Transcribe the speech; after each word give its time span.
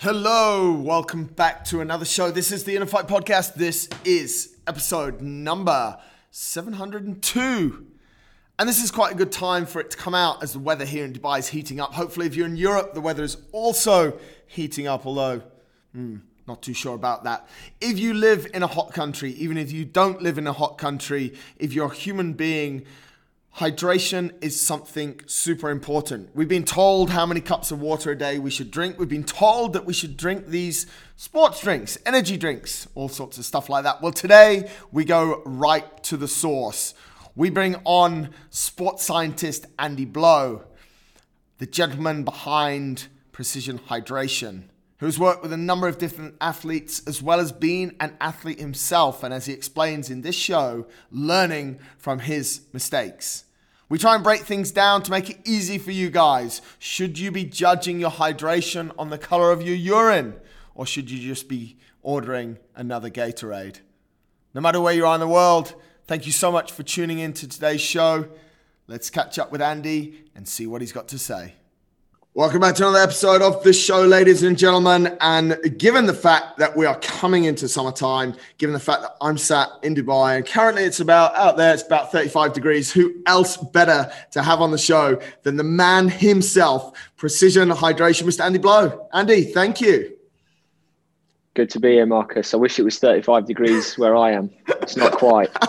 Hello, 0.00 0.70
welcome 0.70 1.24
back 1.24 1.64
to 1.64 1.80
another 1.80 2.04
show. 2.04 2.30
This 2.30 2.52
is 2.52 2.62
the 2.62 2.76
Inner 2.76 2.86
Fight 2.86 3.08
Podcast. 3.08 3.54
This 3.54 3.88
is 4.04 4.56
episode 4.64 5.20
number 5.20 5.98
702. 6.30 7.84
And 8.60 8.68
this 8.68 8.80
is 8.80 8.92
quite 8.92 9.14
a 9.14 9.16
good 9.16 9.32
time 9.32 9.66
for 9.66 9.80
it 9.80 9.90
to 9.90 9.96
come 9.96 10.14
out 10.14 10.40
as 10.40 10.52
the 10.52 10.60
weather 10.60 10.84
here 10.84 11.04
in 11.04 11.12
Dubai 11.12 11.40
is 11.40 11.48
heating 11.48 11.80
up. 11.80 11.94
Hopefully, 11.94 12.26
if 12.26 12.36
you're 12.36 12.46
in 12.46 12.56
Europe, 12.56 12.94
the 12.94 13.00
weather 13.00 13.24
is 13.24 13.38
also 13.50 14.16
heating 14.46 14.86
up, 14.86 15.04
although, 15.04 15.42
hmm, 15.92 16.18
not 16.46 16.62
too 16.62 16.74
sure 16.74 16.94
about 16.94 17.24
that. 17.24 17.48
If 17.80 17.98
you 17.98 18.14
live 18.14 18.46
in 18.54 18.62
a 18.62 18.68
hot 18.68 18.92
country, 18.92 19.32
even 19.32 19.58
if 19.58 19.72
you 19.72 19.84
don't 19.84 20.22
live 20.22 20.38
in 20.38 20.46
a 20.46 20.52
hot 20.52 20.78
country, 20.78 21.34
if 21.58 21.72
you're 21.72 21.90
a 21.90 21.94
human 21.94 22.34
being, 22.34 22.86
Hydration 23.58 24.32
is 24.40 24.60
something 24.60 25.20
super 25.26 25.68
important. 25.68 26.30
We've 26.32 26.46
been 26.46 26.62
told 26.62 27.10
how 27.10 27.26
many 27.26 27.40
cups 27.40 27.72
of 27.72 27.80
water 27.80 28.12
a 28.12 28.16
day 28.16 28.38
we 28.38 28.52
should 28.52 28.70
drink. 28.70 29.00
We've 29.00 29.08
been 29.08 29.24
told 29.24 29.72
that 29.72 29.84
we 29.84 29.92
should 29.92 30.16
drink 30.16 30.46
these 30.46 30.86
sports 31.16 31.60
drinks, 31.60 31.98
energy 32.06 32.36
drinks, 32.36 32.86
all 32.94 33.08
sorts 33.08 33.36
of 33.36 33.44
stuff 33.44 33.68
like 33.68 33.82
that. 33.82 34.00
Well, 34.00 34.12
today 34.12 34.70
we 34.92 35.04
go 35.04 35.42
right 35.44 36.04
to 36.04 36.16
the 36.16 36.28
source. 36.28 36.94
We 37.34 37.50
bring 37.50 37.74
on 37.84 38.28
sports 38.50 39.02
scientist 39.02 39.66
Andy 39.76 40.04
Blow, 40.04 40.62
the 41.58 41.66
gentleman 41.66 42.22
behind 42.22 43.08
Precision 43.32 43.80
Hydration 43.80 44.68
who's 44.98 45.16
worked 45.18 45.42
with 45.42 45.52
a 45.52 45.56
number 45.56 45.86
of 45.86 45.96
different 45.96 46.34
athletes 46.40 47.02
as 47.06 47.22
well 47.22 47.38
as 47.38 47.52
being 47.52 47.94
an 48.00 48.16
athlete 48.20 48.58
himself. 48.58 49.22
And 49.22 49.32
as 49.32 49.46
he 49.46 49.52
explains 49.52 50.10
in 50.10 50.22
this 50.22 50.34
show, 50.34 50.86
learning 51.12 51.78
from 51.98 52.18
his 52.18 52.62
mistakes. 52.72 53.44
We 53.88 53.98
try 53.98 54.14
and 54.14 54.22
break 54.22 54.42
things 54.42 54.70
down 54.70 55.02
to 55.04 55.10
make 55.10 55.30
it 55.30 55.40
easy 55.46 55.78
for 55.78 55.92
you 55.92 56.10
guys. 56.10 56.60
Should 56.78 57.18
you 57.18 57.30
be 57.30 57.44
judging 57.44 57.98
your 57.98 58.10
hydration 58.10 58.92
on 58.98 59.08
the 59.08 59.18
color 59.18 59.50
of 59.50 59.62
your 59.62 59.76
urine? 59.76 60.34
Or 60.74 60.84
should 60.84 61.10
you 61.10 61.26
just 61.26 61.48
be 61.48 61.78
ordering 62.02 62.58
another 62.74 63.08
Gatorade? 63.08 63.80
No 64.52 64.60
matter 64.60 64.80
where 64.80 64.92
you 64.92 65.06
are 65.06 65.14
in 65.14 65.20
the 65.20 65.28
world, 65.28 65.74
thank 66.06 66.26
you 66.26 66.32
so 66.32 66.52
much 66.52 66.70
for 66.72 66.82
tuning 66.82 67.18
in 67.18 67.32
to 67.34 67.48
today's 67.48 67.80
show. 67.80 68.28
Let's 68.86 69.10
catch 69.10 69.38
up 69.38 69.50
with 69.50 69.62
Andy 69.62 70.24
and 70.34 70.46
see 70.46 70.66
what 70.66 70.80
he's 70.82 70.92
got 70.92 71.08
to 71.08 71.18
say. 71.18 71.54
Welcome 72.38 72.60
back 72.60 72.76
to 72.76 72.84
another 72.84 73.02
episode 73.02 73.42
of 73.42 73.64
the 73.64 73.72
show, 73.72 74.02
ladies 74.02 74.44
and 74.44 74.56
gentlemen. 74.56 75.18
And 75.20 75.58
given 75.76 76.06
the 76.06 76.14
fact 76.14 76.56
that 76.58 76.76
we 76.76 76.86
are 76.86 76.96
coming 77.00 77.46
into 77.46 77.68
summertime, 77.68 78.36
given 78.58 78.72
the 78.72 78.78
fact 78.78 79.02
that 79.02 79.16
I'm 79.20 79.36
sat 79.36 79.70
in 79.82 79.92
Dubai 79.96 80.36
and 80.36 80.46
currently 80.46 80.84
it's 80.84 81.00
about 81.00 81.34
out 81.34 81.56
there, 81.56 81.74
it's 81.74 81.82
about 81.82 82.12
35 82.12 82.52
degrees, 82.52 82.92
who 82.92 83.12
else 83.26 83.56
better 83.56 84.12
to 84.30 84.40
have 84.40 84.60
on 84.60 84.70
the 84.70 84.78
show 84.78 85.20
than 85.42 85.56
the 85.56 85.64
man 85.64 86.06
himself, 86.06 86.96
Precision 87.16 87.70
Hydration, 87.70 88.22
Mr. 88.22 88.44
Andy 88.44 88.60
Blow? 88.60 89.08
Andy, 89.12 89.42
thank 89.42 89.80
you. 89.80 90.17
Good 91.58 91.70
to 91.70 91.80
be 91.80 91.94
here, 91.94 92.06
Marcus. 92.06 92.54
I 92.54 92.56
wish 92.56 92.78
it 92.78 92.84
was 92.84 93.00
35 93.00 93.44
degrees 93.44 93.98
where 93.98 94.14
I 94.14 94.30
am. 94.30 94.48
It's 94.80 94.96
not 94.96 95.10
quite. 95.10 95.50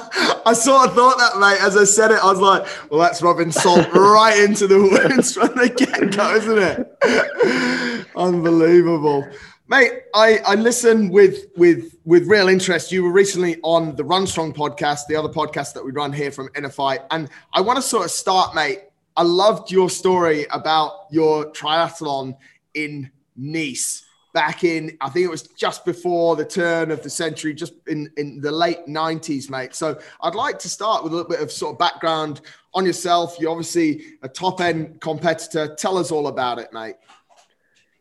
I 0.46 0.54
sort 0.54 0.88
of 0.88 0.94
thought 0.94 1.18
that, 1.18 1.40
mate. 1.40 1.58
As 1.60 1.76
I 1.76 1.84
said 1.84 2.12
it, 2.12 2.24
I 2.24 2.28
was 2.28 2.40
like, 2.40 2.68
well, 2.92 3.00
that's 3.00 3.24
rubbing 3.24 3.52
salt 3.52 3.92
right 3.96 4.38
into 4.38 4.68
the 4.68 4.78
wounds 4.78 5.34
from 5.34 5.48
the 5.56 5.68
get 5.68 6.16
go, 6.16 6.36
isn't 6.36 6.60
it? 6.60 8.06
Unbelievable. 8.16 9.28
Mate, 9.68 9.94
I, 10.14 10.38
I 10.46 10.54
listen 10.54 11.10
with 11.10 11.46
with 11.58 11.98
with 12.06 12.28
real 12.28 12.50
interest. 12.50 12.92
You 12.92 13.02
were 13.02 13.12
recently 13.12 13.58
on 13.64 13.96
the 13.96 14.04
Run 14.04 14.28
Strong 14.28 14.54
podcast, 14.54 15.08
the 15.08 15.16
other 15.16 15.30
podcast 15.30 15.74
that 15.74 15.84
we 15.84 15.90
run 15.90 16.14
here 16.14 16.30
from 16.30 16.50
NFI. 16.50 17.04
And 17.10 17.32
I 17.54 17.62
want 17.62 17.78
to 17.78 17.82
sort 17.82 18.06
of 18.06 18.12
start, 18.12 18.54
mate. 18.54 18.82
I 19.18 19.24
loved 19.24 19.72
your 19.72 19.90
story 19.90 20.46
about 20.52 21.08
your 21.10 21.52
triathlon 21.52 22.38
in 22.76 23.10
Nice 23.36 24.06
back 24.34 24.64
in, 24.64 24.98
I 25.02 25.10
think 25.10 25.26
it 25.26 25.30
was 25.30 25.44
just 25.44 25.86
before 25.86 26.36
the 26.36 26.46
turn 26.46 26.92
of 26.92 27.02
the 27.02 27.10
century, 27.10 27.54
just 27.54 27.74
in, 27.88 28.12
in 28.18 28.42
the 28.42 28.52
late 28.52 28.86
90s, 28.88 29.50
mate. 29.50 29.76
So 29.76 30.00
I'd 30.22 30.36
like 30.36 30.60
to 30.60 30.70
start 30.70 31.04
with 31.04 31.14
a 31.14 31.16
little 31.16 31.30
bit 31.30 31.42
of 31.42 31.52
sort 31.52 31.74
of 31.74 31.80
background 31.80 32.42
on 32.74 32.86
yourself. 32.86 33.38
You're 33.40 33.52
obviously 33.52 34.04
a 34.22 34.30
top 34.30 34.62
end 34.62 35.02
competitor. 35.02 35.76
Tell 35.76 35.98
us 35.98 36.12
all 36.12 36.28
about 36.28 36.60
it, 36.60 36.72
mate. 36.74 36.96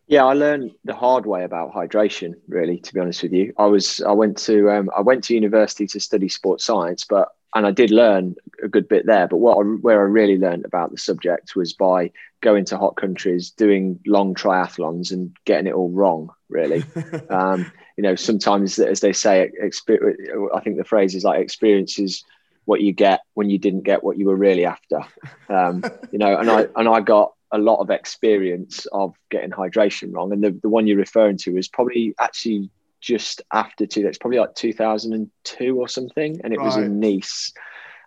Yeah, 0.07 0.25
I 0.25 0.33
learned 0.33 0.73
the 0.85 0.95
hard 0.95 1.27
way 1.27 1.45
about 1.45 1.75
hydration. 1.75 2.35
Really, 2.49 2.79
to 2.79 2.95
be 2.95 3.01
honest 3.01 3.23
with 3.23 3.33
you, 3.33 3.53
I 3.59 3.67
was 3.67 4.01
I 4.01 4.13
went 4.13 4.39
to 4.39 4.71
um, 4.71 4.91
I 4.97 5.03
went 5.03 5.23
to 5.25 5.35
university 5.35 5.87
to 5.87 6.01
study 6.01 6.31
sports 6.31 6.65
science, 6.65 7.05
but 7.05 7.29
and 7.55 7.67
I 7.67 7.71
did 7.71 7.91
learn 7.91 8.35
a 8.63 8.69
good 8.69 8.89
bit 8.89 9.07
there. 9.07 9.27
But 9.27 9.39
what 9.39 9.59
I, 9.59 9.63
where 9.63 10.01
I 10.01 10.05
really 10.05 10.39
learned 10.39 10.65
about 10.65 10.91
the 10.91 10.99
subject 10.99 11.57
was 11.57 11.73
by 11.73 12.11
going 12.41 12.65
to 12.67 12.79
hot 12.79 12.97
countries, 12.97 13.51
doing 13.51 14.01
long 14.07 14.35
triathlons, 14.35 15.13
and 15.13 15.35
getting 15.45 15.67
it 15.67 15.75
all 15.75 15.91
wrong. 15.91 16.31
Really, 16.49 16.85
um, 17.31 17.71
you 17.97 18.03
know, 18.03 18.15
sometimes 18.15 18.79
as 18.79 19.01
they 19.01 19.13
say, 19.13 19.51
I 20.55 20.61
think 20.61 20.77
the 20.77 20.85
phrase 20.85 21.15
is 21.15 21.25
like 21.25 21.41
experiences 21.41 22.25
what 22.65 22.83
you 22.83 22.93
get 22.93 23.21
when 23.33 23.49
you 23.49 23.59
didn't 23.59 23.83
get 23.83 24.05
what 24.05 24.19
you 24.19 24.27
were 24.27 24.37
really 24.37 24.67
after. 24.67 25.01
Um, 25.49 25.83
you 26.13 26.19
know, 26.19 26.37
and 26.37 26.51
I 26.51 26.67
and 26.77 26.89
I 26.89 27.01
got 27.01 27.33
a 27.51 27.59
lot 27.59 27.81
of 27.81 27.91
experience 27.91 28.87
of 28.93 29.15
getting 29.31 29.51
hydration 29.51 30.13
wrong. 30.13 30.33
And 30.33 30.45
the, 30.45 30.51
the 30.51 30.69
one 30.69 30.87
you're 30.87 30.99
referring 30.99 31.39
to 31.39 31.57
is 31.57 31.67
probably 31.67 32.15
actually 32.21 32.71
just 33.01 33.43
after 33.53 33.87
two. 33.87 34.03
That's 34.03 34.19
probably 34.19 34.39
like 34.39 34.55
2002 34.55 35.77
or 35.79 35.89
something, 35.89 36.41
and 36.43 36.53
it 36.53 36.59
right. 36.59 36.65
was 36.65 36.77
in 36.77 37.01
Nice, 37.01 37.53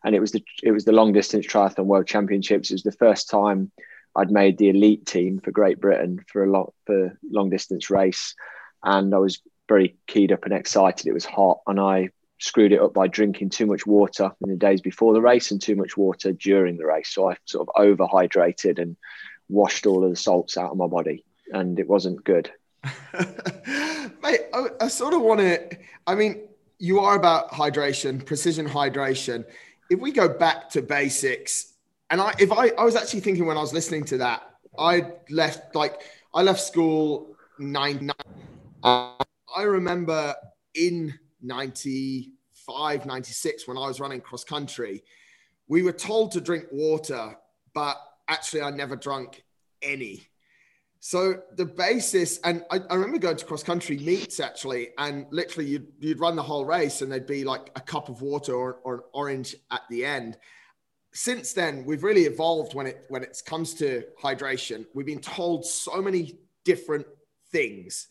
and 0.03 0.15
it 0.15 0.19
was 0.19 0.31
the 0.31 0.43
it 0.63 0.71
was 0.71 0.85
the 0.85 0.91
long 0.91 1.13
distance 1.13 1.45
triathlon 1.45 1.85
world 1.85 2.07
championships. 2.07 2.69
It 2.69 2.75
was 2.75 2.83
the 2.83 2.91
first 2.91 3.29
time 3.29 3.71
I'd 4.15 4.31
made 4.31 4.57
the 4.57 4.69
elite 4.69 5.05
team 5.05 5.39
for 5.39 5.51
Great 5.51 5.79
Britain 5.79 6.23
for 6.27 6.43
a 6.43 6.51
lot 6.51 6.73
for 6.85 7.17
long 7.29 7.49
distance 7.49 7.89
race, 7.89 8.35
and 8.83 9.13
I 9.13 9.17
was 9.17 9.41
very 9.67 9.95
keyed 10.07 10.31
up 10.31 10.43
and 10.43 10.53
excited. 10.53 11.07
It 11.07 11.13
was 11.13 11.25
hot, 11.25 11.59
and 11.67 11.79
I 11.79 12.09
screwed 12.39 12.71
it 12.71 12.81
up 12.81 12.93
by 12.93 13.07
drinking 13.07 13.51
too 13.51 13.67
much 13.67 13.85
water 13.85 14.31
in 14.41 14.49
the 14.49 14.55
days 14.55 14.81
before 14.81 15.13
the 15.13 15.21
race 15.21 15.51
and 15.51 15.61
too 15.61 15.75
much 15.75 15.95
water 15.95 16.31
during 16.33 16.77
the 16.77 16.85
race. 16.85 17.13
So 17.13 17.29
I 17.29 17.37
sort 17.45 17.69
of 17.69 17.75
overhydrated 17.75 18.79
and 18.81 18.97
washed 19.47 19.85
all 19.85 20.03
of 20.03 20.09
the 20.09 20.15
salts 20.15 20.57
out 20.57 20.71
of 20.71 20.77
my 20.77 20.87
body, 20.87 21.23
and 21.51 21.79
it 21.79 21.87
wasn't 21.87 22.23
good. 22.23 22.51
Mate, 24.23 24.41
I, 24.53 24.67
I 24.81 24.87
sort 24.87 25.13
of 25.13 25.21
want 25.21 25.39
to. 25.39 25.77
I 26.07 26.15
mean, 26.15 26.47
you 26.79 26.99
are 26.99 27.15
about 27.15 27.51
hydration, 27.51 28.25
precision 28.25 28.67
hydration. 28.67 29.45
If 29.89 29.99
we 29.99 30.11
go 30.11 30.27
back 30.27 30.69
to 30.71 30.81
basics, 30.81 31.73
and 32.09 32.19
I, 32.19 32.33
if 32.39 32.51
I, 32.51 32.69
I 32.69 32.83
was 32.83 32.95
actually 32.95 33.19
thinking 33.21 33.45
when 33.45 33.57
I 33.57 33.61
was 33.61 33.73
listening 33.73 34.03
to 34.05 34.17
that, 34.17 34.43
I 34.77 35.11
left 35.29 35.75
like 35.75 36.01
I 36.33 36.41
left 36.41 36.61
school 36.61 37.35
nine. 37.59 38.11
Uh, 38.83 39.13
I 39.55 39.63
remember 39.63 40.33
in 40.73 41.13
95, 41.41 43.05
96, 43.05 43.67
when 43.67 43.77
I 43.77 43.87
was 43.87 43.99
running 43.99 44.21
cross 44.21 44.43
country, 44.43 45.03
we 45.67 45.83
were 45.83 45.91
told 45.91 46.31
to 46.33 46.41
drink 46.41 46.65
water, 46.71 47.35
but 47.73 47.97
actually, 48.27 48.61
I 48.61 48.71
never 48.71 48.95
drank 48.95 49.43
any. 49.81 50.27
So 51.03 51.41
the 51.55 51.65
basis, 51.65 52.39
and 52.43 52.63
I, 52.69 52.79
I, 52.87 52.93
remember 52.93 53.17
going 53.17 53.35
to 53.35 53.43
cross 53.43 53.63
country 53.63 53.97
meets 53.97 54.39
actually, 54.39 54.89
and 54.99 55.25
literally 55.31 55.67
you'd, 55.67 55.87
you'd 55.99 56.19
run 56.19 56.35
the 56.35 56.43
whole 56.43 56.63
race 56.63 57.01
and 57.01 57.11
there'd 57.11 57.25
be 57.25 57.43
like 57.43 57.71
a 57.75 57.81
cup 57.81 58.07
of 58.07 58.21
water 58.21 58.53
or, 58.53 58.81
or 58.83 58.93
an 58.93 59.01
orange 59.11 59.55
at 59.71 59.81
the 59.89 60.05
end. 60.05 60.37
Since 61.11 61.53
then, 61.53 61.85
we've 61.85 62.03
really 62.03 62.25
evolved 62.25 62.75
when 62.75 62.85
it 62.85 63.05
when 63.09 63.23
it 63.23 63.35
comes 63.47 63.73
to 63.75 64.03
hydration. 64.21 64.85
We've 64.93 65.07
been 65.07 65.21
told 65.21 65.65
so 65.65 66.03
many 66.03 66.37
different 66.65 67.07
things. 67.51 68.07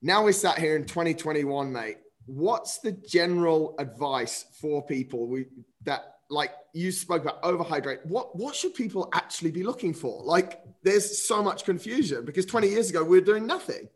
Now 0.00 0.24
we're 0.24 0.32
sat 0.32 0.58
here 0.58 0.74
in 0.74 0.86
2021, 0.86 1.70
mate. 1.70 1.98
What's 2.24 2.78
the 2.78 2.92
general 2.92 3.74
advice 3.78 4.46
for 4.58 4.84
people 4.86 5.28
we, 5.28 5.46
that 5.84 6.15
like 6.28 6.52
you 6.72 6.92
spoke 6.92 7.22
about 7.22 7.42
overhydrate. 7.42 8.04
What 8.06 8.36
what 8.36 8.54
should 8.54 8.74
people 8.74 9.08
actually 9.12 9.50
be 9.50 9.62
looking 9.62 9.94
for? 9.94 10.22
Like 10.22 10.60
there's 10.82 11.26
so 11.26 11.42
much 11.42 11.64
confusion 11.64 12.24
because 12.24 12.46
20 12.46 12.68
years 12.68 12.90
ago 12.90 13.02
we 13.04 13.18
were 13.18 13.24
doing 13.24 13.46
nothing. 13.46 13.88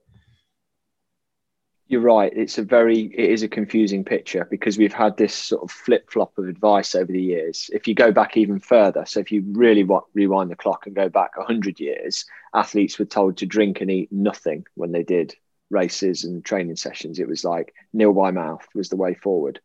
You're 1.88 2.02
right. 2.02 2.32
It's 2.34 2.56
a 2.56 2.62
very 2.62 3.12
it 3.12 3.30
is 3.30 3.42
a 3.42 3.48
confusing 3.48 4.04
picture 4.04 4.46
because 4.48 4.78
we've 4.78 4.92
had 4.92 5.16
this 5.16 5.34
sort 5.34 5.64
of 5.64 5.72
flip-flop 5.72 6.38
of 6.38 6.46
advice 6.46 6.94
over 6.94 7.10
the 7.10 7.20
years. 7.20 7.68
If 7.72 7.88
you 7.88 7.94
go 7.94 8.12
back 8.12 8.36
even 8.36 8.60
further 8.60 9.04
so 9.06 9.20
if 9.20 9.32
you 9.32 9.44
really 9.52 9.82
want 9.82 10.04
rewind 10.14 10.50
the 10.50 10.56
clock 10.56 10.86
and 10.86 10.94
go 10.94 11.08
back 11.08 11.36
100 11.36 11.80
years 11.80 12.24
athletes 12.54 12.98
were 12.98 13.04
told 13.06 13.36
to 13.38 13.46
drink 13.46 13.80
and 13.80 13.90
eat 13.90 14.10
nothing 14.12 14.64
when 14.74 14.92
they 14.92 15.02
did 15.02 15.34
races 15.70 16.24
and 16.24 16.44
training 16.44 16.76
sessions. 16.76 17.18
It 17.18 17.28
was 17.28 17.44
like 17.44 17.74
nil 17.92 18.12
by 18.12 18.30
mouth 18.30 18.66
was 18.74 18.88
the 18.88 18.96
way 18.96 19.14
forward 19.14 19.60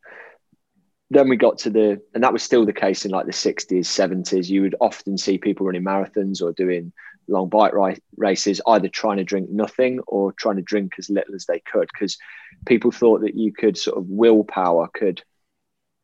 then 1.09 1.29
we 1.29 1.37
got 1.37 1.59
to 1.59 1.69
the, 1.69 2.01
and 2.13 2.23
that 2.23 2.33
was 2.33 2.43
still 2.43 2.65
the 2.65 2.73
case 2.73 3.05
in 3.05 3.11
like 3.11 3.25
the 3.25 3.31
60s, 3.31 3.85
70s. 3.85 4.49
You 4.49 4.63
would 4.63 4.75
often 4.81 5.17
see 5.17 5.37
people 5.37 5.65
running 5.65 5.83
marathons 5.83 6.41
or 6.41 6.51
doing 6.51 6.91
long 7.27 7.49
bike 7.49 7.73
races, 8.17 8.61
either 8.67 8.87
trying 8.87 9.17
to 9.17 9.23
drink 9.23 9.49
nothing 9.49 9.99
or 10.07 10.31
trying 10.33 10.57
to 10.57 10.61
drink 10.61 10.93
as 10.97 11.09
little 11.09 11.35
as 11.35 11.45
they 11.45 11.59
could, 11.59 11.89
because 11.93 12.17
people 12.65 12.91
thought 12.91 13.21
that 13.21 13.35
you 13.35 13.51
could 13.51 13.77
sort 13.77 13.97
of 13.97 14.07
willpower 14.07 14.89
could, 14.93 15.23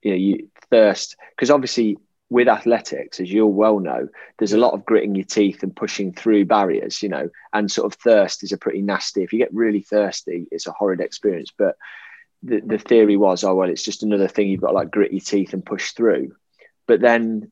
you 0.01 0.11
know, 0.11 0.17
you 0.17 0.49
thirst, 0.69 1.15
because 1.35 1.49
obviously 1.49 1.97
with 2.29 2.47
athletics, 2.47 3.19
as 3.19 3.31
you'll 3.31 3.51
well 3.51 3.79
know, 3.79 4.07
there's 4.39 4.53
a 4.53 4.57
lot 4.57 4.73
of 4.73 4.85
gritting 4.85 5.15
your 5.15 5.25
teeth 5.25 5.63
and 5.63 5.75
pushing 5.75 6.13
through 6.13 6.45
barriers, 6.45 7.03
you 7.03 7.09
know, 7.09 7.29
and 7.53 7.69
sort 7.69 7.91
of 7.91 7.99
thirst 7.99 8.41
is 8.41 8.53
a 8.53 8.57
pretty 8.57 8.81
nasty. 8.81 9.21
If 9.21 9.33
you 9.33 9.39
get 9.39 9.53
really 9.53 9.81
thirsty, 9.81 10.47
it's 10.49 10.65
a 10.65 10.71
horrid 10.71 11.01
experience. 11.01 11.51
But 11.55 11.75
the, 12.43 12.61
the 12.61 12.77
theory 12.77 13.17
was, 13.17 13.43
oh, 13.43 13.55
well, 13.55 13.69
it's 13.69 13.83
just 13.83 14.03
another 14.03 14.27
thing 14.27 14.47
you've 14.47 14.61
got 14.61 14.73
like 14.73 14.91
grit 14.91 15.11
your 15.11 15.21
teeth 15.21 15.53
and 15.53 15.65
push 15.65 15.91
through. 15.91 16.35
But 16.87 17.01
then 17.01 17.51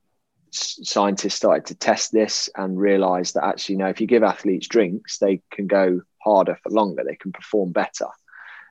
scientists 0.52 1.36
started 1.36 1.68
to 1.68 1.76
test 1.76 2.12
this 2.12 2.50
and 2.56 2.80
realized 2.80 3.36
that 3.36 3.46
actually, 3.46 3.76
you 3.76 3.80
know, 3.80 3.90
if 3.90 4.02
you 4.02 4.08
give 4.08 4.24
athletes 4.24 4.68
drinks, 4.68 5.18
they 5.18 5.42
can 5.52 5.68
go 5.68 6.02
harder 6.18 6.58
for 6.62 6.70
longer, 6.70 7.04
they 7.06 7.16
can 7.16 7.32
perform 7.32 7.72
better. 7.72 8.08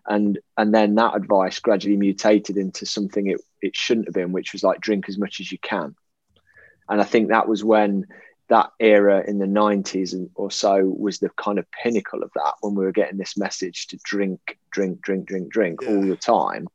And 0.06 0.38
and 0.56 0.74
then 0.74 0.94
that 0.94 1.14
advice 1.14 1.60
gradually 1.60 1.96
mutated 1.96 2.56
into 2.56 2.86
something 2.86 3.26
it, 3.26 3.40
it 3.60 3.76
shouldn't 3.76 4.06
have 4.06 4.14
been, 4.14 4.32
which 4.32 4.52
was 4.52 4.62
like 4.62 4.80
drink 4.80 5.08
as 5.08 5.18
much 5.18 5.40
as 5.40 5.52
you 5.52 5.58
can. 5.58 5.94
And 6.88 7.00
I 7.00 7.04
think 7.04 7.28
that 7.28 7.48
was 7.48 7.62
when 7.62 8.06
that 8.48 8.70
era 8.80 9.22
in 9.26 9.38
the 9.38 9.46
90s 9.46 10.12
and 10.12 10.30
or 10.34 10.50
so 10.50 10.84
was 10.98 11.18
the 11.18 11.28
kind 11.30 11.58
of 11.58 11.66
pinnacle 11.70 12.22
of 12.22 12.30
that 12.34 12.54
when 12.60 12.74
we 12.74 12.84
were 12.84 12.92
getting 12.92 13.18
this 13.18 13.36
message 13.36 13.86
to 13.88 13.98
drink 14.04 14.58
drink 14.70 15.00
drink 15.02 15.26
drink 15.26 15.50
drink 15.50 15.80
yeah. 15.82 15.90
all 15.90 16.02
the 16.02 16.16
time 16.16 16.66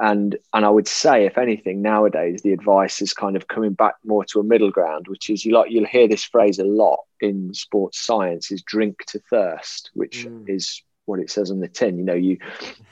and 0.00 0.36
and 0.54 0.64
I 0.64 0.70
would 0.70 0.88
say, 0.88 1.26
if 1.26 1.36
anything, 1.36 1.82
nowadays 1.82 2.40
the 2.40 2.54
advice 2.54 3.02
is 3.02 3.12
kind 3.12 3.36
of 3.36 3.48
coming 3.48 3.74
back 3.74 3.94
more 4.02 4.24
to 4.26 4.40
a 4.40 4.44
middle 4.44 4.70
ground, 4.70 5.08
which 5.08 5.28
is 5.28 5.44
you 5.44 5.54
like 5.54 5.70
you'll 5.70 5.86
hear 5.86 6.08
this 6.08 6.24
phrase 6.24 6.58
a 6.58 6.64
lot 6.64 7.00
in 7.20 7.52
sports 7.52 8.00
science 8.00 8.50
is 8.50 8.62
drink 8.62 9.04
to 9.08 9.20
thirst, 9.30 9.90
which 9.92 10.24
mm. 10.26 10.48
is 10.48 10.82
what 11.04 11.20
it 11.20 11.30
says 11.30 11.50
on 11.50 11.60
the 11.60 11.68
tin. 11.68 11.98
You 11.98 12.04
know, 12.04 12.14
you 12.14 12.38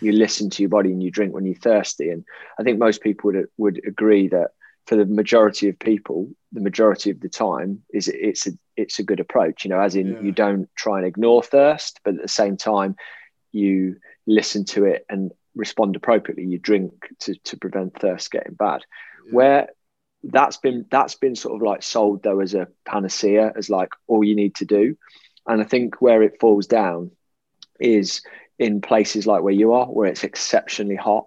you 0.01 0.13
listen 0.13 0.51
to 0.51 0.63
your 0.63 0.69
body 0.69 0.93
and 0.93 1.03
you 1.03 1.11
drink 1.11 1.33
when 1.33 1.47
you're 1.47 1.55
thirsty. 1.55 2.11
And 2.11 2.25
I 2.61 2.63
think 2.63 2.79
most 2.79 3.01
people 3.01 3.33
would 3.33 3.47
would 3.57 3.81
agree 3.87 4.29
that 4.29 4.51
for 4.89 4.97
the 4.97 5.05
majority 5.05 5.69
of 5.69 5.79
people, 5.79 6.31
the 6.51 6.63
majority 6.63 7.11
of 7.11 7.21
the 7.21 7.29
time 7.29 7.83
is 7.93 8.09
it's 8.09 8.47
a 8.47 8.53
it's 8.75 8.99
a 8.99 9.03
good 9.03 9.21
approach. 9.21 9.65
You 9.65 9.71
know, 9.71 9.81
as 9.81 9.95
in 9.95 10.15
yeah. 10.15 10.21
you 10.23 10.33
don't 10.33 10.67
try 10.77 10.97
and 10.97 11.07
ignore 11.07 11.43
thirst, 11.43 12.01
but 12.05 12.15
at 12.15 12.23
the 12.23 12.29
same 12.29 12.57
time 12.57 12.97
you 13.53 13.97
listen 14.27 14.65
to 14.65 14.87
it 14.87 15.05
and 15.11 15.31
respond 15.55 15.95
appropriately, 15.95 16.45
you 16.45 16.59
drink 16.59 16.93
to, 17.21 17.35
to 17.35 17.59
prevent 17.59 17.99
thirst 17.99 18.31
getting 18.31 18.55
bad. 18.55 18.81
Yeah. 19.27 19.35
Where 19.35 19.69
that's 20.25 20.57
been 20.57 20.87
that's 20.91 21.17
been 21.17 21.37
sort 21.37 21.57
of 21.57 21.63
like 21.63 21.83
sold 21.83 22.23
though 22.23 22.41
as 22.41 22.55
a 22.55 22.69
panacea, 22.87 23.53
as 23.57 23.69
like 23.69 23.91
all 24.07 24.25
you 24.25 24.35
need 24.35 24.55
to 24.55 24.65
do. 24.65 24.97
And 25.47 25.61
I 25.61 25.65
think 25.65 26.01
where 26.01 26.23
it 26.23 26.41
falls 26.41 26.67
down 26.67 27.11
is 27.79 28.23
in 28.59 28.81
places 28.81 29.27
like 29.27 29.43
where 29.43 29.53
you 29.53 29.75
are, 29.75 29.85
where 29.87 30.09
it's 30.09 30.25
exceptionally 30.25 30.97
hot, 30.97 31.27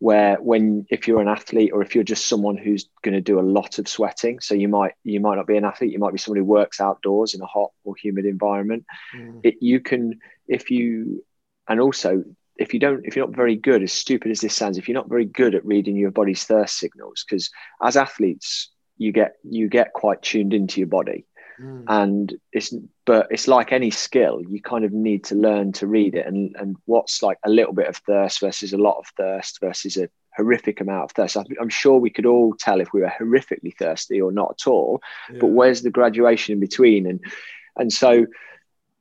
where 0.00 0.36
when 0.36 0.86
if 0.90 1.08
you're 1.08 1.20
an 1.20 1.28
athlete 1.28 1.72
or 1.72 1.82
if 1.82 1.94
you're 1.94 2.04
just 2.04 2.26
someone 2.26 2.56
who's 2.56 2.88
going 3.02 3.14
to 3.14 3.20
do 3.20 3.40
a 3.40 3.42
lot 3.42 3.78
of 3.78 3.88
sweating 3.88 4.38
so 4.40 4.54
you 4.54 4.68
might 4.68 4.92
you 5.02 5.20
might 5.20 5.34
not 5.34 5.46
be 5.46 5.56
an 5.56 5.64
athlete 5.64 5.92
you 5.92 5.98
might 5.98 6.12
be 6.12 6.18
someone 6.18 6.38
who 6.38 6.44
works 6.44 6.80
outdoors 6.80 7.34
in 7.34 7.40
a 7.40 7.46
hot 7.46 7.70
or 7.84 7.94
humid 7.96 8.24
environment 8.24 8.84
mm. 9.14 9.40
it, 9.42 9.56
you 9.60 9.80
can 9.80 10.18
if 10.46 10.70
you 10.70 11.24
and 11.68 11.80
also 11.80 12.22
if 12.56 12.74
you 12.74 12.80
don't 12.80 13.04
if 13.04 13.16
you're 13.16 13.26
not 13.26 13.36
very 13.36 13.56
good 13.56 13.82
as 13.82 13.92
stupid 13.92 14.30
as 14.30 14.40
this 14.40 14.54
sounds 14.54 14.78
if 14.78 14.88
you're 14.88 14.94
not 14.94 15.08
very 15.08 15.24
good 15.24 15.54
at 15.54 15.64
reading 15.66 15.96
your 15.96 16.12
body's 16.12 16.44
thirst 16.44 16.78
signals 16.78 17.24
because 17.28 17.50
as 17.82 17.96
athletes 17.96 18.70
you 18.98 19.12
get 19.12 19.34
you 19.42 19.68
get 19.68 19.92
quite 19.92 20.22
tuned 20.22 20.54
into 20.54 20.80
your 20.80 20.88
body 20.88 21.24
mm. 21.60 21.84
and 21.88 22.34
it's 22.52 22.74
but 23.04 23.26
it's 23.30 23.48
like 23.48 23.72
any 23.72 23.90
skill 23.90 24.40
you 24.48 24.60
kind 24.60 24.84
of 24.84 24.92
need 24.92 25.24
to 25.24 25.34
learn 25.34 25.72
to 25.72 25.86
read 25.86 26.14
it 26.14 26.26
and 26.26 26.56
and 26.56 26.76
what's 26.86 27.22
like 27.22 27.38
a 27.44 27.50
little 27.50 27.72
bit 27.72 27.88
of 27.88 27.96
thirst 27.98 28.40
versus 28.40 28.72
a 28.72 28.78
lot 28.78 28.98
of 28.98 29.06
thirst 29.16 29.60
versus 29.60 29.96
a 29.96 30.08
horrific 30.36 30.80
amount 30.80 31.04
of 31.04 31.10
thirst 31.12 31.36
i'm 31.60 31.68
sure 31.68 31.98
we 31.98 32.10
could 32.10 32.26
all 32.26 32.54
tell 32.54 32.80
if 32.80 32.92
we 32.92 33.00
were 33.00 33.12
horrifically 33.18 33.76
thirsty 33.76 34.20
or 34.20 34.30
not 34.30 34.56
at 34.60 34.68
all 34.68 35.00
yeah. 35.32 35.38
but 35.40 35.48
where's 35.48 35.82
the 35.82 35.90
graduation 35.90 36.52
in 36.52 36.60
between 36.60 37.06
and 37.06 37.20
and 37.76 37.92
so 37.92 38.26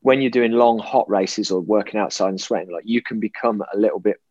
when 0.07 0.21
you're 0.21 0.31
doing 0.31 0.54
long 0.54 0.80
hot 0.80 1.09
races 1.09 1.51
or 1.51 1.59
working 1.59 2.00
outside 2.00 2.30
and 2.30 2.39
sweating, 2.39 2.71
like 2.71 2.86
you 2.86 3.01
can 3.01 3.19
become 3.19 3.62
a 3.74 3.77
little 3.77 4.00
bit 4.00 4.21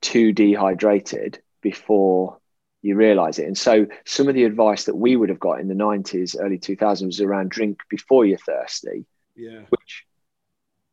too 0.00 0.32
dehydrated 0.32 1.42
before 1.60 2.38
you 2.84 2.96
realize 2.96 3.38
it. 3.38 3.46
And 3.46 3.56
so 3.56 3.86
some 4.04 4.28
of 4.28 4.34
the 4.34 4.44
advice 4.44 4.84
that 4.84 4.94
we 4.94 5.16
would 5.16 5.30
have 5.30 5.40
got 5.40 5.58
in 5.58 5.68
the 5.68 5.74
90s, 5.74 6.36
early 6.38 6.58
2000s 6.58 7.06
was 7.06 7.20
around 7.20 7.50
drink 7.50 7.80
before 7.88 8.26
you're 8.26 8.38
thirsty. 8.38 9.06
Yeah. 9.34 9.62
Which 9.70 10.04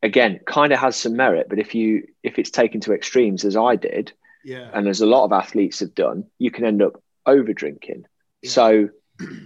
again 0.01 0.39
kind 0.45 0.73
of 0.73 0.79
has 0.79 0.95
some 0.95 1.15
merit, 1.15 1.47
but 1.49 1.59
if 1.59 1.75
you 1.75 2.07
if 2.23 2.39
it's 2.39 2.49
taken 2.49 2.81
to 2.81 2.93
extremes 2.93 3.45
as 3.45 3.55
I 3.55 3.75
did, 3.75 4.13
yeah, 4.43 4.69
and 4.73 4.87
as 4.87 5.01
a 5.01 5.05
lot 5.05 5.25
of 5.25 5.31
athletes 5.31 5.81
have 5.81 5.93
done, 5.93 6.25
you 6.39 6.49
can 6.49 6.65
end 6.65 6.81
up 6.81 7.03
over 7.25 7.53
drinking. 7.53 8.05
Yeah. 8.41 8.49
So 8.49 8.89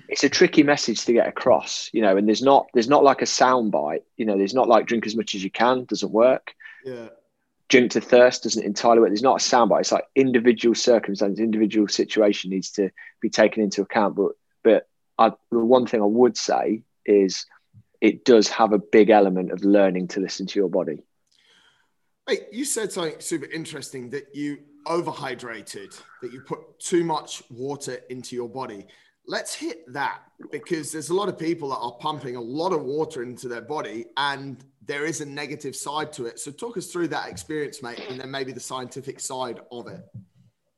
it's 0.08 0.24
a 0.24 0.30
tricky 0.30 0.64
message 0.64 1.04
to 1.06 1.14
get 1.14 1.28
across, 1.28 1.90
you 1.92 2.02
know, 2.02 2.16
and 2.16 2.28
there's 2.28 2.42
not 2.42 2.68
there's 2.74 2.88
not 2.88 3.04
like 3.04 3.22
a 3.22 3.26
sound 3.26 3.72
bite, 3.72 4.04
you 4.18 4.26
know, 4.26 4.38
there's 4.38 4.54
not 4.54 4.70
like 4.70 4.86
drink 4.86 5.06
as 5.06 5.16
much 5.16 5.36
as 5.36 5.44
you 5.44 5.52
can 5.52 5.84
doesn't 5.86 6.12
work. 6.12 6.54
Yeah. 6.86 7.10
Drink 7.68 7.92
to 7.92 8.02
thirst 8.02 8.44
doesn't 8.44 8.64
entirely 8.64 9.00
work. 9.00 9.10
There's 9.10 9.24
not 9.24 9.42
a 9.42 9.44
sound 9.44 9.70
bite. 9.70 9.82
It's 9.82 9.92
like 9.92 10.06
individual 10.16 10.76
circumstance, 10.76 11.40
individual 11.40 11.88
situation 11.88 12.52
needs 12.52 12.72
to 12.72 12.92
be 13.22 13.30
taken 13.30 13.64
into 13.64 13.82
account. 13.82 14.16
But 14.16 14.34
but 14.64 14.88
I, 15.18 15.32
the 15.52 15.60
one 15.60 15.88
thing 15.88 16.02
I 16.02 16.06
would 16.06 16.38
say 16.38 16.84
is 17.06 17.46
it 18.02 18.26
does 18.26 18.48
have 18.50 18.72
a 18.72 18.80
big 18.80 19.10
element 19.10 19.52
of 19.52 19.64
learning 19.64 20.10
to 20.10 20.20
listen 20.20 20.46
to 20.48 20.60
your 20.60 20.70
body. 20.70 21.04
Hey, 22.28 22.48
you 22.52 22.66
said 22.66 22.92
something 22.92 23.20
super 23.20 23.46
interesting 23.46 24.10
that 24.12 24.36
you 24.36 24.60
overhydrated, 24.86 26.00
that 26.22 26.32
you 26.32 26.42
put 26.42 26.80
too 26.80 27.04
much 27.04 27.44
water 27.50 28.00
into 28.10 28.36
your 28.36 28.50
body 28.50 28.88
let's 29.28 29.54
hit 29.54 29.92
that 29.94 30.22
because 30.52 30.92
there's 30.92 31.10
a 31.10 31.14
lot 31.14 31.30
of 31.30 31.38
people 31.38 31.70
that 31.70 31.78
are 31.78 31.94
pumping 31.94 32.36
a 32.36 32.42
lot 32.42 32.72
of 32.72 32.84
water 32.84 33.24
into 33.24 33.48
their 33.48 33.62
body 33.62 34.06
and 34.18 34.64
there 34.86 35.06
is 35.06 35.22
a 35.22 35.26
negative 35.26 35.76
side 35.76 36.14
to 36.14 36.26
it. 36.26 36.40
So 36.40 36.52
talk 36.52 36.78
us 36.78 36.92
through 36.92 37.08
that 37.10 37.30
experience, 37.30 37.82
mate, 37.82 38.02
and 38.10 38.20
then 38.20 38.30
maybe 38.30 38.52
the 38.52 38.60
scientific 38.60 39.20
side 39.20 39.60
of 39.72 39.88
it. 39.88 40.02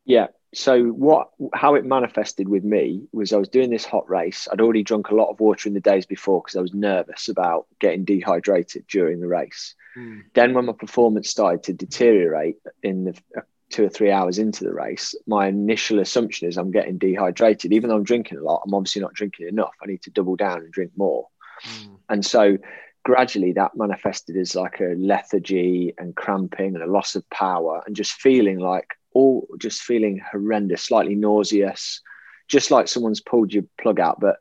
Yeah. 0.05 0.27
So 0.53 0.85
what 0.85 1.29
how 1.53 1.75
it 1.75 1.85
manifested 1.85 2.47
with 2.47 2.63
me 2.63 3.03
was 3.11 3.33
I 3.33 3.37
was 3.37 3.49
doing 3.49 3.69
this 3.69 3.83
hot 3.83 4.09
race. 4.09 4.47
I'd 4.49 4.61
already 4.61 4.81
drunk 4.81 5.09
a 5.09 5.15
lot 5.15 5.29
of 5.29 5.41
water 5.41 5.67
in 5.67 5.73
the 5.73 5.81
days 5.81 6.05
before 6.05 6.41
because 6.41 6.55
I 6.55 6.61
was 6.61 6.73
nervous 6.73 7.27
about 7.27 7.67
getting 7.79 8.05
dehydrated 8.05 8.85
during 8.87 9.19
the 9.19 9.27
race. 9.27 9.75
Mm. 9.97 10.21
Then 10.33 10.53
when 10.53 10.65
my 10.65 10.73
performance 10.73 11.29
started 11.29 11.63
to 11.63 11.73
deteriorate 11.73 12.57
in 12.81 13.03
the 13.03 13.19
two 13.69 13.85
or 13.85 13.89
three 13.89 14.11
hours 14.11 14.39
into 14.39 14.63
the 14.63 14.73
race, 14.73 15.13
my 15.25 15.47
initial 15.47 15.99
assumption 15.99 16.47
is 16.47 16.57
I'm 16.57 16.71
getting 16.71 16.97
dehydrated. 16.97 17.73
Even 17.73 17.89
though 17.89 17.97
I'm 17.97 18.03
drinking 18.03 18.37
a 18.37 18.43
lot, 18.43 18.63
I'm 18.65 18.73
obviously 18.73 19.01
not 19.01 19.13
drinking 19.13 19.47
enough. 19.47 19.73
I 19.81 19.87
need 19.87 20.01
to 20.03 20.11
double 20.11 20.35
down 20.35 20.59
and 20.59 20.71
drink 20.71 20.91
more. 20.95 21.27
Mm. 21.63 21.97
And 22.09 22.25
so 22.25 22.57
gradually 23.03 23.53
that 23.53 23.75
manifested 23.75 24.35
as 24.35 24.53
like 24.53 24.81
a 24.81 24.93
lethargy 24.97 25.93
and 25.97 26.15
cramping 26.15 26.75
and 26.75 26.83
a 26.83 26.91
loss 26.91 27.15
of 27.15 27.29
power 27.29 27.81
and 27.85 27.95
just 27.95 28.11
feeling 28.11 28.59
like 28.59 28.87
all 29.13 29.47
just 29.57 29.81
feeling 29.81 30.21
horrendous, 30.31 30.83
slightly 30.83 31.15
nauseous, 31.15 32.01
just 32.47 32.69
like 32.69 32.87
someone's 32.87 33.21
pulled 33.21 33.53
your 33.53 33.63
plug 33.79 33.99
out. 33.99 34.19
But 34.19 34.37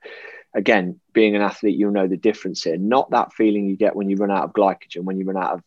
again, 0.55 1.01
being 1.13 1.37
an 1.37 1.43
athlete, 1.43 1.77
you'll 1.77 1.93
know 1.93 2.09
the 2.09 2.17
difference 2.17 2.65
here. 2.65 2.77
Not 2.77 3.11
that 3.11 3.33
feeling 3.33 3.69
you 3.69 3.77
get 3.77 3.97
when 3.97 4.11
you 4.11 4.17
run 4.17 4.31
out 4.31 4.45
of 4.45 4.53
glycogen, 4.53 5.05
when 5.05 5.19
you 5.19 5.25
run 5.25 5.43
out 5.43 5.53
of 5.53 5.63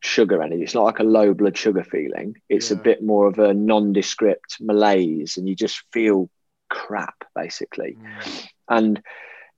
sugar 0.00 0.42
energy. 0.42 0.62
It's 0.62 0.74
not 0.74 0.84
like 0.84 1.00
a 1.00 1.04
low 1.04 1.34
blood 1.34 1.56
sugar 1.56 1.84
feeling. 1.84 2.36
It's 2.48 2.70
yeah. 2.70 2.76
a 2.76 2.80
bit 2.80 3.02
more 3.02 3.26
of 3.26 3.38
a 3.38 3.54
nondescript 3.54 4.58
malaise, 4.60 5.36
and 5.36 5.48
you 5.48 5.54
just 5.54 5.82
feel 5.92 6.30
crap 6.68 7.24
basically. 7.34 7.96
Mm. 8.00 8.48
And 8.68 9.02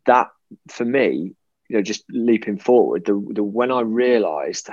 that, 0.06 0.28
for 0.68 0.85
me, 0.85 1.35
you 1.68 1.76
know, 1.76 1.82
just 1.82 2.04
leaping 2.11 2.59
forward, 2.59 3.04
the, 3.04 3.12
the 3.30 3.44
when 3.44 3.70
I 3.70 3.80
realised 3.80 4.68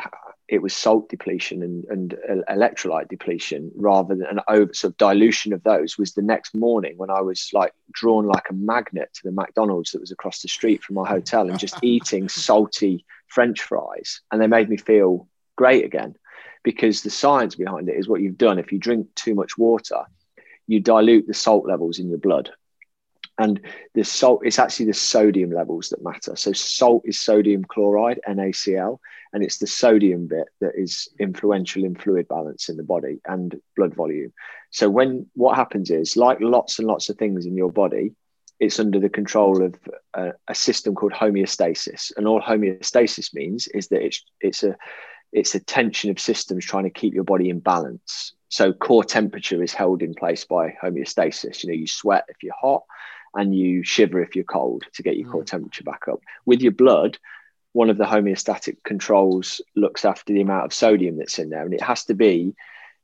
it 0.48 0.62
was 0.62 0.74
salt 0.74 1.10
depletion 1.10 1.62
and, 1.62 1.86
and 1.90 2.16
electrolyte 2.50 3.10
depletion 3.10 3.72
rather 3.76 4.16
than 4.16 4.26
an 4.26 4.40
over 4.48 4.74
sort 4.74 4.94
of 4.94 4.98
dilution 4.98 5.52
of 5.54 5.62
those 5.64 5.98
was 5.98 6.14
the 6.14 6.22
next 6.22 6.56
morning 6.56 6.94
when 6.98 7.10
I 7.10 7.22
was 7.22 7.50
like 7.54 7.74
drawn 7.92 8.26
like 8.26 8.50
a 8.50 8.54
magnet 8.54 9.10
to 9.14 9.22
the 9.26 9.32
McDonald's 9.32 9.92
that 9.92 10.00
was 10.02 10.12
across 10.12 10.42
the 10.42 10.48
street 10.48 10.84
from 10.84 10.96
my 10.96 11.08
hotel 11.08 11.50
and 11.50 11.60
just 11.60 11.78
eating 11.84 12.30
salty 12.30 13.06
French 13.28 13.62
fries, 13.62 14.22
and 14.32 14.42
they 14.42 14.48
made 14.48 14.70
me 14.70 14.78
feel 14.78 15.28
great 15.58 15.84
again 15.84 16.16
because 16.64 17.02
the 17.02 17.10
science 17.10 17.56
behind 17.56 17.90
it 17.90 17.98
is 17.98 18.08
what 18.08 18.22
you've 18.22 18.38
done. 18.38 18.60
If 18.60 18.72
you 18.72 18.80
drink 18.80 19.08
too 19.16 19.36
much 19.36 19.58
water, 19.58 20.04
you 20.68 20.80
dilute 20.80 21.28
the 21.28 21.34
salt 21.34 21.66
levels 21.66 22.00
in 22.00 22.10
your 22.10 22.18
blood. 22.18 22.52
And 23.40 23.62
the 23.94 24.04
salt, 24.04 24.42
it's 24.44 24.58
actually 24.58 24.88
the 24.88 24.94
sodium 24.94 25.52
levels 25.52 25.90
that 25.90 26.04
matter. 26.04 26.36
So, 26.36 26.54
salt 26.54 27.04
is 27.06 27.20
sodium 27.20 27.64
chloride, 27.64 28.20
NaCl, 28.28 28.98
and 29.32 29.44
it's 29.44 29.60
the 29.60 29.68
sodium 29.68 30.28
bit 30.28 30.48
that 30.60 30.74
is 30.76 31.08
influential 31.20 31.84
in 31.84 31.96
fluid 31.96 32.28
balance 32.28 32.68
in 32.68 32.78
the 32.78 32.84
body 32.84 33.20
and 33.26 33.62
blood 33.76 33.94
volume. 33.94 34.34
So, 34.72 34.90
when 34.90 35.28
what 35.36 35.56
happens 35.56 35.92
is, 35.92 36.18
like 36.18 36.40
lots 36.42 36.80
and 36.80 36.88
lots 36.88 37.10
of 37.10 37.18
things 37.18 37.46
in 37.46 37.56
your 37.56 37.72
body, 37.72 38.16
it's 38.60 38.80
under 38.80 39.00
the 39.00 39.10
control 39.10 39.64
of 39.64 39.76
a, 40.16 40.34
a 40.48 40.56
system 40.56 40.96
called 40.96 41.14
homeostasis. 41.14 42.12
And 42.18 42.28
all 42.28 42.42
homeostasis 42.42 43.36
means 43.36 43.68
is 43.68 43.90
that 43.90 44.04
it's, 44.04 44.24
it's 44.42 44.64
a 44.64 44.76
it's 45.32 45.56
a 45.56 45.60
tension 45.60 46.10
of 46.10 46.20
systems 46.20 46.66
trying 46.66 46.86
to 46.86 46.90
keep 46.90 47.14
your 47.14 47.24
body 47.24 47.50
in 47.50 47.60
balance. 47.60 48.34
So 48.50 48.72
core 48.74 49.04
temperature 49.04 49.62
is 49.62 49.74
held 49.74 50.02
in 50.02 50.14
place 50.14 50.46
by 50.46 50.76
homeostasis. 50.82 51.64
You 51.64 51.70
know, 51.70 51.76
you 51.76 51.88
sweat 51.88 52.26
if 52.30 52.44
you're 52.44 52.54
hot, 52.60 52.84
and 53.34 53.56
you 53.56 53.84
shiver 53.84 54.22
if 54.22 54.36
you're 54.36 54.46
cold 54.46 54.84
to 54.94 55.04
get 55.04 55.18
your 55.18 55.30
core 55.30 55.44
mm. 55.44 55.48
temperature 55.48 55.84
back 55.84 56.08
up. 56.08 56.22
With 56.46 56.62
your 56.62 56.72
blood, 56.72 57.18
one 57.74 57.90
of 57.90 57.98
the 57.98 58.06
homeostatic 58.06 58.78
controls 58.84 59.62
looks 59.76 60.06
after 60.06 60.34
the 60.34 60.42
amount 60.42 60.66
of 60.66 60.74
sodium 60.74 61.18
that's 61.18 61.40
in 61.40 61.50
there, 61.50 61.66
and 61.66 61.74
it 61.74 61.82
has 61.82 62.06
to 62.06 62.14
be 62.14 62.56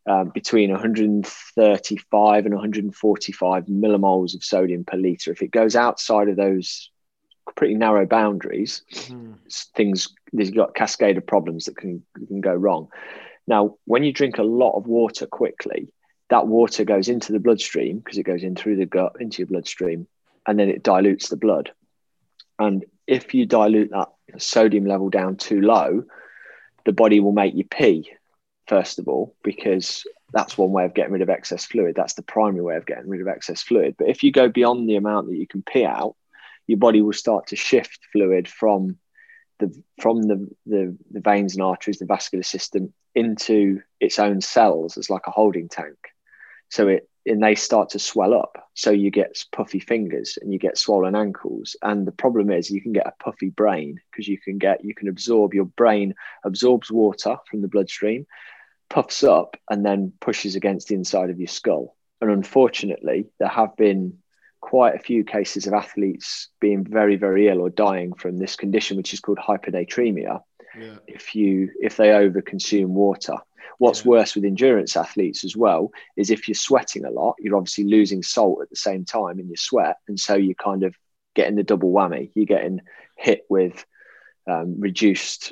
um, 0.10 0.32
between 0.34 0.72
135 0.72 2.46
and 2.46 2.53
145 2.53 3.65
millimoles 3.65 4.36
of 4.36 4.44
sodium 4.44 4.84
per 4.84 4.98
liter. 4.98 5.32
If 5.32 5.42
it 5.42 5.51
goes 5.51 5.75
outside 5.75 6.30
of 6.30 6.36
those 6.36 6.89
pretty 7.56 7.76
narrow 7.76 8.06
boundaries, 8.06 8.84
mm. 8.92 9.36
things 9.76 10.10
there's 10.32 10.52
got 10.52 10.76
cascade 10.76 11.18
of 11.18 11.26
problems 11.26 11.66
that 11.66 11.78
can, 11.78 12.04
can 12.28 12.42
go 12.42 12.54
wrong. 12.54 12.90
Now, 13.48 13.78
when 13.86 14.04
you 14.04 14.14
drink 14.14 14.38
a 14.38 14.44
lot 14.44 14.78
of 14.78 14.88
water 14.88 15.26
quickly, 15.26 15.92
that 16.30 16.48
water 16.48 16.84
goes 16.84 17.10
into 17.10 17.32
the 17.32 17.40
bloodstream 17.40 18.00
because 18.00 18.18
it 18.18 18.24
goes 18.24 18.44
in 18.44 18.56
through 18.56 18.78
the 18.78 18.86
gut 18.86 19.18
into 19.20 19.40
your 19.40 19.48
bloodstream, 19.48 20.08
and 20.48 20.60
then 20.60 20.70
it 20.70 20.84
dilutes 20.84 21.30
the 21.30 21.38
blood. 21.38 21.72
And 22.60 22.86
if 23.08 23.34
you 23.34 23.46
dilute 23.46 23.92
that 23.92 24.10
sodium 24.38 24.86
level 24.86 25.10
down 25.10 25.36
too 25.36 25.62
low, 25.62 26.04
the 26.86 26.94
body 26.94 27.20
will 27.20 27.32
make 27.32 27.54
you 27.54 27.66
pee 27.66 28.10
first 28.68 29.00
of 29.00 29.08
all, 29.08 29.36
because 29.44 30.06
that's 30.32 30.58
one 30.58 30.72
way 30.72 30.86
of 30.86 30.94
getting 30.94 31.12
rid 31.12 31.22
of 31.22 31.30
excess 31.30 31.66
fluid. 31.66 31.96
That's 31.96 32.14
the 32.14 32.22
primary 32.24 32.64
way 32.64 32.76
of 32.76 32.86
getting 32.86 33.08
rid 33.08 33.22
of 33.22 33.28
excess 33.28 33.62
fluid. 33.62 33.96
But 33.98 34.10
if 34.10 34.24
you 34.24 34.32
go 34.32 34.50
beyond 34.50 34.90
the 34.90 34.96
amount 34.96 35.28
that 35.28 35.38
you 35.38 35.48
can 35.48 35.62
pee 35.62 35.86
out, 35.86 36.16
your 36.67 36.79
body 36.79 37.01
will 37.01 37.13
start 37.13 37.48
to 37.48 37.55
shift 37.55 38.00
fluid 38.12 38.48
from 38.48 38.98
the 39.60 39.74
from 40.00 40.22
the, 40.24 40.50
the, 40.65 40.98
the 41.12 41.20
veins 41.20 41.55
and 41.55 41.63
arteries, 41.63 42.00
the 42.00 42.05
vascular 42.05 42.43
system, 42.43 42.93
into 43.15 43.82
its 44.00 44.20
own 44.20 44.41
cells 44.41 44.98
as 44.98 45.10
like 45.10 45.27
a 45.27 45.32
holding 45.32 45.70
tank. 45.70 45.98
So 46.70 46.88
it 46.88 47.10
and 47.25 47.41
they 47.41 47.55
start 47.55 47.89
to 47.89 48.00
swell 48.00 48.34
up. 48.34 48.70
So 48.74 48.91
you 48.91 49.10
get 49.10 49.41
puffy 49.51 49.79
fingers 49.79 50.38
and 50.41 50.51
you 50.51 50.60
get 50.60 50.77
swollen 50.77 51.15
ankles. 51.15 51.75
And 51.82 52.05
the 52.05 52.12
problem 52.12 52.51
is 52.51 52.70
you 52.70 52.82
can 52.82 52.91
get 52.91 53.08
a 53.08 53.24
puffy 53.24 53.50
brain 53.50 54.01
because 54.12 54.27
you 54.27 54.38
can 54.38 54.58
get 54.58 54.84
you 54.84 54.93
can 54.93 55.08
absorb 55.08 55.53
your 55.53 55.65
brain 55.65 56.15
absorbs 56.43 56.91
water 56.91 57.38
from 57.50 57.62
the 57.62 57.67
bloodstream 57.67 58.25
puffs 58.89 59.24
up 59.24 59.58
and 59.70 59.86
then 59.86 60.13
pushes 60.20 60.55
against 60.55 60.88
the 60.88 60.96
inside 60.96 61.29
of 61.29 61.39
your 61.39 61.48
skull. 61.48 61.96
And 62.22 62.29
unfortunately, 62.29 63.25
there 63.39 63.50
have 63.50 63.75
been 63.75 64.20
quite 64.63 64.96
a 64.96 65.00
few 65.00 65.25
cases 65.25 65.67
of 65.67 65.74
athletes 65.74 66.48
being 66.62 66.86
very, 66.86 67.17
very 67.17 67.50
ill 67.50 67.60
or 67.60 67.70
dying 67.70 68.13
from 68.13 68.38
this 68.38 68.55
condition, 68.55 68.96
which 68.96 69.13
is 69.13 69.20
called 69.20 69.38
hyponatremia. 69.38 70.41
Yeah. 70.79 70.96
If 71.05 71.36
you 71.36 71.70
if 71.82 71.98
they 71.98 72.08
overconsume 72.08 72.88
water, 72.88 73.36
what's 73.77 74.05
yeah. 74.05 74.12
worse 74.12 74.36
with 74.36 74.46
endurance 74.46 74.96
athletes 74.96 75.43
as 75.43 75.58
well 75.58 75.91
is 76.15 76.29
if 76.29 76.48
you're 76.48 76.55
sweating 76.55 77.03
a 77.03 77.12
lot, 77.12 77.36
you're 77.39 77.58
obviously 77.58 77.84
losing 77.84 78.24
salt 78.24 78.62
at 78.62 78.70
the 78.70 78.77
same 78.77 79.03
time 79.03 79.38
in 79.38 79.48
your 79.48 79.58
sweat, 79.58 79.98
and 80.08 80.17
so 80.17 80.36
you're 80.36 80.55
kind 80.55 80.84
of 80.84 80.96
getting 81.36 81.55
the 81.55 81.63
double 81.63 81.91
whammy. 81.91 82.32
You're 82.34 82.46
getting 82.46 82.79
hit 83.17 83.46
with 83.50 83.86
um, 84.50 84.79
reduced 84.79 85.51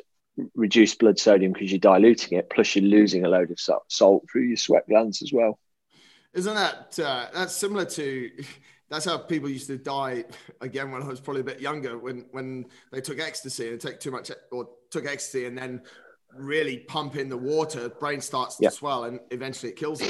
reduced 0.56 1.00
blood 1.00 1.20
sodium 1.20 1.52
because 1.52 1.70
you're 1.70 1.80
diluting 1.80 2.38
it, 2.38 2.50
plus 2.50 2.78
you're 2.78 2.86
losing 2.86 3.26
a 3.26 3.30
load 3.30 3.52
of 3.52 3.60
salt 3.90 4.24
through 4.32 4.44
your 4.44 4.58
sweat 4.58 4.88
glands 4.88 5.22
as 5.22 5.34
well. 5.34 5.60
Isn't 6.34 6.56
that 6.56 6.98
uh, 6.98 7.28
that's 7.34 7.54
similar 7.54 7.84
to? 7.86 8.32
That's 8.92 9.06
how 9.06 9.18
people 9.18 9.50
used 9.50 9.68
to 9.68 9.78
die 9.78 10.26
again 10.60 10.92
when 10.92 11.02
I 11.02 11.08
was 11.08 11.22
probably 11.22 11.42
a 11.42 11.46
bit 11.46 11.62
younger. 11.62 11.98
When 11.98 12.26
when 12.32 12.66
they 12.92 13.00
took 13.00 13.20
ecstasy 13.20 13.70
and 13.70 13.80
take 13.80 14.02
too 14.02 14.12
much 14.12 14.30
or 14.52 14.68
took 14.90 15.06
ecstasy 15.06 15.46
and 15.46 15.58
then 15.58 15.82
really 16.36 16.80
pump 16.80 17.16
in 17.16 17.30
the 17.30 17.38
water, 17.38 17.88
brain 17.88 18.20
starts 18.20 18.58
to 18.58 18.64
yep. 18.64 18.74
swell 18.74 19.06
and 19.06 19.22
eventually 19.32 19.72
it 19.72 19.78
kills 19.78 20.00
them. 20.00 20.10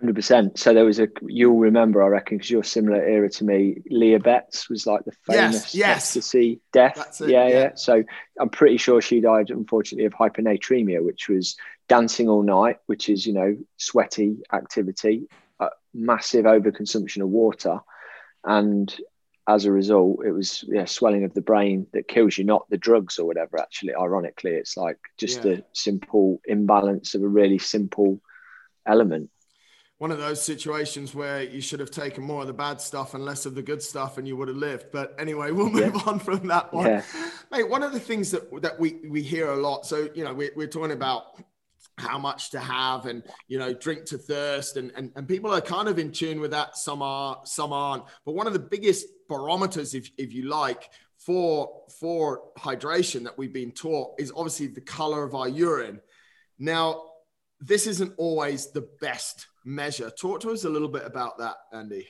Hundred 0.00 0.14
percent. 0.14 0.58
So 0.58 0.72
there 0.72 0.86
was 0.86 1.00
a 1.00 1.08
you'll 1.20 1.58
remember, 1.58 2.02
I 2.02 2.06
reckon, 2.06 2.38
because 2.38 2.50
you're 2.50 2.64
similar 2.64 3.02
era 3.02 3.28
to 3.28 3.44
me. 3.44 3.82
Leah 3.90 4.20
Betts 4.20 4.70
was 4.70 4.86
like 4.86 5.04
the 5.04 5.12
famous 5.26 5.74
yes, 5.74 6.16
yes. 6.16 6.24
see 6.24 6.60
death. 6.72 7.20
It, 7.20 7.28
yeah, 7.28 7.46
yeah, 7.46 7.58
yeah, 7.58 7.70
So 7.74 8.02
I'm 8.40 8.48
pretty 8.48 8.78
sure 8.78 9.02
she 9.02 9.20
died, 9.20 9.50
unfortunately, 9.50 10.06
of 10.06 10.14
hyponatremia, 10.14 11.04
which 11.04 11.28
was 11.28 11.56
dancing 11.90 12.30
all 12.30 12.42
night, 12.42 12.78
which 12.86 13.10
is 13.10 13.26
you 13.26 13.34
know 13.34 13.58
sweaty 13.76 14.38
activity, 14.50 15.28
massive 15.92 16.44
overconsumption 16.44 17.22
of 17.22 17.28
water, 17.28 17.80
and 18.44 18.94
as 19.48 19.64
a 19.64 19.72
result, 19.72 20.24
it 20.24 20.32
was 20.32 20.64
yeah 20.68 20.84
swelling 20.84 21.24
of 21.24 21.34
the 21.34 21.40
brain 21.40 21.86
that 21.92 22.08
kills 22.08 22.38
you, 22.38 22.44
not 22.44 22.68
the 22.70 22.78
drugs 22.78 23.18
or 23.18 23.26
whatever. 23.26 23.58
Actually, 23.58 23.94
ironically, 23.94 24.52
it's 24.52 24.76
like 24.76 24.98
just 25.18 25.44
yeah. 25.44 25.52
a 25.52 25.62
simple 25.72 26.40
imbalance 26.46 27.14
of 27.14 27.22
a 27.22 27.28
really 27.28 27.58
simple 27.58 28.20
element 28.86 29.30
one 30.00 30.10
of 30.10 30.16
those 30.16 30.40
situations 30.40 31.14
where 31.14 31.42
you 31.42 31.60
should 31.60 31.78
have 31.78 31.90
taken 31.90 32.24
more 32.24 32.40
of 32.40 32.46
the 32.46 32.54
bad 32.54 32.80
stuff 32.80 33.12
and 33.12 33.22
less 33.22 33.44
of 33.44 33.54
the 33.54 33.60
good 33.60 33.82
stuff 33.82 34.16
and 34.16 34.26
you 34.26 34.34
would 34.34 34.48
have 34.48 34.56
lived. 34.56 34.86
But 34.90 35.14
anyway, 35.18 35.50
we'll 35.52 35.68
move 35.68 35.94
yeah. 35.94 36.02
on 36.06 36.18
from 36.18 36.48
that 36.48 36.72
one. 36.72 36.86
Yeah. 36.86 37.02
Mate, 37.52 37.68
one 37.68 37.82
of 37.82 37.92
the 37.92 38.00
things 38.00 38.30
that, 38.30 38.62
that 38.62 38.80
we, 38.80 39.00
we 39.10 39.20
hear 39.20 39.50
a 39.50 39.56
lot, 39.56 39.84
so, 39.84 40.08
you 40.14 40.24
know, 40.24 40.32
we, 40.32 40.52
we're 40.56 40.68
talking 40.68 40.92
about 40.92 41.38
how 42.00 42.18
much 42.18 42.50
to 42.50 42.58
have 42.58 43.06
and, 43.06 43.22
you 43.46 43.58
know, 43.58 43.72
drink 43.72 44.04
to 44.06 44.18
thirst 44.18 44.76
and, 44.76 44.90
and, 44.96 45.12
and 45.14 45.28
people 45.28 45.52
are 45.52 45.60
kind 45.60 45.88
of 45.88 45.98
in 45.98 46.10
tune 46.10 46.40
with 46.40 46.50
that. 46.50 46.76
Some 46.76 47.02
are, 47.02 47.40
some 47.44 47.72
aren't. 47.72 48.04
But 48.24 48.34
one 48.34 48.46
of 48.46 48.52
the 48.52 48.58
biggest 48.58 49.06
barometers, 49.28 49.94
if, 49.94 50.10
if 50.16 50.32
you 50.32 50.48
like, 50.48 50.88
for, 51.18 51.82
for 52.00 52.42
hydration 52.58 53.24
that 53.24 53.36
we've 53.36 53.52
been 53.52 53.72
taught 53.72 54.18
is 54.18 54.32
obviously 54.34 54.68
the 54.68 54.80
color 54.80 55.22
of 55.22 55.34
our 55.34 55.48
urine. 55.48 56.00
Now, 56.58 57.04
this 57.60 57.86
isn't 57.86 58.14
always 58.16 58.72
the 58.72 58.88
best 59.00 59.46
measure. 59.64 60.10
Talk 60.10 60.40
to 60.40 60.50
us 60.50 60.64
a 60.64 60.70
little 60.70 60.88
bit 60.88 61.04
about 61.04 61.38
that, 61.38 61.56
Andy. 61.72 62.08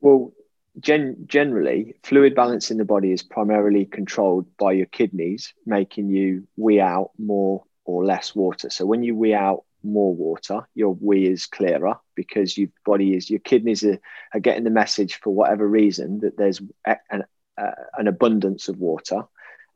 Well, 0.00 0.32
gen- 0.80 1.24
generally, 1.26 1.96
fluid 2.02 2.34
balance 2.34 2.70
in 2.70 2.78
the 2.78 2.86
body 2.86 3.12
is 3.12 3.22
primarily 3.22 3.84
controlled 3.84 4.46
by 4.56 4.72
your 4.72 4.86
kidneys, 4.86 5.52
making 5.66 6.08
you 6.08 6.48
wee 6.56 6.80
out 6.80 7.10
more 7.18 7.64
or 7.84 8.04
less 8.04 8.34
water. 8.34 8.70
So 8.70 8.86
when 8.86 9.02
you 9.02 9.14
wee 9.14 9.34
out 9.34 9.64
more 9.82 10.14
water, 10.14 10.66
your 10.74 10.96
wee 11.00 11.26
is 11.26 11.46
clearer 11.46 11.98
because 12.14 12.56
your 12.56 12.68
body 12.84 13.14
is 13.16 13.28
your 13.28 13.40
kidneys 13.40 13.84
are, 13.84 13.98
are 14.32 14.40
getting 14.40 14.64
the 14.64 14.70
message 14.70 15.16
for 15.16 15.34
whatever 15.34 15.66
reason 15.66 16.20
that 16.20 16.36
there's 16.36 16.60
an, 16.86 17.24
uh, 17.58 17.70
an 17.98 18.06
abundance 18.06 18.68
of 18.68 18.78
water, 18.78 19.24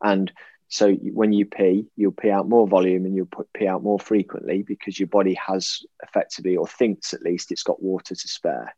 and 0.02 0.32
so 0.68 0.92
when 0.92 1.32
you 1.32 1.46
pee, 1.46 1.86
you'll 1.96 2.12
pee 2.12 2.30
out 2.30 2.48
more 2.48 2.66
volume 2.66 3.04
and 3.04 3.14
you'll 3.14 3.28
pee 3.54 3.68
out 3.68 3.82
more 3.82 4.00
frequently 4.00 4.62
because 4.62 4.98
your 4.98 5.06
body 5.06 5.34
has 5.34 5.82
effectively, 6.02 6.56
or 6.56 6.66
thinks 6.66 7.14
at 7.14 7.22
least, 7.22 7.52
it's 7.52 7.62
got 7.62 7.82
water 7.82 8.14
to 8.14 8.28
spare. 8.28 8.74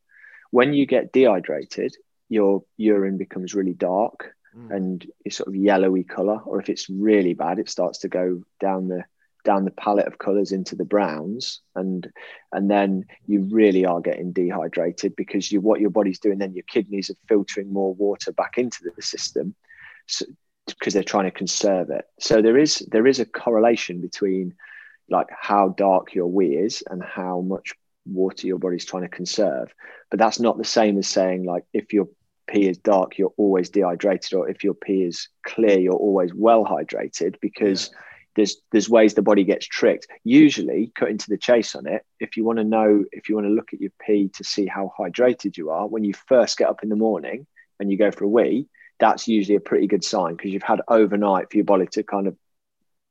When 0.51 0.75
you 0.75 0.87
get 0.87 1.13
dehydrated, 1.13 1.97
your 2.29 2.63
urine 2.77 3.17
becomes 3.17 3.55
really 3.55 3.73
dark 3.73 4.35
mm. 4.55 4.71
and 4.71 5.07
it's 5.25 5.37
sort 5.37 5.49
of 5.49 5.57
yellowy 5.57 6.05
color. 6.05 6.39
Or 6.45 6.61
if 6.61 6.69
it's 6.69 6.91
really 6.91 7.33
bad, 7.33 7.59
it 7.59 7.71
starts 7.71 8.01
to 8.01 8.09
go 8.09 8.43
down 8.61 8.89
the 8.89 9.05
down 9.49 9.65
the 9.65 9.71
palette 9.73 10.07
of 10.07 10.19
colors 10.19 10.53
into 10.53 10.77
the 10.77 10.85
browns 10.85 11.61
and 11.75 12.11
and 12.53 12.71
then 12.71 13.05
you 13.27 13.49
really 13.51 13.85
are 13.85 14.01
getting 14.01 14.31
dehydrated 14.31 15.17
because 15.17 15.51
you 15.51 15.61
what 15.61 15.81
your 15.81 15.91
body's 15.91 16.19
doing 16.19 16.39
then 16.39 16.55
your 16.55 16.65
kidneys 16.65 17.09
are 17.11 17.27
filtering 17.29 17.73
more 17.73 17.95
water 17.95 18.31
back 18.33 18.59
into 18.59 18.79
the 18.85 19.03
system 19.03 19.55
so 20.07 20.25
because 20.79 20.95
they're 20.95 21.03
trying 21.03 21.25
to 21.25 21.31
conserve 21.31 21.91
it. 21.91 22.05
So 22.21 22.43
there 22.43 22.59
is 22.59 22.79
there 22.91 23.07
is 23.07 23.21
a 23.21 23.25
correlation 23.25 24.01
between 24.01 24.55
like 25.09 25.29
how 25.31 25.71
dark 25.77 26.15
your 26.15 26.27
wee 26.27 26.57
is 26.57 26.83
and 26.91 27.03
how 27.03 27.41
much 27.41 27.75
water 28.07 28.47
your 28.47 28.59
body's 28.59 28.85
trying 28.85 29.03
to 29.03 29.09
conserve. 29.09 29.73
But 30.11 30.19
that's 30.19 30.41
not 30.41 30.59
the 30.59 30.65
same 30.65 30.99
as 30.99 31.09
saying 31.09 31.45
like 31.45 31.65
if 31.73 31.93
your 31.93 32.09
pee 32.47 32.69
is 32.69 32.79
dark, 32.79 33.19
you're 33.19 33.35
always 33.37 33.71
dehydrated, 33.71 34.35
or 34.35 34.49
if 34.49 34.65
your 34.65 34.75
pee 34.75 35.05
is 35.05 35.29
clear, 35.45 35.79
you're 35.79 35.95
always 35.95 36.33
well 36.35 36.65
hydrated 36.65 37.37
because 37.41 37.91
yeah. 37.93 37.99
There's 38.39 38.57
there's 38.71 38.89
ways 38.89 39.15
the 39.15 39.23
body 39.23 39.43
gets 39.43 39.67
tricked. 39.67 40.07
Usually, 40.23 40.93
cutting 40.95 41.19
to 41.19 41.29
the 41.29 41.37
chase 41.37 41.75
on 41.75 41.89
it, 41.89 42.05
if 42.21 42.37
you 42.37 42.45
want 42.45 42.59
to 42.59 42.65
know, 42.65 43.05
if 43.11 43.29
you 43.29 43.35
want 43.35 43.49
to 43.49 43.53
look 43.53 43.73
at 43.73 43.81
your 43.81 43.91
pee 44.01 44.31
to 44.37 44.45
see 44.45 44.67
how 44.67 44.93
hydrated 44.97 45.57
you 45.57 45.71
are, 45.71 45.89
when 45.89 46.05
you 46.05 46.15
first 46.29 46.57
get 46.57 46.69
up 46.69 46.85
in 46.85 46.89
the 46.89 46.95
morning 46.95 47.49
and 47.81 47.91
you 47.91 47.99
go 47.99 48.13
for 48.13 48.25
a 48.25 48.29
wee, 48.29 48.69
that's 49.01 49.27
usually 49.27 49.57
a 49.57 49.61
pretty 49.61 49.89
good 49.89 50.05
sign 50.05 50.37
because 50.37 50.53
you've 50.53 50.63
had 50.63 50.81
overnight 50.87 51.51
for 51.51 51.57
your 51.57 51.65
body 51.65 51.87
to 51.87 52.05
kind 52.05 52.29
of 52.29 52.37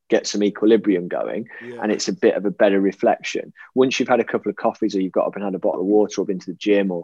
get 0.10 0.25
some 0.25 0.41
equilibrium 0.41 1.10
going 1.10 1.50
yeah. 1.62 1.79
and 1.84 1.91
it's 1.91 2.07
a 2.07 2.13
bit 2.13 2.36
of 2.36 2.46
a 2.46 2.51
better 2.51 2.79
reflection 2.79 3.51
once 3.75 4.00
you've 4.00 4.07
had 4.07 4.22
a 4.22 4.24
couple 4.24 4.50
of 4.50 4.55
coffees 4.55 4.96
or 4.96 5.01
you've 5.01 5.12
got 5.12 5.27
up 5.27 5.36
and 5.36 5.43
had 5.43 5.53
a 5.53 5.60
bottle 5.60 5.81
of 5.81 5.86
water 5.86 6.22
or 6.22 6.25
been 6.25 6.39
to 6.39 6.51
the 6.51 6.57
gym 6.57 6.91
or 6.91 7.03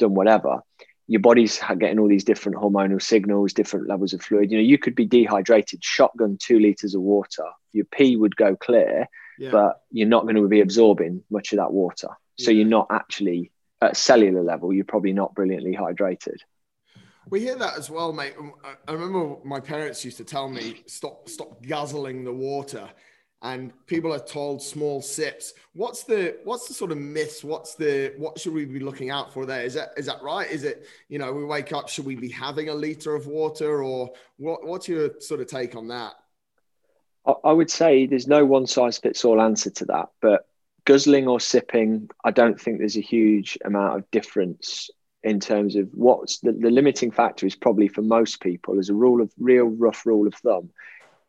done 0.00 0.14
whatever 0.14 0.60
your 1.10 1.20
body's 1.20 1.60
getting 1.80 1.98
all 1.98 2.06
these 2.06 2.22
different 2.22 2.56
hormonal 2.56 3.02
signals 3.02 3.52
different 3.52 3.88
levels 3.88 4.12
of 4.12 4.22
fluid 4.22 4.50
you 4.50 4.56
know 4.56 4.62
you 4.62 4.78
could 4.78 4.94
be 4.94 5.04
dehydrated 5.04 5.82
shotgun 5.82 6.38
two 6.40 6.60
liters 6.60 6.94
of 6.94 7.02
water 7.02 7.44
your 7.72 7.84
pee 7.86 8.16
would 8.16 8.36
go 8.36 8.54
clear 8.54 9.08
yeah. 9.36 9.50
but 9.50 9.82
you're 9.90 10.08
not 10.08 10.22
going 10.22 10.36
to 10.36 10.46
be 10.46 10.60
absorbing 10.60 11.22
much 11.28 11.52
of 11.52 11.58
that 11.58 11.72
water 11.72 12.08
so 12.38 12.50
yeah. 12.50 12.58
you're 12.58 12.68
not 12.68 12.86
actually 12.90 13.50
at 13.82 13.96
cellular 13.96 14.42
level 14.42 14.72
you're 14.72 14.84
probably 14.84 15.12
not 15.12 15.34
brilliantly 15.34 15.74
hydrated 15.74 16.38
we 17.28 17.40
hear 17.40 17.54
that 17.56 17.78
as 17.78 17.88
well, 17.88 18.12
mate. 18.12 18.34
I 18.88 18.92
remember 18.92 19.36
my 19.44 19.60
parents 19.60 20.04
used 20.04 20.16
to 20.16 20.24
tell 20.24 20.48
me, 20.48 20.82
"Stop, 20.86 21.28
stop 21.28 21.64
guzzling 21.64 22.24
the 22.24 22.32
water," 22.32 22.88
and 23.42 23.72
people 23.86 24.12
are 24.12 24.18
told 24.18 24.62
small 24.62 25.00
sips. 25.00 25.54
What's 25.72 26.04
the 26.04 26.36
what's 26.44 26.68
the 26.68 26.74
sort 26.74 26.92
of 26.92 26.98
myths? 26.98 27.42
What's 27.42 27.74
the 27.74 28.12
what 28.18 28.38
should 28.38 28.52
we 28.52 28.64
be 28.64 28.80
looking 28.80 29.10
out 29.10 29.32
for 29.32 29.46
there? 29.46 29.62
Is 29.62 29.74
that 29.74 29.90
is 29.96 30.06
that 30.06 30.22
right? 30.22 30.50
Is 30.50 30.64
it 30.64 30.86
you 31.08 31.18
know 31.18 31.32
we 31.32 31.44
wake 31.44 31.72
up 31.72 31.88
should 31.88 32.04
we 32.04 32.16
be 32.16 32.28
having 32.28 32.68
a 32.68 32.74
liter 32.74 33.14
of 33.14 33.26
water 33.26 33.82
or 33.82 34.10
what? 34.36 34.66
What's 34.66 34.88
your 34.88 35.20
sort 35.20 35.40
of 35.40 35.46
take 35.46 35.74
on 35.74 35.88
that? 35.88 36.14
I 37.44 37.52
would 37.52 37.70
say 37.70 38.06
there's 38.06 38.26
no 38.26 38.44
one 38.44 38.66
size 38.66 38.98
fits 38.98 39.24
all 39.24 39.40
answer 39.40 39.70
to 39.70 39.84
that, 39.86 40.08
but 40.22 40.46
guzzling 40.86 41.28
or 41.28 41.38
sipping, 41.38 42.08
I 42.24 42.30
don't 42.30 42.58
think 42.58 42.78
there's 42.78 42.96
a 42.96 43.02
huge 43.02 43.58
amount 43.64 43.98
of 43.98 44.10
difference 44.10 44.90
in 45.22 45.38
terms 45.38 45.76
of 45.76 45.88
what's 45.92 46.38
the, 46.40 46.52
the 46.52 46.70
limiting 46.70 47.10
factor 47.10 47.46
is 47.46 47.54
probably 47.54 47.88
for 47.88 48.00
most 48.00 48.40
people 48.40 48.78
as 48.78 48.88
a 48.88 48.94
rule 48.94 49.20
of 49.20 49.30
real 49.38 49.66
rough 49.66 50.06
rule 50.06 50.26
of 50.26 50.34
thumb 50.34 50.70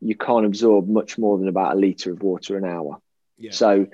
you 0.02 0.16
can't 0.16 0.46
absorb 0.46 0.88
much 0.88 1.16
more 1.16 1.38
than 1.38 1.48
about 1.48 1.76
a 1.76 1.78
liter 1.78 2.12
of 2.12 2.22
water 2.22 2.56
an 2.56 2.64
hour. 2.64 2.98
Yeah. 3.38 3.52
So 3.52 3.86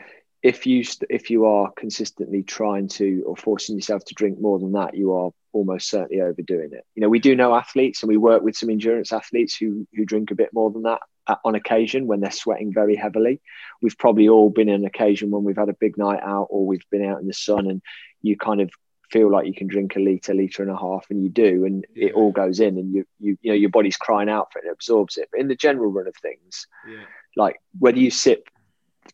if 0.42 0.66
you 0.66 0.84
if 1.10 1.30
you 1.30 1.46
are 1.46 1.70
consistently 1.76 2.42
trying 2.42 2.88
to 2.88 3.22
or 3.26 3.36
forcing 3.36 3.76
yourself 3.76 4.04
to 4.06 4.14
drink 4.14 4.40
more 4.40 4.58
than 4.58 4.72
that, 4.72 4.94
you 4.94 5.12
are 5.12 5.30
almost 5.52 5.90
certainly 5.90 6.22
overdoing 6.22 6.70
it. 6.72 6.84
You 6.94 7.02
know, 7.02 7.08
we 7.08 7.18
do 7.18 7.34
know 7.34 7.54
athletes, 7.54 8.02
and 8.02 8.08
we 8.08 8.16
work 8.16 8.42
with 8.42 8.56
some 8.56 8.70
endurance 8.70 9.12
athletes 9.12 9.56
who 9.56 9.86
who 9.94 10.04
drink 10.04 10.30
a 10.30 10.36
bit 10.36 10.50
more 10.52 10.70
than 10.70 10.82
that 10.82 11.00
uh, 11.26 11.36
on 11.44 11.54
occasion 11.54 12.06
when 12.06 12.20
they're 12.20 12.30
sweating 12.30 12.72
very 12.72 12.96
heavily. 12.96 13.40
We've 13.82 13.98
probably 13.98 14.28
all 14.28 14.48
been 14.48 14.68
in 14.68 14.76
an 14.76 14.86
occasion 14.86 15.30
when 15.30 15.44
we've 15.44 15.56
had 15.56 15.68
a 15.68 15.76
big 15.78 15.98
night 15.98 16.20
out 16.22 16.46
or 16.50 16.66
we've 16.66 16.88
been 16.90 17.04
out 17.04 17.20
in 17.20 17.26
the 17.26 17.34
sun, 17.34 17.68
and 17.68 17.82
you 18.22 18.36
kind 18.36 18.60
of 18.60 18.70
feel 19.10 19.30
like 19.30 19.46
you 19.46 19.54
can 19.54 19.66
drink 19.66 19.96
a 19.96 20.00
liter, 20.00 20.34
liter 20.34 20.62
and 20.62 20.72
a 20.72 20.76
half, 20.76 21.06
and 21.10 21.22
you 21.22 21.28
do, 21.28 21.64
and 21.64 21.86
yeah. 21.94 22.08
it 22.08 22.14
all 22.14 22.32
goes 22.32 22.60
in, 22.60 22.78
and 22.78 22.92
you 22.92 23.04
you 23.18 23.38
you 23.40 23.50
know 23.50 23.56
your 23.56 23.70
body's 23.70 23.96
crying 23.96 24.28
out 24.28 24.52
for 24.52 24.58
it, 24.58 24.64
and 24.64 24.72
absorbs 24.72 25.16
it. 25.16 25.28
But 25.30 25.40
in 25.40 25.48
the 25.48 25.56
general 25.56 25.90
run 25.90 26.06
of 26.06 26.16
things, 26.16 26.66
yeah. 26.88 27.04
like 27.36 27.60
whether 27.78 27.98
you 27.98 28.10
sip 28.10 28.48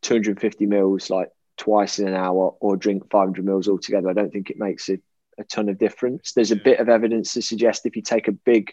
250 0.00 0.66
mils 0.66 1.10
like 1.10 1.30
twice 1.56 1.98
in 1.98 2.08
an 2.08 2.14
hour 2.14 2.54
or 2.60 2.76
drink 2.76 3.10
500 3.10 3.44
mils 3.44 3.68
altogether, 3.68 4.10
I 4.10 4.14
don't 4.14 4.32
think 4.32 4.50
it 4.50 4.58
makes 4.58 4.88
a, 4.88 4.98
a 5.38 5.44
ton 5.44 5.68
of 5.68 5.78
difference. 5.78 6.32
There's 6.32 6.50
a 6.50 6.56
bit 6.56 6.80
of 6.80 6.88
evidence 6.88 7.34
to 7.34 7.42
suggest 7.42 7.86
if 7.86 7.96
you 7.96 8.02
take 8.02 8.28
a 8.28 8.32
big 8.32 8.72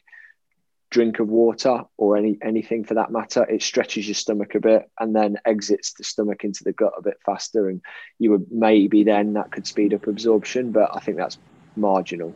drink 0.92 1.20
of 1.20 1.30
water 1.30 1.84
or 1.98 2.18
any 2.18 2.38
anything 2.44 2.84
for 2.84 2.94
that 2.94 3.12
matter, 3.12 3.44
it 3.50 3.64
stretches 3.64 4.08
your 4.08 4.14
stomach 4.16 4.54
a 4.54 4.60
bit 4.60 4.90
and 5.00 5.16
then 5.16 5.38
exits 5.46 5.94
the 5.94 6.04
stomach 6.04 6.44
into 6.44 6.64
the 6.64 6.74
gut 6.74 6.94
a 6.98 7.02
bit 7.02 7.18
faster. 7.26 7.70
And 7.70 7.82
you 8.20 8.32
would 8.32 8.52
maybe 8.52 9.04
then 9.04 9.34
that 9.34 9.52
could 9.52 9.66
speed 9.66 9.94
up 9.94 10.06
absorption, 10.08 10.72
but 10.72 10.92
I 10.94 11.00
think 11.00 11.18
that's 11.18 11.40
marginal. 11.76 12.36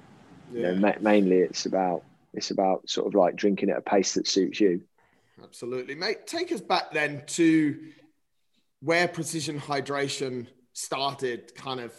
Yeah. 0.51 0.71
You 0.71 0.75
know, 0.75 0.79
ma- 0.79 1.01
mainly 1.01 1.37
it's 1.37 1.65
about 1.65 2.03
it's 2.33 2.51
about 2.51 2.89
sort 2.89 3.07
of 3.07 3.13
like 3.13 3.35
drinking 3.35 3.69
at 3.69 3.77
a 3.77 3.81
pace 3.81 4.13
that 4.15 4.27
suits 4.27 4.59
you. 4.59 4.81
Absolutely, 5.43 5.95
mate. 5.95 6.25
Take 6.25 6.51
us 6.51 6.61
back 6.61 6.91
then 6.91 7.23
to 7.27 7.77
where 8.79 9.07
precision 9.07 9.59
hydration 9.59 10.47
started, 10.73 11.53
kind 11.55 11.79
of 11.79 11.93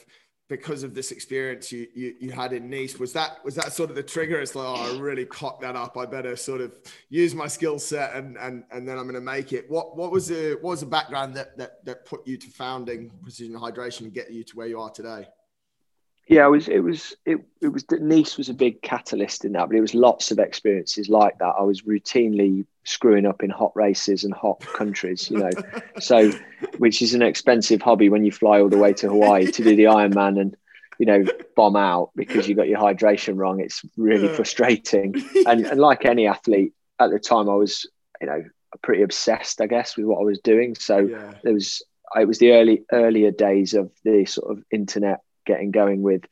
because 0.49 0.85
of 0.85 0.95
this 0.95 1.11
experience 1.11 1.73
you, 1.73 1.88
you, 1.95 2.15
you 2.21 2.31
had 2.31 2.53
in 2.53 2.71
Nice, 2.71 2.99
was 2.99 3.12
that 3.15 3.45
was 3.45 3.55
that 3.57 3.73
sort 3.73 3.91
of 3.91 3.97
the 3.97 4.03
trigger? 4.03 4.41
It's 4.41 4.55
like, 4.55 4.67
oh, 4.67 4.95
I 4.95 4.99
really 4.99 5.25
cocked 5.25 5.62
that 5.62 5.75
up. 5.75 5.97
I 5.97 6.07
better 6.07 6.37
sort 6.37 6.61
of 6.61 6.73
use 7.09 7.35
my 7.35 7.49
skill 7.49 7.79
set 7.79 8.15
and 8.15 8.37
and 8.37 8.65
and 8.71 8.87
then 8.87 8.97
I'm 8.99 9.05
going 9.05 9.15
to 9.15 9.21
make 9.21 9.53
it. 9.53 9.69
What 9.69 9.97
what 9.97 10.12
was 10.12 10.29
the 10.29 10.59
what 10.61 10.71
was 10.71 10.81
the 10.81 10.87
background 10.87 11.35
that 11.35 11.57
that 11.59 11.85
that 11.85 12.05
put 12.05 12.26
you 12.26 12.37
to 12.37 12.49
founding 12.50 13.11
Precision 13.23 13.55
Hydration 13.55 14.03
and 14.03 14.12
get 14.12 14.31
you 14.31 14.45
to 14.45 14.57
where 14.57 14.67
you 14.67 14.81
are 14.81 14.91
today? 14.91 15.26
Yeah, 16.29 16.47
it 16.47 16.50
was 16.50 16.69
it 16.69 16.81
was 16.81 17.17
it 17.25 17.38
it 17.61 17.69
was 17.69 17.85
Nice 17.91 18.37
was 18.37 18.49
a 18.49 18.55
big 18.55 18.83
catalyst 18.83 19.45
in 19.45 19.53
that, 19.53 19.69
but 19.69 19.76
it 19.76 19.81
was 19.81 19.95
lots 19.95 20.31
of 20.31 20.38
experiences 20.38 21.09
like 21.09 21.38
that. 21.38 21.55
I 21.59 21.62
was 21.62 21.83
routinely 21.83 22.67
screwing 22.87 23.26
up 23.26 23.43
in 23.43 23.50
hot 23.50 23.73
races 23.75 24.25
and 24.25 24.33
hot 24.33 24.61
countries, 24.61 25.31
you 25.31 25.38
know. 25.38 25.50
so, 26.00 26.31
which 26.78 27.02
is 27.02 27.12
an 27.12 27.23
expensive 27.23 27.83
hobby 27.83 28.09
when 28.09 28.25
you 28.25 28.33
fly 28.33 28.61
all 28.61 28.69
the 28.69 28.78
way 28.78 28.93
to 28.95 29.09
Hawaii 29.09 29.50
to 29.50 29.62
do 29.62 29.76
the 29.76 29.85
Ironman 29.97 30.40
and 30.40 30.57
you 30.99 31.05
know 31.05 31.25
bomb 31.55 31.76
out 31.76 32.11
because 32.16 32.49
you 32.49 32.55
got 32.55 32.69
your 32.69 32.78
hydration 32.78 33.37
wrong. 33.37 33.61
It's 33.61 33.83
really 33.97 34.28
frustrating. 34.28 35.14
And, 35.47 35.64
and 35.66 35.78
like 35.78 36.05
any 36.05 36.26
athlete 36.26 36.73
at 36.99 37.11
the 37.11 37.19
time, 37.19 37.49
I 37.49 37.55
was 37.55 37.87
you 38.21 38.26
know 38.26 38.45
pretty 38.83 39.02
obsessed, 39.02 39.61
I 39.61 39.66
guess, 39.66 39.97
with 39.97 40.07
what 40.07 40.21
I 40.21 40.25
was 40.25 40.40
doing. 40.40 40.75
So 40.75 40.99
yeah. 40.99 41.35
there 41.43 41.52
was 41.52 41.83
it 42.14 42.26
was 42.26 42.38
the 42.38 42.52
early 42.52 42.85
earlier 42.93 43.31
days 43.31 43.75
of 43.75 43.90
the 44.05 44.25
sort 44.25 44.57
of 44.57 44.64
internet 44.71 45.21
getting 45.45 45.71
going 45.71 46.02
with 46.02 46.23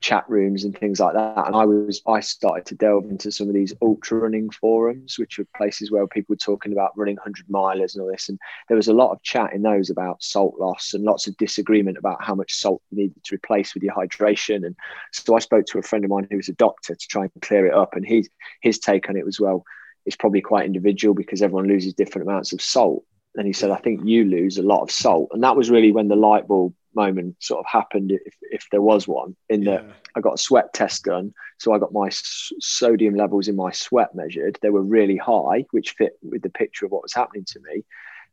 chat 0.00 0.24
rooms 0.28 0.64
and 0.64 0.76
things 0.76 0.98
like 0.98 1.14
that. 1.14 1.46
And 1.46 1.54
I 1.54 1.64
was 1.64 2.02
I 2.06 2.20
started 2.20 2.66
to 2.66 2.74
delve 2.74 3.04
into 3.04 3.30
some 3.30 3.48
of 3.48 3.54
these 3.54 3.74
ultra 3.82 4.18
running 4.18 4.50
forums, 4.50 5.18
which 5.18 5.38
were 5.38 5.46
places 5.56 5.90
where 5.90 6.06
people 6.06 6.32
were 6.32 6.36
talking 6.36 6.72
about 6.72 6.96
running 6.96 7.16
hundred 7.18 7.46
milers 7.48 7.94
and 7.94 8.02
all 8.02 8.10
this. 8.10 8.28
And 8.28 8.38
there 8.68 8.76
was 8.76 8.88
a 8.88 8.94
lot 8.94 9.12
of 9.12 9.22
chat 9.22 9.52
in 9.52 9.62
those 9.62 9.90
about 9.90 10.22
salt 10.22 10.54
loss 10.58 10.94
and 10.94 11.04
lots 11.04 11.26
of 11.26 11.36
disagreement 11.36 11.98
about 11.98 12.22
how 12.22 12.34
much 12.34 12.54
salt 12.54 12.82
you 12.90 13.02
needed 13.02 13.22
to 13.24 13.34
replace 13.34 13.74
with 13.74 13.82
your 13.82 13.94
hydration. 13.94 14.64
And 14.64 14.74
so 15.12 15.36
I 15.36 15.38
spoke 15.38 15.66
to 15.66 15.78
a 15.78 15.82
friend 15.82 16.04
of 16.04 16.10
mine 16.10 16.26
who 16.30 16.36
was 16.36 16.48
a 16.48 16.54
doctor 16.54 16.94
to 16.94 17.08
try 17.08 17.22
and 17.22 17.42
clear 17.42 17.66
it 17.66 17.74
up. 17.74 17.94
And 17.94 18.06
his 18.06 18.28
his 18.62 18.78
take 18.78 19.08
on 19.08 19.16
it 19.16 19.26
was 19.26 19.38
well, 19.38 19.64
it's 20.06 20.16
probably 20.16 20.40
quite 20.40 20.66
individual 20.66 21.14
because 21.14 21.42
everyone 21.42 21.68
loses 21.68 21.94
different 21.94 22.28
amounts 22.28 22.52
of 22.52 22.62
salt. 22.62 23.04
And 23.36 23.46
he 23.46 23.52
said, 23.52 23.70
I 23.70 23.76
think 23.76 24.00
you 24.04 24.24
lose 24.24 24.58
a 24.58 24.62
lot 24.62 24.82
of 24.82 24.90
salt. 24.90 25.30
And 25.32 25.42
that 25.44 25.56
was 25.56 25.70
really 25.70 25.92
when 25.92 26.08
the 26.08 26.16
light 26.16 26.48
bulb 26.48 26.74
moment 26.94 27.36
sort 27.40 27.60
of 27.60 27.66
happened 27.66 28.12
if, 28.12 28.34
if 28.42 28.66
there 28.70 28.82
was 28.82 29.06
one 29.06 29.36
in 29.48 29.62
yeah. 29.62 29.76
that 29.76 29.84
I 30.16 30.20
got 30.20 30.34
a 30.34 30.38
sweat 30.38 30.72
test 30.72 31.04
done. 31.04 31.32
So 31.58 31.72
I 31.72 31.78
got 31.78 31.92
my 31.92 32.08
s- 32.08 32.52
sodium 32.60 33.14
levels 33.14 33.48
in 33.48 33.56
my 33.56 33.72
sweat 33.72 34.14
measured. 34.14 34.58
They 34.60 34.70
were 34.70 34.82
really 34.82 35.16
high 35.16 35.66
which 35.70 35.92
fit 35.92 36.12
with 36.22 36.42
the 36.42 36.50
picture 36.50 36.86
of 36.86 36.92
what 36.92 37.02
was 37.02 37.14
happening 37.14 37.44
to 37.46 37.60
me. 37.60 37.84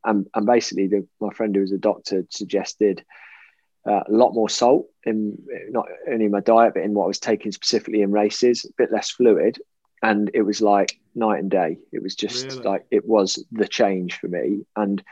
And, 0.03 0.27
and 0.33 0.45
basically 0.45 0.87
the, 0.87 1.07
my 1.19 1.33
friend 1.33 1.55
who 1.55 1.61
was 1.61 1.71
a 1.71 1.77
doctor 1.77 2.25
suggested 2.29 3.03
uh, 3.87 4.03
a 4.07 4.11
lot 4.11 4.33
more 4.33 4.49
salt 4.49 4.87
in 5.03 5.37
not 5.69 5.85
only 6.09 6.25
in 6.25 6.31
my 6.31 6.41
diet 6.41 6.73
but 6.73 6.83
in 6.83 6.93
what 6.93 7.05
I 7.05 7.07
was 7.07 7.19
taking 7.19 7.51
specifically 7.51 8.01
in 8.01 8.11
races 8.11 8.65
a 8.65 8.73
bit 8.77 8.91
less 8.91 9.09
fluid. 9.09 9.59
And 10.03 10.29
it 10.33 10.43
was 10.43 10.61
like 10.61 10.99
night 11.15 11.39
and 11.39 11.49
day. 11.49 11.79
It 11.91 12.03
was 12.03 12.15
just 12.15 12.45
really? 12.45 12.61
like 12.61 12.85
it 12.91 13.05
was 13.05 13.43
the 13.51 13.67
change 13.67 14.19
for 14.19 14.27
me. 14.27 14.65
And 14.75 15.03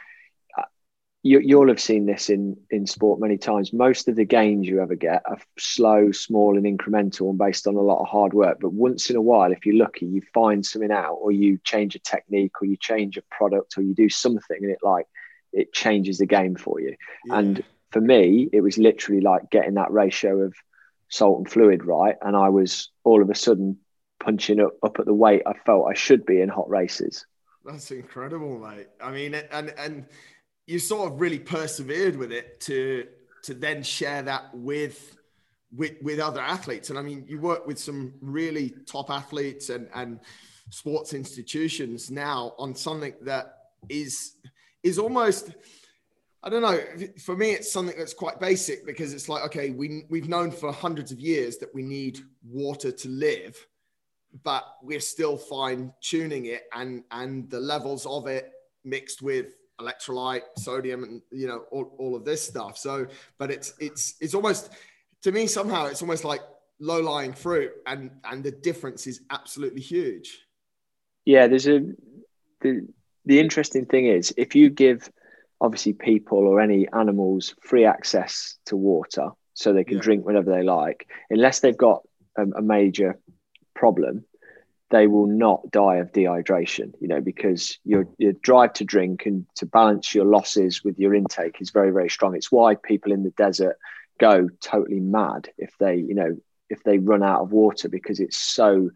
you, 1.26 1.40
you'll 1.40 1.70
have 1.70 1.82
seen 1.82 2.06
this 2.06 2.30
in 2.30 2.56
in 2.70 2.86
sport 2.86 3.20
many 3.20 3.36
times. 3.36 3.74
Most 3.74 4.08
of 4.08 4.16
the 4.16 4.26
gains 4.26 4.68
you 4.68 4.80
ever 4.80 4.94
get 4.94 5.24
are 5.26 5.40
slow, 5.58 6.12
small, 6.12 6.56
and 6.56 6.68
incremental, 6.68 7.32
and 7.32 7.38
based 7.40 7.66
on 7.66 7.74
a 7.74 7.82
lot 7.82 8.00
of 8.00 8.08
hard 8.08 8.36
work. 8.36 8.60
But 8.62 8.74
once 8.74 9.10
in 9.10 9.16
a 9.16 9.22
while, 9.22 9.52
if 9.52 9.66
you're 9.66 9.76
lucky, 9.76 10.06
you 10.06 10.22
find 10.36 10.64
something 10.64 10.92
out, 10.92 11.16
or 11.16 11.32
you 11.32 11.58
change 11.64 11.96
a 11.96 12.00
technique, 12.00 12.62
or 12.62 12.68
you 12.68 12.78
change 12.78 13.18
a 13.18 13.24
product, 13.32 13.76
or 13.76 13.82
you 13.82 13.96
do 13.96 14.08
something, 14.08 14.58
and 14.62 14.70
it 14.70 14.78
like 14.84 15.08
it 15.52 15.74
changes 15.74 16.20
the 16.20 16.28
game 16.28 16.56
for 16.56 16.80
you. 16.80 16.96
Yeah. 17.26 17.40
And 17.40 17.64
for 17.90 18.02
me, 18.02 18.48
it 18.54 18.62
was 18.62 18.78
literally 18.78 19.22
like 19.22 19.50
getting 19.50 19.74
that 19.74 19.92
ratio 19.92 20.42
of 20.42 20.54
salt 21.10 21.40
and 21.40 21.50
fluid 21.50 21.84
right, 21.84 22.18
and 22.22 22.36
I 22.36 22.50
was 22.50 22.92
all 23.04 23.24
of 23.24 23.32
a 23.32 23.36
sudden 23.36 23.80
punching 24.20 24.60
up 24.60 24.74
up 24.84 25.00
at 25.00 25.08
the 25.08 25.14
weight 25.14 25.42
I 25.48 25.54
felt 25.66 25.90
I 25.90 25.96
should 25.96 26.24
be 26.24 26.40
in 26.40 26.50
hot 26.50 26.70
races. 26.70 27.26
That's 27.66 27.90
incredible, 27.90 28.60
mate. 28.60 28.90
I 29.02 29.10
mean, 29.10 29.34
and 29.34 29.74
and 29.76 30.06
you 30.68 30.80
sort 30.80 31.12
of 31.12 31.22
really 31.22 31.40
persevered 31.40 32.16
with 32.16 32.32
it 32.32 32.60
to 32.62 33.08
to 33.44 33.54
then 33.54 33.84
share 33.84 34.24
that 34.24 34.50
with 34.54 35.18
with 35.76 35.94
with 36.02 36.20
other 36.20 36.42
athletes. 36.42 36.90
And 36.90 36.98
I 36.98 37.02
mean, 37.02 37.26
you 37.28 37.40
work 37.40 37.68
with 37.68 37.80
some 37.80 38.14
really 38.22 38.74
top 38.86 39.10
athletes 39.10 39.70
and 39.70 39.88
and 39.94 40.20
sports 40.72 41.14
institutions 41.14 42.10
now 42.10 42.54
on 42.58 42.74
something 42.76 43.14
that 43.22 43.58
is 43.90 44.36
is 44.84 44.98
almost 44.98 45.52
I 46.44 46.50
don't 46.50 46.62
know. 46.62 46.80
For 47.20 47.36
me, 47.36 47.52
it's 47.52 47.72
something 47.72 47.98
that's 47.98 48.14
quite 48.14 48.40
basic 48.40 48.86
because 48.86 49.14
it's 49.14 49.28
like, 49.28 49.44
okay, 49.46 49.72
we 49.72 50.04
we've 50.10 50.30
known 50.30 50.52
for 50.52 50.72
hundreds 50.72 51.12
of 51.12 51.20
years 51.20 51.58
that 51.58 51.74
we 51.74 51.82
need 51.82 52.20
water 52.48 52.92
to 52.92 53.10
live, 53.10 53.58
but 54.44 54.64
we're 54.84 55.00
still 55.00 55.38
fine 55.38 55.92
tuning 56.02 56.46
it 56.46 56.64
and 56.74 57.04
and 57.12 57.50
the 57.50 57.60
levels 57.60 58.06
of 58.06 58.28
it 58.28 58.52
mixed 58.84 59.24
with 59.24 59.56
electrolyte, 59.80 60.44
sodium, 60.58 61.04
and 61.04 61.22
you 61.32 61.48
know 61.48 61.64
all, 61.72 61.94
all 61.98 62.16
of 62.16 62.26
this 62.26 62.48
stuff. 62.48 62.78
So, 62.78 63.08
but 63.38 63.52
it's 63.52 63.74
it's 63.80 64.16
it's 64.20 64.34
almost 64.34 64.72
to 65.24 65.32
me 65.32 65.48
somehow 65.48 65.86
it's 65.86 66.02
almost 66.02 66.24
like 66.24 66.42
low 66.80 67.02
lying 67.02 67.34
fruit, 67.34 67.72
and 67.86 68.12
and 68.24 68.44
the 68.44 68.52
difference 68.52 69.08
is 69.08 69.22
absolutely 69.30 69.82
huge. 69.82 70.40
Yeah, 71.26 71.48
there's 71.48 71.68
a 71.68 71.82
the 72.62 72.88
the 73.26 73.40
interesting 73.40 73.86
thing 73.86 74.08
is 74.08 74.34
if 74.38 74.56
you 74.56 74.70
give 74.70 75.10
obviously 75.62 75.94
people 75.94 76.40
or 76.40 76.60
any 76.60 76.88
animals 76.94 77.56
free 77.62 77.86
access 77.86 78.58
to 78.66 78.76
water 78.76 79.30
so 79.54 79.72
they 79.72 79.84
can 79.84 79.98
yeah. 79.98 80.04
drink 80.04 80.26
whenever 80.26 80.52
they 80.52 80.64
like 80.64 81.08
unless 81.30 81.62
they've 81.62 81.78
got 81.78 82.04
a, 82.38 82.44
a 82.44 82.62
major 82.62 83.18
problem 83.74 84.26
they 84.92 85.08
will 85.08 85.28
not 85.28 85.72
die 85.72 85.98
of 85.98 86.12
dehydration, 86.12 86.94
you 87.00 87.08
know, 87.08 87.22
because 87.22 87.80
your, 87.84 88.08
your 88.18 88.34
drive 88.34 88.74
to 88.74 88.86
drink 88.86 89.26
and 89.26 89.46
to 89.56 89.66
balance 89.66 90.14
your 90.14 90.26
losses 90.26 90.84
with 90.84 91.00
your 91.00 91.16
intake 91.16 91.60
is 91.60 91.72
very, 91.72 91.92
very 91.92 92.10
strong. 92.10 92.36
It's 92.36 92.52
why 92.52 92.76
people 92.76 93.12
in 93.12 93.24
the 93.24 93.32
desert 93.32 93.78
go 94.20 94.48
totally 94.62 95.00
mad 95.00 95.50
if 95.58 95.74
they, 95.80 95.96
you 95.96 96.14
know, 96.14 96.38
if 96.70 96.84
they 96.84 97.00
run 97.00 97.24
out 97.24 97.42
of 97.42 97.52
water 97.52 97.90
because 97.90 98.20
it's 98.20 98.38
so 98.38 98.90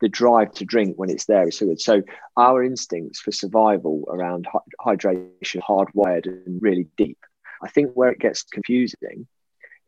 the 0.00 0.08
drive 0.08 0.52
to 0.52 0.64
drink 0.64 0.96
when 0.96 1.10
it's 1.10 1.26
there 1.26 1.46
is 1.46 1.58
so 1.58 1.66
good. 1.66 1.80
So 1.80 2.02
our 2.36 2.62
instincts 2.62 3.20
for 3.20 3.32
survival 3.32 4.04
around 4.08 4.46
hydration 4.84 5.60
hardwired 5.60 6.26
and 6.26 6.60
really 6.60 6.88
deep. 6.96 7.18
I 7.62 7.68
think 7.68 7.92
where 7.94 8.10
it 8.10 8.18
gets 8.18 8.42
confusing 8.42 9.26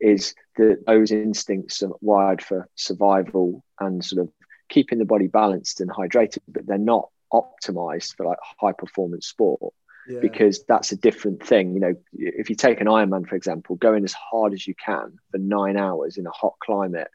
is 0.00 0.34
that 0.56 0.84
those 0.86 1.10
instincts 1.10 1.82
are 1.82 1.90
wired 2.00 2.42
for 2.42 2.68
survival 2.76 3.64
and 3.80 4.04
sort 4.04 4.22
of 4.22 4.32
keeping 4.68 4.98
the 4.98 5.04
body 5.04 5.26
balanced 5.26 5.80
and 5.80 5.90
hydrated, 5.90 6.38
but 6.48 6.66
they're 6.66 6.78
not 6.78 7.08
optimized 7.32 8.16
for 8.16 8.26
like 8.26 8.38
high 8.60 8.72
performance 8.72 9.26
sport. 9.26 9.60
Yeah. 10.06 10.20
Because 10.20 10.64
that's 10.64 10.92
a 10.92 10.96
different 10.96 11.42
thing. 11.42 11.72
You 11.72 11.80
know, 11.80 11.94
if 12.12 12.50
you 12.50 12.56
take 12.56 12.82
an 12.82 12.88
Ironman, 12.88 13.26
for 13.26 13.36
example, 13.36 13.76
going 13.76 14.04
as 14.04 14.12
hard 14.12 14.52
as 14.52 14.66
you 14.66 14.74
can 14.74 15.18
for 15.30 15.38
nine 15.38 15.78
hours 15.78 16.18
in 16.18 16.26
a 16.26 16.30
hot 16.30 16.54
climate 16.62 17.08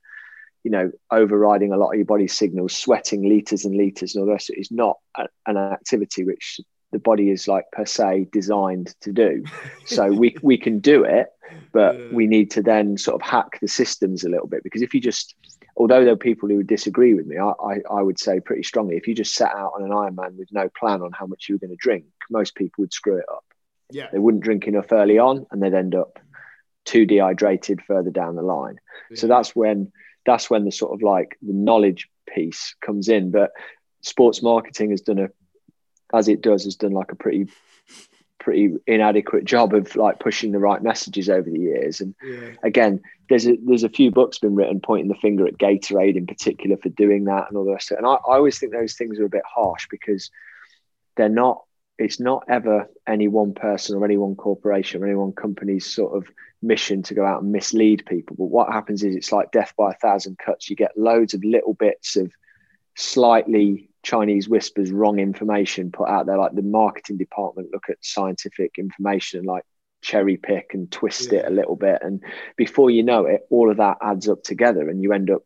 you 0.63 0.71
know, 0.71 0.91
overriding 1.11 1.71
a 1.71 1.77
lot 1.77 1.91
of 1.91 1.95
your 1.95 2.05
body 2.05 2.27
signals, 2.27 2.75
sweating 2.75 3.27
liters 3.27 3.65
and 3.65 3.75
liters 3.75 4.15
and 4.15 4.21
all 4.21 4.25
the 4.25 4.33
rest 4.33 4.51
is 4.53 4.71
not 4.71 4.97
a, 5.15 5.25
an 5.45 5.57
activity 5.57 6.25
which 6.25 6.59
the 6.91 6.99
body 6.99 7.29
is 7.29 7.47
like 7.47 7.65
per 7.71 7.85
se 7.85 8.27
designed 8.31 8.93
to 9.01 9.11
do. 9.11 9.43
So 9.85 10.11
we 10.11 10.35
we 10.43 10.57
can 10.57 10.79
do 10.79 11.03
it, 11.03 11.29
but 11.71 11.97
yeah. 11.97 12.05
we 12.11 12.27
need 12.27 12.51
to 12.51 12.61
then 12.61 12.95
sort 12.97 13.19
of 13.19 13.27
hack 13.27 13.59
the 13.59 13.67
systems 13.67 14.23
a 14.23 14.29
little 14.29 14.45
bit 14.45 14.63
because 14.63 14.83
if 14.83 14.93
you 14.93 15.01
just 15.01 15.33
although 15.79 16.03
there 16.03 16.13
are 16.13 16.17
people 16.17 16.49
who 16.49 16.57
would 16.57 16.67
disagree 16.67 17.13
with 17.13 17.25
me, 17.25 17.37
I, 17.37 17.51
I, 17.51 17.79
I 17.89 18.01
would 18.01 18.19
say 18.19 18.41
pretty 18.41 18.63
strongly 18.63 18.97
if 18.97 19.07
you 19.07 19.15
just 19.15 19.33
set 19.33 19.51
out 19.51 19.71
on 19.75 19.83
an 19.83 19.91
Ironman 19.91 20.35
with 20.35 20.49
no 20.51 20.69
plan 20.77 21.01
on 21.01 21.11
how 21.13 21.25
much 21.25 21.47
you 21.47 21.55
were 21.55 21.59
going 21.59 21.71
to 21.71 21.77
drink, 21.77 22.05
most 22.29 22.53
people 22.53 22.83
would 22.83 22.93
screw 22.93 23.17
it 23.17 23.25
up. 23.31 23.45
Yeah. 23.89 24.07
They 24.11 24.19
wouldn't 24.19 24.43
drink 24.43 24.67
enough 24.67 24.91
early 24.91 25.17
on 25.17 25.47
and 25.49 25.63
they'd 25.63 25.73
end 25.73 25.95
up 25.95 26.19
too 26.85 27.05
dehydrated 27.05 27.81
further 27.81 28.11
down 28.11 28.35
the 28.35 28.41
line. 28.41 28.79
Yeah. 29.09 29.17
So 29.17 29.27
that's 29.27 29.55
when 29.55 29.91
that's 30.25 30.49
when 30.49 30.65
the 30.65 30.71
sort 30.71 30.93
of 30.93 31.01
like 31.01 31.37
the 31.41 31.53
knowledge 31.53 32.09
piece 32.27 32.75
comes 32.81 33.07
in. 33.07 33.31
But 33.31 33.51
sports 34.01 34.43
marketing 34.43 34.91
has 34.91 35.01
done 35.01 35.19
a, 35.19 35.29
as 36.13 36.27
it 36.27 36.41
does, 36.41 36.65
has 36.65 36.75
done 36.75 36.91
like 36.91 37.11
a 37.13 37.15
pretty, 37.15 37.47
pretty 38.39 38.73
inadequate 38.87 39.45
job 39.45 39.73
of 39.73 39.95
like 39.95 40.19
pushing 40.19 40.51
the 40.51 40.59
right 40.59 40.81
messages 40.81 41.29
over 41.29 41.49
the 41.49 41.59
years. 41.59 42.01
And 42.01 42.15
yeah. 42.23 42.51
again, 42.63 43.01
there's 43.29 43.47
a 43.47 43.57
there's 43.65 43.83
a 43.83 43.89
few 43.89 44.11
books 44.11 44.39
been 44.39 44.55
written 44.55 44.79
pointing 44.79 45.09
the 45.09 45.15
finger 45.15 45.47
at 45.47 45.57
Gatorade 45.57 46.15
in 46.15 46.25
particular 46.25 46.77
for 46.77 46.89
doing 46.89 47.25
that 47.25 47.47
and 47.47 47.57
all 47.57 47.65
the 47.65 47.73
rest 47.73 47.91
of 47.91 47.95
it. 47.95 47.99
And 47.99 48.07
I, 48.07 48.13
I 48.13 48.35
always 48.37 48.57
think 48.57 48.71
those 48.71 48.93
things 48.93 49.19
are 49.19 49.25
a 49.25 49.29
bit 49.29 49.43
harsh 49.45 49.87
because 49.89 50.31
they're 51.15 51.29
not. 51.29 51.63
It's 51.97 52.19
not 52.19 52.45
ever 52.47 52.89
any 53.05 53.27
one 53.27 53.53
person 53.53 53.97
or 53.97 54.05
any 54.05 54.15
one 54.15 54.35
corporation 54.35 55.03
or 55.03 55.05
any 55.05 55.15
one 55.15 55.33
company's 55.33 55.85
sort 55.85 56.15
of 56.15 56.31
mission 56.61 57.03
to 57.03 57.13
go 57.13 57.25
out 57.25 57.41
and 57.41 57.51
mislead 57.51 58.05
people. 58.05 58.37
But 58.37 58.45
what 58.45 58.71
happens 58.71 59.03
is 59.03 59.17
it's 59.17 59.33
like 59.33 59.51
death 59.51 59.73
by 59.77 59.91
a 59.91 59.95
thousand 59.95 60.37
cuts. 60.37 60.69
You 60.69 60.77
get 60.77 60.97
loads 60.97 61.33
of 61.33 61.43
little 61.43 61.73
bits 61.73 62.15
of 62.15 62.31
slightly 62.95 63.88
Chinese 64.03 64.47
whispers, 64.47 64.91
wrong 64.91 65.19
information 65.19 65.91
put 65.91 66.09
out 66.09 66.25
there. 66.25 66.37
Like 66.37 66.55
the 66.55 66.61
marketing 66.61 67.17
department 67.17 67.69
look 67.71 67.89
at 67.89 67.97
scientific 68.01 68.77
information 68.77 69.39
and 69.39 69.47
like 69.47 69.63
cherry 70.01 70.37
pick 70.37 70.73
and 70.73 70.91
twist 70.91 71.31
yeah. 71.31 71.39
it 71.39 71.47
a 71.47 71.51
little 71.51 71.75
bit. 71.75 72.01
And 72.01 72.23
before 72.55 72.89
you 72.89 73.03
know 73.03 73.25
it, 73.25 73.41
all 73.49 73.69
of 73.69 73.77
that 73.77 73.97
adds 74.01 74.29
up 74.29 74.43
together 74.43 74.89
and 74.89 75.01
you 75.01 75.13
end 75.13 75.29
up 75.29 75.43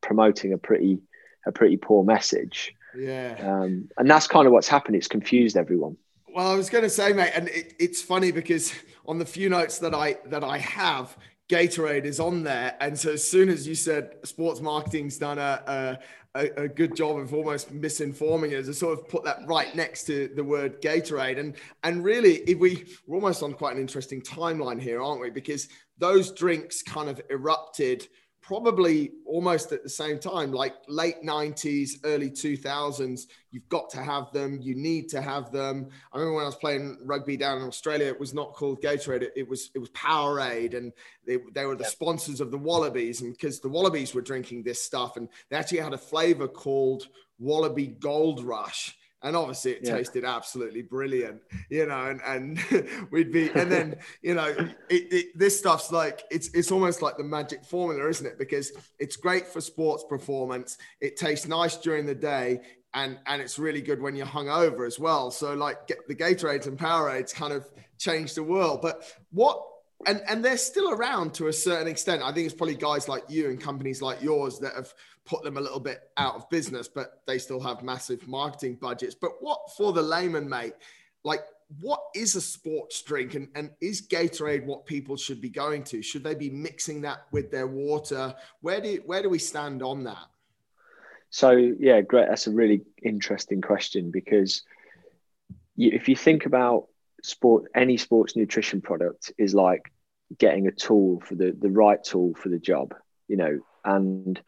promoting 0.00 0.52
a 0.52 0.58
pretty 0.58 1.00
a 1.46 1.52
pretty 1.52 1.76
poor 1.76 2.04
message. 2.04 2.74
Yeah. 2.96 3.36
Um, 3.40 3.88
and 3.96 4.10
that's 4.10 4.26
kind 4.26 4.46
of 4.46 4.52
what's 4.52 4.68
happened. 4.68 4.96
It's 4.96 5.08
confused 5.08 5.56
everyone. 5.56 5.96
Well, 6.34 6.50
I 6.50 6.54
was 6.54 6.68
going 6.68 6.84
to 6.84 6.90
say, 6.90 7.12
mate, 7.12 7.32
and 7.34 7.48
it, 7.48 7.74
it's 7.78 8.02
funny 8.02 8.30
because 8.30 8.74
on 9.06 9.18
the 9.18 9.24
few 9.24 9.48
notes 9.48 9.78
that 9.78 9.94
I 9.94 10.18
that 10.26 10.44
I 10.44 10.58
have, 10.58 11.16
Gatorade 11.48 12.04
is 12.04 12.18
on 12.18 12.42
there, 12.42 12.76
and 12.80 12.98
so 12.98 13.12
as 13.12 13.28
soon 13.28 13.48
as 13.48 13.68
you 13.68 13.74
said 13.74 14.16
sports 14.24 14.60
marketing's 14.60 15.16
done 15.16 15.38
a, 15.38 15.98
a, 16.34 16.62
a 16.64 16.68
good 16.68 16.96
job 16.96 17.18
of 17.18 17.32
almost 17.32 17.72
misinforming 17.72 18.58
us, 18.58 18.68
I 18.68 18.72
sort 18.72 18.98
of 18.98 19.08
put 19.08 19.22
that 19.24 19.38
right 19.46 19.72
next 19.74 20.04
to 20.04 20.28
the 20.34 20.42
word 20.42 20.82
Gatorade, 20.82 21.38
and 21.38 21.54
and 21.84 22.04
really, 22.04 22.38
if 22.48 22.58
we 22.58 22.84
we're 23.06 23.16
almost 23.16 23.42
on 23.42 23.52
quite 23.52 23.76
an 23.76 23.80
interesting 23.80 24.22
timeline 24.22 24.80
here, 24.80 25.00
aren't 25.00 25.20
we? 25.20 25.30
Because 25.30 25.68
those 25.98 26.32
drinks 26.32 26.82
kind 26.82 27.08
of 27.08 27.20
erupted 27.30 28.08
probably 28.42 29.10
almost 29.24 29.72
at 29.72 29.82
the 29.82 29.88
same 29.88 30.18
time, 30.18 30.52
like 30.52 30.74
late 30.86 31.22
90s, 31.22 31.94
early 32.04 32.30
2000s. 32.30 33.22
You've 33.50 33.68
got 33.68 33.90
to 33.90 34.02
have 34.02 34.30
them. 34.32 34.60
You 34.62 34.76
need 34.76 35.08
to 35.08 35.20
have 35.20 35.50
them. 35.50 35.88
I 36.12 36.18
remember 36.18 36.36
when 36.36 36.44
I 36.44 36.46
was 36.46 36.54
playing 36.54 36.98
rugby 37.02 37.36
down 37.36 37.58
in 37.58 37.66
Australia, 37.66 38.06
it 38.06 38.20
was 38.20 38.34
not 38.34 38.52
called 38.52 38.80
Gatorade. 38.80 39.22
It, 39.22 39.32
it 39.36 39.48
was 39.48 39.70
it 39.74 39.78
was 39.78 39.90
Powerade, 39.90 40.76
and 40.76 40.92
they, 41.26 41.38
they 41.54 41.66
were 41.66 41.76
the 41.76 41.84
sponsors 41.84 42.40
of 42.40 42.50
the 42.50 42.58
Wallabies. 42.58 43.20
And 43.20 43.32
because 43.32 43.60
the 43.60 43.68
Wallabies 43.68 44.14
were 44.14 44.22
drinking 44.22 44.62
this 44.62 44.82
stuff, 44.82 45.16
and 45.16 45.28
they 45.50 45.56
actually 45.56 45.78
had 45.78 45.94
a 45.94 45.98
flavor 45.98 46.46
called 46.46 47.08
Wallaby 47.38 47.88
Gold 47.88 48.44
Rush 48.44 48.96
and 49.22 49.34
obviously 49.34 49.72
it 49.72 49.80
yeah. 49.82 49.96
tasted 49.96 50.24
absolutely 50.24 50.82
brilliant 50.82 51.40
you 51.70 51.86
know 51.86 52.06
and 52.06 52.20
and 52.26 53.08
we'd 53.10 53.32
be 53.32 53.50
and 53.54 53.72
then 53.72 53.96
you 54.22 54.34
know 54.34 54.46
it, 54.90 55.12
it, 55.12 55.38
this 55.38 55.58
stuff's 55.58 55.90
like 55.90 56.24
it's 56.30 56.48
it's 56.48 56.70
almost 56.70 57.02
like 57.02 57.16
the 57.16 57.24
magic 57.24 57.64
formula 57.64 58.08
isn't 58.08 58.26
it? 58.26 58.38
Because 58.38 58.72
it's 58.98 59.16
great 59.16 59.46
for 59.46 59.60
sports 59.60 60.04
performance 60.08 60.78
it 61.00 61.16
tastes 61.16 61.46
nice 61.46 61.76
during 61.76 62.06
the 62.06 62.14
day 62.14 62.60
and 62.94 63.18
and 63.26 63.42
it's 63.42 63.58
really 63.58 63.82
good 63.82 64.00
when 64.00 64.16
you're 64.16 64.26
hungover 64.26 64.86
as 64.86 64.98
well. 64.98 65.30
So 65.30 65.54
like 65.54 65.86
get 65.86 66.06
the 66.08 66.14
gatorades 66.14 66.66
and 66.66 66.78
powerades 66.78 67.34
kind 67.34 67.52
of 67.52 67.68
change 67.98 68.34
the 68.34 68.42
world. 68.42 68.80
But 68.82 69.02
what 69.30 69.62
and 70.06 70.22
and 70.28 70.44
they're 70.44 70.56
still 70.56 70.90
around 70.90 71.34
to 71.34 71.48
a 71.48 71.52
certain 71.52 71.88
extent. 71.88 72.22
I 72.22 72.32
think 72.32 72.46
it's 72.46 72.54
probably 72.54 72.74
guys 72.74 73.08
like 73.08 73.24
you 73.28 73.50
and 73.50 73.60
companies 73.60 74.02
like 74.02 74.22
yours 74.22 74.58
that 74.60 74.74
have 74.74 74.92
put 75.26 75.42
them 75.42 75.56
a 75.56 75.60
little 75.60 75.80
bit 75.80 76.10
out 76.16 76.36
of 76.36 76.48
business, 76.48 76.88
but 76.88 77.22
they 77.26 77.38
still 77.38 77.60
have 77.60 77.82
massive 77.82 78.26
marketing 78.26 78.78
budgets. 78.80 79.14
But 79.14 79.32
what 79.40 79.60
for 79.76 79.92
the 79.92 80.02
layman, 80.02 80.48
mate? 80.48 80.74
Like, 81.24 81.44
what 81.80 82.00
is 82.14 82.36
a 82.36 82.40
sports 82.40 83.02
drink 83.02 83.34
and, 83.34 83.48
and 83.54 83.70
is 83.80 84.06
Gatorade 84.06 84.64
what 84.64 84.86
people 84.86 85.16
should 85.16 85.40
be 85.40 85.48
going 85.48 85.82
to? 85.84 86.00
Should 86.00 86.22
they 86.22 86.34
be 86.34 86.50
mixing 86.50 87.00
that 87.02 87.26
with 87.32 87.50
their 87.50 87.66
water? 87.66 88.34
Where 88.60 88.80
do 88.80 89.02
where 89.04 89.22
do 89.22 89.28
we 89.28 89.38
stand 89.38 89.82
on 89.82 90.04
that? 90.04 90.26
So 91.30 91.50
yeah, 91.50 92.00
great. 92.02 92.28
That's 92.28 92.46
a 92.46 92.52
really 92.52 92.82
interesting 93.02 93.60
question 93.60 94.10
because 94.10 94.62
you, 95.74 95.90
if 95.92 96.08
you 96.08 96.16
think 96.16 96.46
about 96.46 96.86
sport, 97.22 97.64
any 97.74 97.96
sports 97.96 98.36
nutrition 98.36 98.80
product 98.80 99.32
is 99.36 99.54
like 99.54 99.92
getting 100.38 100.66
a 100.68 100.72
tool 100.72 101.20
for 101.20 101.34
the 101.34 101.54
the 101.58 101.70
right 101.70 102.02
tool 102.02 102.34
for 102.34 102.48
the 102.48 102.58
job, 102.58 102.94
you 103.28 103.36
know. 103.36 103.58
And 103.84 104.40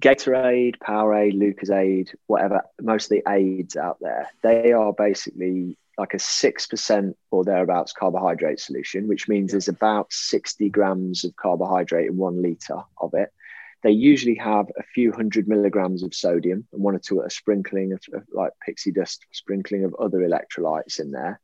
Gatorade, 0.00 0.78
Powerade, 0.78 1.34
Lucozade, 1.34 2.14
whatever, 2.26 2.62
most 2.80 3.04
of 3.04 3.10
the 3.10 3.22
aids 3.30 3.76
out 3.76 3.98
there, 4.00 4.28
they 4.42 4.72
are 4.72 4.92
basically 4.92 5.76
like 5.96 6.14
a 6.14 6.18
6% 6.18 7.14
or 7.30 7.44
thereabouts 7.44 7.92
carbohydrate 7.92 8.58
solution, 8.58 9.06
which 9.06 9.28
means 9.28 9.52
there's 9.52 9.68
about 9.68 10.12
60 10.12 10.68
grams 10.70 11.24
of 11.24 11.36
carbohydrate 11.36 12.08
in 12.08 12.16
one 12.16 12.42
liter 12.42 12.78
of 12.98 13.14
it. 13.14 13.32
They 13.82 13.92
usually 13.92 14.34
have 14.36 14.66
a 14.78 14.82
few 14.82 15.12
hundred 15.12 15.46
milligrams 15.46 16.02
of 16.02 16.14
sodium 16.14 16.66
and 16.72 16.82
one 16.82 16.96
or 16.96 16.98
two, 16.98 17.20
a 17.20 17.30
sprinkling 17.30 17.92
of, 17.92 18.00
of 18.12 18.24
like 18.32 18.52
pixie 18.64 18.92
dust, 18.92 19.24
sprinkling 19.30 19.84
of 19.84 19.94
other 19.94 20.20
electrolytes 20.20 20.98
in 20.98 21.12
there, 21.12 21.38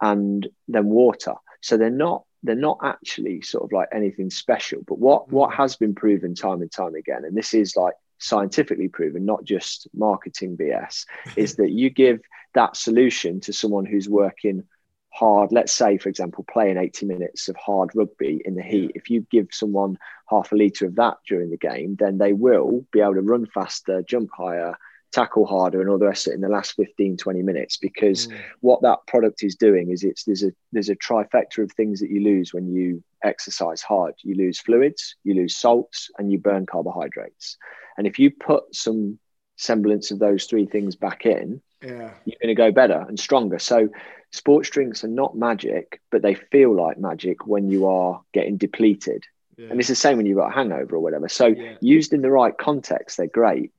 and 0.00 0.46
then 0.68 0.86
water. 0.86 1.34
So 1.60 1.76
they're 1.76 1.90
not 1.90 2.24
they're 2.42 2.54
not 2.54 2.78
actually 2.82 3.42
sort 3.42 3.64
of 3.64 3.72
like 3.72 3.88
anything 3.92 4.30
special. 4.30 4.80
But 4.86 4.98
what 4.98 5.28
mm. 5.28 5.32
what 5.32 5.54
has 5.54 5.76
been 5.76 5.94
proven 5.94 6.34
time 6.34 6.62
and 6.62 6.70
time 6.70 6.94
again, 6.94 7.24
and 7.24 7.36
this 7.36 7.54
is 7.54 7.76
like 7.76 7.94
scientifically 8.18 8.88
proven, 8.88 9.24
not 9.24 9.44
just 9.44 9.88
marketing 9.94 10.56
BS, 10.56 11.04
is 11.36 11.56
that 11.56 11.70
you 11.70 11.90
give 11.90 12.20
that 12.54 12.76
solution 12.76 13.40
to 13.40 13.52
someone 13.52 13.86
who's 13.86 14.08
working 14.08 14.64
hard. 15.10 15.52
Let's 15.52 15.72
say, 15.72 15.98
for 15.98 16.08
example, 16.08 16.44
playing 16.50 16.76
80 16.76 17.06
minutes 17.06 17.48
of 17.48 17.56
hard 17.56 17.90
rugby 17.94 18.40
in 18.44 18.54
the 18.54 18.62
heat. 18.62 18.92
If 18.94 19.10
you 19.10 19.26
give 19.30 19.48
someone 19.50 19.98
half 20.28 20.52
a 20.52 20.56
litre 20.56 20.86
of 20.86 20.96
that 20.96 21.18
during 21.26 21.50
the 21.50 21.56
game, 21.56 21.96
then 21.98 22.18
they 22.18 22.32
will 22.32 22.86
be 22.92 23.00
able 23.00 23.14
to 23.14 23.22
run 23.22 23.46
faster, 23.46 24.02
jump 24.02 24.30
higher, 24.36 24.76
tackle 25.12 25.46
harder 25.46 25.80
and 25.80 25.88
all 25.88 25.98
the 25.98 26.06
rest 26.06 26.26
of 26.26 26.32
it 26.32 26.36
in 26.36 26.42
the 26.42 26.48
last 26.48 26.72
15 26.72 27.16
20 27.16 27.42
minutes 27.42 27.78
because 27.78 28.26
mm. 28.26 28.38
what 28.60 28.82
that 28.82 28.98
product 29.06 29.42
is 29.42 29.54
doing 29.54 29.90
is 29.90 30.04
it's 30.04 30.24
there's 30.24 30.42
a 30.42 30.52
there's 30.72 30.90
a 30.90 30.96
trifecta 30.96 31.62
of 31.62 31.72
things 31.72 32.00
that 32.00 32.10
you 32.10 32.22
lose 32.22 32.52
when 32.52 32.70
you 32.70 33.02
exercise 33.24 33.80
hard 33.80 34.14
you 34.22 34.34
lose 34.34 34.60
fluids 34.60 35.16
you 35.24 35.34
lose 35.34 35.56
salts 35.56 36.10
and 36.18 36.30
you 36.30 36.38
burn 36.38 36.66
carbohydrates 36.66 37.56
and 37.96 38.06
if 38.06 38.18
you 38.18 38.30
put 38.30 38.64
some 38.74 39.18
semblance 39.56 40.10
of 40.10 40.18
those 40.18 40.44
three 40.44 40.66
things 40.66 40.94
back 40.94 41.24
in 41.24 41.60
yeah. 41.82 42.10
you're 42.24 42.38
going 42.40 42.48
to 42.48 42.54
go 42.54 42.70
better 42.70 43.04
and 43.08 43.18
stronger 43.18 43.58
so 43.58 43.88
sports 44.30 44.68
drinks 44.68 45.02
are 45.04 45.08
not 45.08 45.36
magic 45.36 46.00
but 46.10 46.20
they 46.20 46.34
feel 46.34 46.74
like 46.74 46.98
magic 46.98 47.46
when 47.46 47.70
you 47.70 47.86
are 47.86 48.20
getting 48.34 48.58
depleted 48.58 49.24
yeah. 49.56 49.68
and 49.70 49.80
it's 49.80 49.88
the 49.88 49.94
same 49.94 50.18
when 50.18 50.26
you've 50.26 50.36
got 50.36 50.50
a 50.50 50.54
hangover 50.54 50.96
or 50.96 51.00
whatever 51.00 51.28
so 51.28 51.46
yeah. 51.46 51.74
used 51.80 52.12
in 52.12 52.20
the 52.20 52.30
right 52.30 52.58
context 52.58 53.16
they're 53.16 53.26
great 53.26 53.72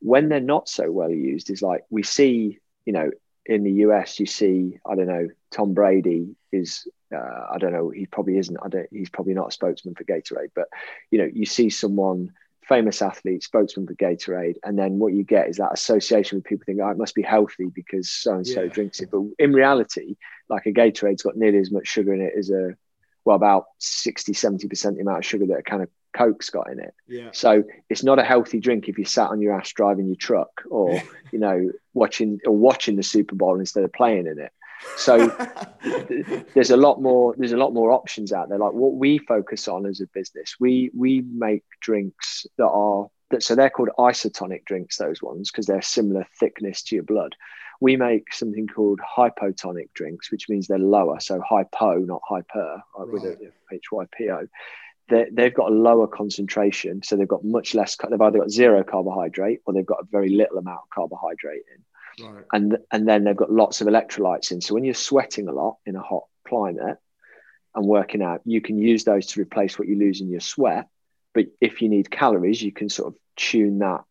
when 0.00 0.28
they're 0.28 0.40
not 0.40 0.68
so 0.68 0.90
well 0.90 1.10
used 1.10 1.50
is 1.50 1.62
like 1.62 1.84
we 1.90 2.02
see 2.02 2.58
you 2.84 2.92
know 2.92 3.10
in 3.46 3.64
the 3.64 3.72
US 3.84 4.20
you 4.20 4.26
see 4.26 4.78
I 4.86 4.94
don't 4.94 5.06
know 5.06 5.28
Tom 5.50 5.74
Brady 5.74 6.36
is 6.52 6.86
uh, 7.14 7.46
I 7.52 7.58
don't 7.58 7.72
know 7.72 7.90
he 7.90 8.06
probably 8.06 8.38
isn't 8.38 8.56
I 8.62 8.68
don't 8.68 8.88
he's 8.90 9.10
probably 9.10 9.34
not 9.34 9.48
a 9.48 9.52
spokesman 9.52 9.94
for 9.94 10.04
Gatorade 10.04 10.50
but 10.54 10.68
you 11.10 11.18
know 11.18 11.28
you 11.32 11.46
see 11.46 11.70
someone 11.70 12.32
famous 12.70 13.02
athlete, 13.02 13.42
spokesman 13.42 13.84
for 13.84 13.94
Gatorade, 13.94 14.54
and 14.62 14.78
then 14.78 15.00
what 15.00 15.12
you 15.12 15.24
get 15.24 15.48
is 15.48 15.56
that 15.56 15.72
association 15.72 16.38
with 16.38 16.44
people 16.44 16.64
think, 16.64 16.78
oh, 16.80 16.88
it 16.88 16.96
must 16.96 17.16
be 17.16 17.22
healthy 17.22 17.66
because 17.74 18.08
so 18.08 18.34
and 18.34 18.46
so 18.46 18.68
drinks 18.68 19.00
it. 19.00 19.10
But 19.10 19.22
in 19.40 19.52
reality, 19.52 20.14
like 20.48 20.66
a 20.66 20.72
Gatorade's 20.72 21.24
got 21.24 21.36
nearly 21.36 21.58
as 21.58 21.72
much 21.72 21.88
sugar 21.88 22.14
in 22.14 22.20
it 22.20 22.32
as 22.38 22.48
a 22.48 22.76
well, 23.24 23.34
about 23.34 23.64
60, 23.78 24.32
70% 24.32 24.94
the 24.94 25.00
amount 25.00 25.18
of 25.18 25.24
sugar 25.24 25.46
that 25.46 25.58
a 25.58 25.62
can 25.62 25.80
of 25.82 25.90
Coke's 26.12 26.50
got 26.50 26.70
in 26.70 26.80
it. 26.80 26.94
Yeah. 27.06 27.30
So 27.32 27.64
it's 27.88 28.02
not 28.02 28.18
a 28.18 28.24
healthy 28.24 28.60
drink 28.60 28.88
if 28.88 28.98
you 28.98 29.04
sat 29.04 29.30
on 29.30 29.40
your 29.40 29.58
ass 29.58 29.72
driving 29.72 30.06
your 30.06 30.16
truck 30.16 30.62
or, 30.70 31.00
you 31.32 31.38
know, 31.38 31.70
watching 31.94 32.40
or 32.46 32.56
watching 32.56 32.96
the 32.96 33.02
Super 33.02 33.34
Bowl 33.34 33.60
instead 33.60 33.84
of 33.84 33.92
playing 33.92 34.26
in 34.26 34.38
it. 34.38 34.52
So 34.96 35.28
there's 36.54 36.70
a 36.70 36.76
lot 36.76 37.00
more 37.00 37.34
there's 37.36 37.52
a 37.52 37.56
lot 37.56 37.74
more 37.74 37.92
options 37.92 38.32
out 38.32 38.48
there. 38.48 38.58
Like 38.58 38.72
what 38.72 38.94
we 38.94 39.18
focus 39.18 39.68
on 39.68 39.86
as 39.86 40.00
a 40.00 40.06
business, 40.06 40.56
we 40.58 40.90
we 40.94 41.22
make 41.22 41.64
drinks 41.80 42.46
that 42.56 42.68
are 42.68 43.08
that 43.30 43.42
so 43.42 43.54
they're 43.54 43.70
called 43.70 43.90
isotonic 43.98 44.64
drinks, 44.64 44.96
those 44.96 45.22
ones, 45.22 45.50
because 45.50 45.66
they're 45.66 45.82
similar 45.82 46.26
thickness 46.38 46.82
to 46.84 46.96
your 46.96 47.04
blood. 47.04 47.34
We 47.80 47.96
make 47.96 48.32
something 48.32 48.66
called 48.66 49.00
hypotonic 49.00 49.92
drinks, 49.94 50.30
which 50.30 50.48
means 50.48 50.66
they're 50.66 50.78
lower. 50.78 51.18
So 51.20 51.40
hypo, 51.40 51.98
not 51.98 52.20
hyper, 52.28 52.82
right. 52.98 53.08
with 53.08 53.24
a 53.24 53.36
H 53.72 53.92
Y 53.92 54.04
P 54.16 54.30
O. 54.30 54.46
They've 55.10 55.54
got 55.54 55.70
a 55.70 55.74
lower 55.74 56.06
concentration, 56.06 57.02
so 57.02 57.16
they've 57.16 57.28
got 57.28 57.44
much 57.44 57.74
less. 57.74 57.96
They've 57.96 58.20
either 58.20 58.38
got 58.38 58.50
zero 58.50 58.84
carbohydrate 58.84 59.60
or 59.66 59.74
they've 59.74 59.84
got 59.84 60.00
a 60.00 60.06
very 60.10 60.30
little 60.30 60.58
amount 60.58 60.80
of 60.84 60.90
carbohydrate 60.94 61.62
in 61.74 61.82
Right. 62.18 62.44
And 62.52 62.78
and 62.90 63.08
then 63.08 63.24
they've 63.24 63.36
got 63.36 63.50
lots 63.50 63.80
of 63.80 63.86
electrolytes 63.86 64.50
in. 64.50 64.60
So 64.60 64.74
when 64.74 64.84
you're 64.84 64.94
sweating 64.94 65.48
a 65.48 65.52
lot 65.52 65.78
in 65.86 65.96
a 65.96 66.02
hot 66.02 66.24
climate 66.46 66.98
and 67.74 67.86
working 67.86 68.22
out, 68.22 68.42
you 68.44 68.60
can 68.60 68.78
use 68.78 69.04
those 69.04 69.26
to 69.26 69.40
replace 69.40 69.78
what 69.78 69.88
you 69.88 69.98
lose 69.98 70.20
in 70.20 70.28
your 70.28 70.40
sweat. 70.40 70.88
But 71.34 71.46
if 71.60 71.80
you 71.80 71.88
need 71.88 72.10
calories, 72.10 72.60
you 72.60 72.72
can 72.72 72.88
sort 72.88 73.14
of 73.14 73.20
tune 73.36 73.78
that 73.78 74.02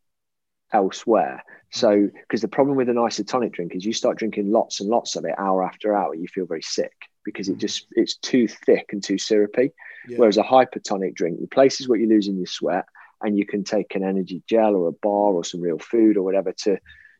elsewhere. 0.71 1.43
So 1.71 2.09
because 2.13 2.41
the 2.41 2.47
problem 2.47 2.77
with 2.77 2.89
an 2.89 2.95
isotonic 2.95 3.51
drink 3.51 3.75
is 3.75 3.85
you 3.85 3.93
start 3.93 4.17
drinking 4.17 4.51
lots 4.51 4.79
and 4.79 4.89
lots 4.89 5.15
of 5.15 5.25
it 5.25 5.35
hour 5.37 5.63
after 5.63 5.95
hour, 5.95 6.15
you 6.15 6.27
feel 6.27 6.45
very 6.45 6.61
sick 6.61 6.93
because 7.25 7.49
it 7.49 7.53
mm-hmm. 7.53 7.59
just 7.59 7.87
it's 7.91 8.17
too 8.17 8.47
thick 8.47 8.89
and 8.91 9.03
too 9.03 9.17
syrupy. 9.17 9.71
Yeah. 10.09 10.17
Whereas 10.17 10.37
a 10.37 10.43
hypotonic 10.43 11.15
drink 11.15 11.37
replaces 11.39 11.87
what 11.87 11.99
you 11.99 12.07
lose 12.07 12.27
in 12.27 12.37
your 12.37 12.47
sweat 12.47 12.85
and 13.21 13.37
you 13.37 13.45
can 13.45 13.63
take 13.63 13.95
an 13.95 14.03
energy 14.03 14.41
gel 14.47 14.75
or 14.75 14.87
a 14.87 14.91
bar 14.91 15.33
or 15.33 15.43
some 15.43 15.61
real 15.61 15.79
food 15.79 16.17
or 16.17 16.23
whatever 16.23 16.51
to 16.51 16.77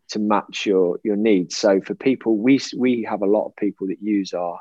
to 0.10 0.20
match 0.20 0.66
your 0.66 1.00
your 1.04 1.16
needs. 1.16 1.56
So 1.56 1.82
for 1.82 1.96
people, 1.96 2.38
we 2.38 2.60
we 2.76 3.04
have 3.04 3.22
a 3.22 3.28
lot 3.28 3.46
of 3.46 3.56
people 3.56 3.88
that 3.88 4.02
use 4.02 4.34
our 4.34 4.60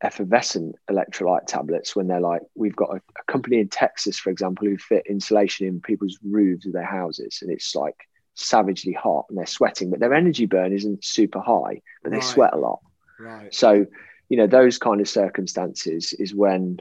effervescent 0.00 0.76
electrolyte 0.88 1.46
tablets 1.46 1.96
when 1.96 2.06
they're 2.06 2.20
like, 2.20 2.42
we've 2.54 2.76
got 2.76 2.90
a, 2.90 2.96
a 2.96 3.32
company 3.32 3.58
in 3.58 3.68
Texas, 3.68 4.16
for 4.18 4.30
example, 4.30 4.68
who 4.68 4.78
fit 4.78 5.04
insulation 5.08 5.66
in 5.66 5.80
people's 5.80 6.18
roofs 6.24 6.66
of 6.66 6.72
their 6.72 6.84
houses, 6.84 7.40
and 7.42 7.50
it's 7.50 7.74
like 7.74 7.96
savagely 8.38 8.92
hot 8.92 9.26
and 9.28 9.36
they're 9.36 9.46
sweating, 9.46 9.90
but 9.90 9.98
their 9.98 10.14
energy 10.14 10.46
burn 10.46 10.72
isn't 10.72 11.04
super 11.04 11.40
high, 11.40 11.82
but 12.02 12.10
they 12.10 12.18
right. 12.18 12.24
sweat 12.24 12.54
a 12.54 12.58
lot. 12.58 12.80
Right. 13.18 13.52
So, 13.52 13.86
you 14.28 14.36
know, 14.36 14.46
those 14.46 14.78
kind 14.78 15.00
of 15.00 15.08
circumstances 15.08 16.12
is 16.12 16.34
when 16.34 16.80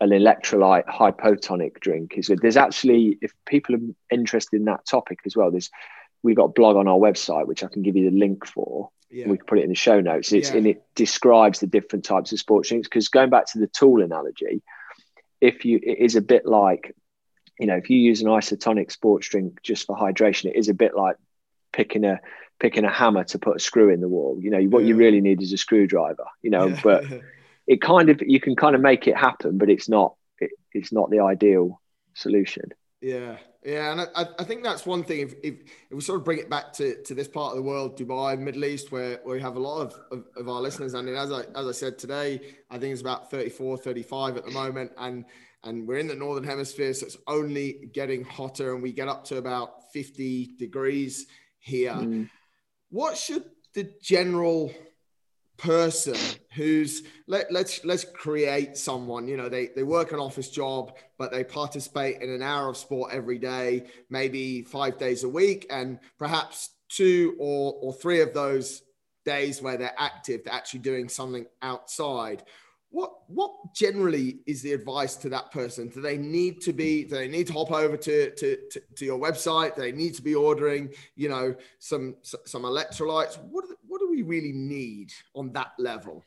an 0.00 0.10
electrolyte 0.10 0.86
hypotonic 0.86 1.80
drink 1.80 2.14
is. 2.16 2.30
There's 2.40 2.56
actually, 2.56 3.18
if 3.20 3.32
people 3.46 3.74
are 3.74 3.80
interested 4.10 4.56
in 4.56 4.64
that 4.64 4.86
topic 4.86 5.18
as 5.26 5.36
well, 5.36 5.50
there's 5.50 5.70
we've 6.22 6.36
got 6.36 6.44
a 6.44 6.48
blog 6.48 6.76
on 6.76 6.88
our 6.88 6.98
website 6.98 7.46
which 7.46 7.64
I 7.64 7.68
can 7.68 7.82
give 7.82 7.96
you 7.96 8.10
the 8.10 8.16
link 8.16 8.46
for. 8.46 8.90
Yeah. 9.10 9.28
We 9.28 9.38
can 9.38 9.46
put 9.46 9.58
it 9.58 9.64
in 9.64 9.70
the 9.70 9.74
show 9.74 10.00
notes. 10.00 10.32
It's 10.32 10.50
yeah. 10.50 10.56
and 10.58 10.66
it 10.66 10.82
describes 10.94 11.60
the 11.60 11.66
different 11.66 12.04
types 12.04 12.32
of 12.32 12.38
sports 12.38 12.68
drinks. 12.68 12.88
Because 12.88 13.08
going 13.08 13.30
back 13.30 13.46
to 13.52 13.58
the 13.58 13.66
tool 13.66 14.02
analogy, 14.02 14.62
if 15.40 15.64
you 15.64 15.80
it 15.82 15.98
is 15.98 16.16
a 16.16 16.20
bit 16.22 16.46
like, 16.46 16.94
you 17.58 17.66
know, 17.66 17.76
if 17.76 17.90
you 17.90 17.98
use 17.98 18.22
an 18.22 18.28
isotonic 18.28 18.92
sports 18.92 19.28
drink 19.28 19.60
just 19.62 19.86
for 19.86 19.96
hydration, 19.96 20.46
it 20.46 20.56
is 20.56 20.68
a 20.68 20.74
bit 20.74 20.94
like 20.94 21.16
picking 21.72 22.04
a 22.04 22.20
picking 22.60 22.84
a 22.84 22.92
hammer 22.92 23.24
to 23.24 23.38
put 23.38 23.56
a 23.56 23.58
screw 23.58 23.90
in 23.90 24.00
the 24.00 24.08
wall. 24.08 24.38
You 24.40 24.50
know, 24.50 24.62
what 24.64 24.82
yeah. 24.82 24.88
you 24.88 24.96
really 24.96 25.20
need 25.20 25.42
is 25.42 25.52
a 25.52 25.58
screwdriver. 25.58 26.26
You 26.42 26.50
know, 26.50 26.76
but 26.82 27.04
it 27.70 27.80
kind 27.80 28.10
of 28.10 28.20
you 28.20 28.40
can 28.40 28.56
kind 28.56 28.74
of 28.74 28.80
make 28.80 29.06
it 29.06 29.16
happen, 29.16 29.56
but 29.56 29.70
it's 29.70 29.88
not 29.88 30.16
it, 30.40 30.50
it's 30.74 30.92
not 30.92 31.08
the 31.08 31.20
ideal 31.20 31.80
solution. 32.14 32.64
Yeah, 33.00 33.36
yeah, 33.64 33.92
and 33.92 34.00
I, 34.00 34.26
I 34.40 34.44
think 34.44 34.64
that's 34.64 34.84
one 34.84 35.04
thing. 35.04 35.20
If, 35.20 35.34
if, 35.44 35.54
if, 35.88 35.92
we 35.92 36.00
sort 36.00 36.18
of 36.18 36.24
bring 36.24 36.38
it 36.38 36.50
back 36.50 36.72
to, 36.74 37.00
to 37.04 37.14
this 37.14 37.28
part 37.28 37.52
of 37.52 37.56
the 37.56 37.62
world, 37.62 37.96
Dubai, 37.96 38.36
Middle 38.38 38.64
East, 38.64 38.90
where, 38.90 39.20
where 39.22 39.36
we 39.36 39.40
have 39.40 39.54
a 39.54 39.60
lot 39.60 39.82
of, 39.82 39.94
of, 40.10 40.24
of 40.36 40.48
our 40.48 40.60
listeners, 40.60 40.94
and 40.94 41.08
as 41.08 41.30
I 41.30 41.42
as 41.54 41.68
I 41.68 41.72
said 41.72 41.96
today, 41.96 42.40
I 42.68 42.78
think 42.78 42.92
it's 42.92 43.00
about 43.00 43.30
34, 43.30 43.78
35 43.78 44.36
at 44.36 44.44
the 44.44 44.50
moment, 44.50 44.90
and 44.98 45.24
and 45.62 45.86
we're 45.86 45.98
in 45.98 46.08
the 46.08 46.16
northern 46.16 46.44
hemisphere, 46.44 46.92
so 46.92 47.06
it's 47.06 47.18
only 47.28 47.88
getting 47.92 48.24
hotter, 48.24 48.74
and 48.74 48.82
we 48.82 48.92
get 48.92 49.06
up 49.06 49.22
to 49.26 49.36
about 49.36 49.92
50 49.92 50.56
degrees 50.58 51.26
here. 51.60 51.92
Mm. 51.92 52.28
What 52.90 53.16
should 53.16 53.44
the 53.74 53.92
general 54.02 54.72
person 55.60 56.16
who's 56.54 57.02
let, 57.26 57.52
let's 57.52 57.84
let's 57.84 58.04
create 58.04 58.76
someone. 58.76 59.28
You 59.28 59.36
know 59.36 59.48
they 59.48 59.68
they 59.76 59.82
work 59.82 60.12
an 60.12 60.18
office 60.18 60.48
job 60.48 60.96
but 61.18 61.30
they 61.30 61.44
participate 61.44 62.22
in 62.22 62.30
an 62.30 62.42
hour 62.42 62.70
of 62.70 62.76
sport 62.76 63.12
every 63.12 63.38
day 63.38 63.84
maybe 64.08 64.62
five 64.62 64.96
days 64.98 65.22
a 65.24 65.28
week 65.28 65.66
and 65.70 65.98
perhaps 66.18 66.70
two 66.88 67.36
or 67.38 67.74
or 67.82 67.92
three 67.92 68.20
of 68.20 68.32
those 68.32 68.82
days 69.26 69.60
where 69.60 69.76
they're 69.76 69.94
active 69.98 70.42
they're 70.44 70.54
actually 70.54 70.80
doing 70.80 71.08
something 71.08 71.44
outside 71.60 72.42
what 72.90 73.12
what 73.28 73.52
generally 73.74 74.40
is 74.46 74.62
the 74.62 74.72
advice 74.72 75.14
to 75.16 75.28
that 75.30 75.50
person? 75.52 75.88
Do 75.88 76.00
they 76.00 76.18
need 76.18 76.60
to 76.62 76.72
be 76.72 77.04
do 77.04 77.14
they 77.14 77.28
need 77.28 77.46
to 77.46 77.52
hop 77.52 77.70
over 77.70 77.96
to 77.96 78.30
to, 78.30 78.58
to, 78.70 78.80
to 78.96 79.04
your 79.04 79.18
website? 79.18 79.76
Do 79.76 79.82
they 79.82 79.92
need 79.92 80.14
to 80.14 80.22
be 80.22 80.34
ordering 80.34 80.90
you 81.14 81.28
know 81.28 81.54
some 81.78 82.16
some 82.22 82.62
electrolytes? 82.62 83.38
What 83.38 83.64
what 83.86 84.00
do 84.00 84.10
we 84.10 84.22
really 84.22 84.52
need 84.52 85.12
on 85.34 85.52
that 85.52 85.72
level? 85.78 86.24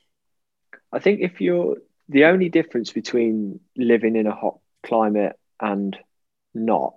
I 0.91 0.99
think 0.99 1.19
if 1.21 1.41
you're 1.41 1.77
the 2.09 2.25
only 2.25 2.49
difference 2.49 2.91
between 2.91 3.59
living 3.75 4.15
in 4.15 4.27
a 4.27 4.35
hot 4.35 4.59
climate 4.83 5.37
and 5.59 5.97
not 6.53 6.95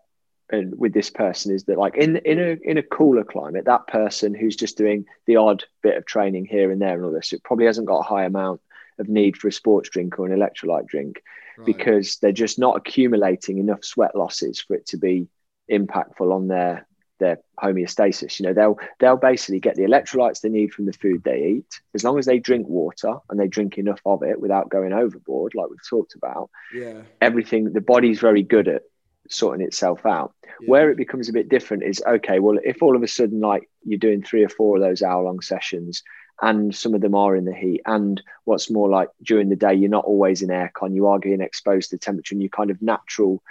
and 0.51 0.79
with 0.79 0.93
this 0.93 1.11
person 1.11 1.53
is 1.53 1.65
that 1.65 1.79
like 1.79 1.97
in 1.97 2.17
in 2.19 2.39
a 2.39 2.57
in 2.63 2.79
a 2.79 2.83
cooler 2.83 3.25
climate 3.25 3.65
that 3.65 3.87
person 3.89 4.35
who's 4.35 4.55
just 4.55 4.77
doing 4.77 5.05
the 5.27 5.37
odd 5.37 5.65
bit 5.83 5.97
of 5.97 6.07
training 6.07 6.45
here 6.45 6.71
and 6.71 6.81
there 6.81 6.95
and 6.95 7.05
all 7.05 7.11
this 7.11 7.33
it 7.33 7.43
probably 7.43 7.67
hasn't 7.67 7.87
got 7.87 7.99
a 7.99 8.03
high 8.03 8.25
amount 8.25 8.61
of 8.99 9.09
need 9.09 9.37
for 9.37 9.49
a 9.49 9.53
sports 9.53 9.89
drink 9.91 10.19
or 10.19 10.27
an 10.27 10.39
electrolyte 10.39 10.87
drink 10.87 11.23
right. 11.57 11.67
because 11.67 12.19
they're 12.19 12.33
just 12.33 12.59
not 12.59 12.77
accumulating 12.77 13.59
enough 13.59 13.85
sweat 13.85 14.15
losses 14.17 14.61
for 14.61 14.75
it 14.75 14.87
to 14.87 14.97
be 14.97 15.29
impactful 15.71 16.33
on 16.33 16.49
their 16.49 16.87
their 17.19 17.39
homeostasis. 17.63 18.39
You 18.39 18.47
know, 18.47 18.53
they'll 18.53 18.79
they'll 18.99 19.17
basically 19.17 19.61
get 19.61 19.77
the 19.77 19.83
electrolytes 19.83 20.41
they 20.41 20.49
need 20.49 20.73
from 20.73 20.87
the 20.87 20.93
food 20.93 21.23
they 21.25 21.45
eat 21.59 21.81
as 21.95 22.05
long 22.05 22.19
as 22.19 22.27
they 22.27 22.39
drink 22.39 22.69
water 22.69 23.17
and 23.31 23.41
they 23.41 23.49
drink 23.49 23.79
enough 23.79 24.01
of 24.05 24.23
it 24.23 24.41
without 24.41 24.69
going 24.69 24.93
overboard, 24.93 25.55
like 25.55 25.71
we've 25.71 25.89
talked 25.89 26.15
about. 26.15 26.51
Yeah, 26.75 27.03
everything 27.21 27.73
the 27.73 27.81
body's 27.81 28.21
very 28.21 28.43
good 28.43 28.69
at 28.69 28.83
sorting 29.29 29.67
itself 29.67 30.07
out. 30.07 30.35
Yeah. 30.61 30.69
Where 30.69 30.91
it 30.91 30.97
becomes 30.97 31.29
a 31.29 31.33
bit 31.33 31.49
different 31.49 31.83
is 31.83 32.03
okay. 32.07 32.39
Well, 32.39 32.59
if 32.65 32.83
all 32.83 32.97
of 32.97 33.03
a 33.03 33.09
sudden 33.09 33.41
like 33.41 33.69
you're 33.85 33.99
doing 33.99 34.23
three 34.23 34.45
or 34.45 34.49
four 34.49 34.77
of 34.77 34.83
those 34.83 35.03
hour 35.03 35.23
long 35.23 35.41
sessions 35.41 36.03
and 36.41 36.75
some 36.75 36.95
of 36.95 37.01
them 37.01 37.15
are 37.15 37.35
in 37.35 37.45
the 37.45 37.55
heat. 37.55 37.83
And 37.87 38.23
what's 38.45 38.71
more 38.71 38.89
like 38.89 39.09
during 39.23 39.49
the 39.49 39.57
day, 39.57 39.75
you're 39.75 39.91
not 39.91 40.05
always 40.05 40.43
in 40.43 40.49
aircon, 40.49 40.95
you 40.95 41.07
are 41.07 41.19
getting 41.19 41.41
exposed 41.41 41.91
to 41.91 41.99
temperature, 41.99 42.35
and 42.35 42.43
your 42.43 42.51
kind 42.51 42.71
of 42.71 42.83
natural 42.83 43.43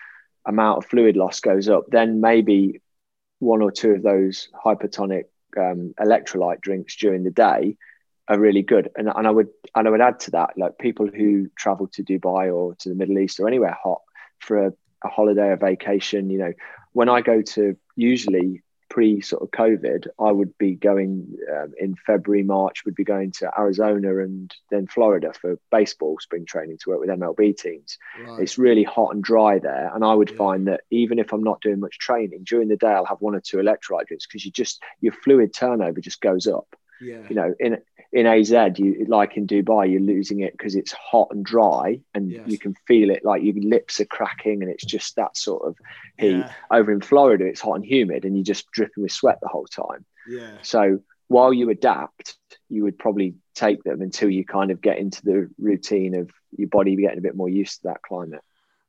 amount 0.45 0.77
of 0.77 0.85
fluid 0.85 1.17
loss 1.17 1.39
goes 1.39 1.67
up. 1.67 1.85
Then 1.89 2.21
maybe 2.21 2.81
one 3.39 3.61
or 3.61 3.71
two 3.71 3.91
of 3.91 4.03
those 4.03 4.49
hypotonic 4.53 5.25
um, 5.57 5.93
electrolyte 5.99 6.61
drinks 6.61 6.95
during 6.95 7.23
the 7.23 7.31
day 7.31 7.77
are 8.27 8.39
really 8.39 8.61
good. 8.61 8.89
And, 8.95 9.09
and 9.09 9.27
I 9.27 9.31
would 9.31 9.49
and 9.75 9.87
I 9.87 9.91
would 9.91 10.01
add 10.01 10.19
to 10.21 10.31
that, 10.31 10.57
like 10.57 10.77
people 10.77 11.07
who 11.07 11.49
travel 11.55 11.87
to 11.89 12.03
Dubai 12.03 12.53
or 12.53 12.75
to 12.75 12.89
the 12.89 12.95
Middle 12.95 13.19
East 13.19 13.39
or 13.39 13.47
anywhere 13.47 13.77
hot 13.81 14.01
for 14.39 14.67
a, 14.67 14.73
a 15.03 15.09
holiday 15.09 15.47
or 15.47 15.57
vacation, 15.57 16.29
you 16.29 16.39
know, 16.39 16.53
when 16.93 17.09
I 17.09 17.21
go 17.21 17.41
to 17.41 17.75
usually 17.95 18.63
pre 18.95 19.19
sort 19.19 19.43
of 19.43 19.51
COVID, 19.51 20.07
I 20.21 20.31
would 20.31 20.57
be 20.57 20.73
going 20.73 21.35
um, 21.53 21.73
in 21.77 21.97
February, 22.07 22.43
March, 22.43 22.85
would 22.85 22.95
be 22.95 23.03
going 23.03 23.31
to 23.39 23.51
Arizona 23.59 24.19
and 24.19 24.55
then 24.71 24.87
Florida 24.87 25.33
for 25.33 25.59
baseball 25.69 26.17
spring 26.21 26.45
training 26.45 26.77
to 26.77 26.91
work 26.91 27.01
with 27.01 27.09
MLB 27.09 27.57
teams. 27.57 27.97
Right. 28.25 28.39
It's 28.39 28.57
really 28.57 28.83
hot 28.83 29.13
and 29.13 29.21
dry 29.21 29.59
there. 29.59 29.91
And 29.93 30.05
I 30.05 30.13
would 30.13 30.29
yeah. 30.29 30.37
find 30.37 30.67
that 30.69 30.81
even 30.91 31.19
if 31.19 31.33
I'm 31.33 31.43
not 31.43 31.59
doing 31.59 31.81
much 31.81 31.99
training 31.99 32.45
during 32.45 32.69
the 32.69 32.77
day, 32.77 32.87
I'll 32.87 33.03
have 33.03 33.19
one 33.19 33.35
or 33.35 33.41
two 33.41 33.57
electrolyte 33.57 34.07
drinks 34.07 34.27
because 34.27 34.45
you 34.45 34.51
just, 34.51 34.81
your 35.01 35.11
fluid 35.11 35.53
turnover 35.53 35.99
just 35.99 36.21
goes 36.21 36.47
up. 36.47 36.73
Yeah. 37.01 37.27
You 37.27 37.35
know, 37.35 37.53
in 37.59 37.79
in 38.15 38.25
AZ, 38.25 38.49
you 38.77 39.05
like 39.09 39.35
in 39.35 39.45
Dubai, 39.45 39.91
you're 39.91 39.99
losing 39.99 40.39
it 40.39 40.53
because 40.53 40.73
it's 40.73 40.93
hot 40.93 41.27
and 41.31 41.43
dry, 41.43 41.99
and 42.13 42.31
yes. 42.31 42.43
you 42.47 42.57
can 42.57 42.73
feel 42.87 43.09
it 43.09 43.25
like 43.25 43.43
your 43.43 43.55
lips 43.55 43.99
are 43.99 44.05
cracking, 44.05 44.63
and 44.63 44.71
it's 44.71 44.85
just 44.85 45.17
that 45.17 45.35
sort 45.35 45.67
of 45.67 45.75
heat. 46.17 46.37
Yeah. 46.37 46.51
Over 46.71 46.93
in 46.93 47.01
Florida, 47.01 47.45
it's 47.45 47.59
hot 47.59 47.75
and 47.75 47.85
humid, 47.85 48.23
and 48.23 48.37
you're 48.37 48.45
just 48.45 48.71
dripping 48.71 49.03
with 49.03 49.11
sweat 49.11 49.39
the 49.41 49.49
whole 49.49 49.65
time. 49.65 50.05
Yeah. 50.29 50.53
So 50.61 50.99
while 51.27 51.51
you 51.51 51.69
adapt, 51.69 52.37
you 52.69 52.85
would 52.85 52.97
probably 52.97 53.35
take 53.53 53.83
them 53.83 54.01
until 54.01 54.29
you 54.29 54.45
kind 54.45 54.71
of 54.71 54.79
get 54.79 54.97
into 54.97 55.21
the 55.25 55.49
routine 55.59 56.15
of 56.15 56.31
your 56.57 56.69
body 56.69 56.95
getting 56.95 57.17
a 57.17 57.21
bit 57.21 57.35
more 57.35 57.49
used 57.49 57.81
to 57.81 57.87
that 57.89 58.01
climate. 58.01 58.41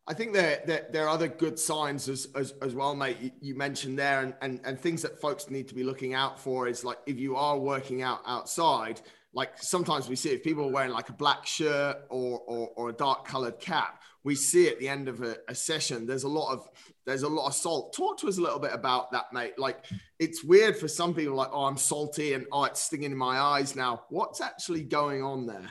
I 0.09 0.15
think 0.15 0.33
there, 0.33 0.63
there, 0.67 0.87
there 0.91 1.05
are 1.07 1.09
other 1.09 1.27
good 1.27 1.59
signs 1.59 2.09
as, 2.09 2.29
as, 2.37 2.55
as 2.63 2.75
well, 2.75 2.95
mate. 2.95 3.33
You, 3.41 3.57
mentioned 3.57 3.99
there, 3.99 4.23
and, 4.23 4.35
and, 4.41 4.61
and 4.65 4.81
things 4.81 5.03
that 5.03 5.21
folks 5.21 5.51
need 5.51 5.67
to 5.69 5.75
be 5.75 5.83
looking 5.83 6.15
out 6.15 6.39
for 6.39 6.69
is 6.69 6.85
like 6.85 6.99
if 7.07 7.19
you 7.19 7.35
are 7.35 7.59
working 7.59 8.03
out 8.03 8.21
outside, 8.25 9.01
like 9.33 9.51
sometimes 9.61 10.09
we 10.09 10.15
see 10.15 10.31
if 10.31 10.45
people 10.45 10.65
are 10.65 10.71
wearing 10.71 10.93
like 10.93 11.09
a 11.09 11.13
black 11.13 11.45
shirt 11.45 11.97
or, 12.09 12.41
or, 12.47 12.71
or 12.77 12.91
a 12.91 12.93
dark 12.93 13.27
colored 13.27 13.59
cap, 13.59 14.01
we 14.23 14.37
see 14.37 14.69
at 14.69 14.79
the 14.79 14.89
end 14.89 15.09
of 15.09 15.23
a, 15.23 15.37
a, 15.49 15.55
session, 15.55 16.07
there's 16.07 16.25
a 16.25 16.29
lot 16.29 16.53
of 16.53 16.69
there's 17.05 17.23
a 17.23 17.29
lot 17.29 17.47
of 17.47 17.55
salt. 17.55 17.93
Talk 17.93 18.19
to 18.21 18.29
us 18.29 18.39
a 18.39 18.41
little 18.41 18.59
bit 18.59 18.73
about 18.73 19.11
that, 19.13 19.33
mate. 19.33 19.59
Like 19.59 19.85
it's 20.19 20.43
weird 20.45 20.77
for 20.77 20.89
some 20.89 21.15
people, 21.15 21.35
like, 21.35 21.51
oh, 21.53 21.65
I'm 21.65 21.77
salty 21.77 22.33
and 22.33 22.47
oh, 22.53 22.65
it's 22.65 22.83
stinging 22.83 23.13
in 23.13 23.17
my 23.17 23.39
eyes 23.39 23.75
now. 23.75 24.05
What's 24.09 24.41
actually 24.41 24.85
going 24.85 25.23
on 25.23 25.47
there? 25.47 25.71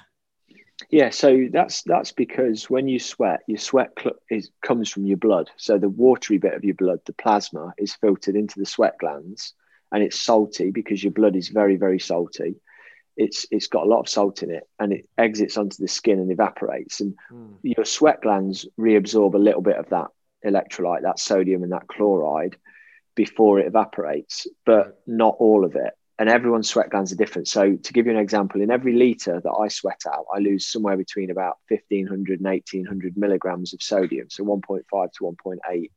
Yeah, 0.90 1.10
so 1.10 1.48
that's 1.52 1.84
that's 1.84 2.12
because 2.12 2.70
when 2.70 2.88
you 2.88 3.00
sweat, 3.00 3.42
your 3.48 3.58
sweat 3.58 3.92
cl- 3.98 4.18
is 4.30 4.52
comes 4.62 4.90
from 4.90 5.06
your 5.06 5.18
blood. 5.18 5.50
So 5.58 5.78
the 5.78 5.90
watery 5.90 6.38
bit 6.38 6.54
of 6.54 6.66
your 6.66 6.76
blood, 6.76 7.00
the 7.06 7.14
plasma, 7.14 7.74
is 7.78 7.96
filtered 7.96 8.36
into 8.36 8.60
the 8.60 8.66
sweat 8.66 8.98
glands, 9.00 9.54
and 9.92 10.04
it's 10.04 10.20
salty 10.20 10.72
because 10.72 11.04
your 11.04 11.14
blood 11.14 11.36
is 11.36 11.48
very 11.48 11.78
very 11.78 12.00
salty. 12.00 12.56
It's 13.16 13.46
it's 13.52 13.68
got 13.68 13.86
a 13.86 13.90
lot 13.90 14.02
of 14.02 14.10
salt 14.10 14.44
in 14.44 14.52
it, 14.52 14.68
and 14.78 14.92
it 14.92 15.08
exits 15.18 15.58
onto 15.58 15.78
the 15.78 15.88
skin 15.88 16.20
and 16.20 16.32
evaporates. 16.32 17.00
And 17.00 17.16
mm. 17.32 17.56
your 17.64 17.86
sweat 17.86 18.22
glands 18.22 18.68
reabsorb 18.78 19.34
a 19.34 19.40
little 19.40 19.62
bit 19.62 19.78
of 19.78 19.90
that 19.90 20.08
electrolyte, 20.46 21.04
that 21.04 21.20
sodium 21.20 21.64
and 21.64 21.72
that 21.72 21.88
chloride, 21.88 22.58
before 23.16 23.60
it 23.60 23.68
evaporates, 23.68 24.46
but 24.66 25.02
not 25.08 25.38
all 25.40 25.64
of 25.64 25.76
it 25.76 25.94
and 26.18 26.30
everyone's 26.30 26.70
sweat 26.70 26.90
glands 26.90 27.12
are 27.12 27.18
different. 27.18 27.48
So 27.48 27.76
to 27.76 27.94
give 27.94 28.06
you 28.06 28.14
an 28.14 28.18
example, 28.18 28.62
in 28.62 28.72
every 28.72 28.94
liter 28.94 29.42
that 29.42 29.52
I 29.52 29.68
sweat 29.68 30.02
out, 30.08 30.26
I 30.34 30.40
lose 30.40 30.66
somewhere 30.66 30.96
between 30.96 31.30
about 31.30 31.58
1500 31.68 32.40
and 32.40 32.48
1800 32.48 33.18
milligrams 33.18 33.74
of 33.74 33.82
sodium. 33.82 34.30
So 34.30 34.44
1.5 34.44 35.12
to 35.14 35.24
1.8 35.24 35.92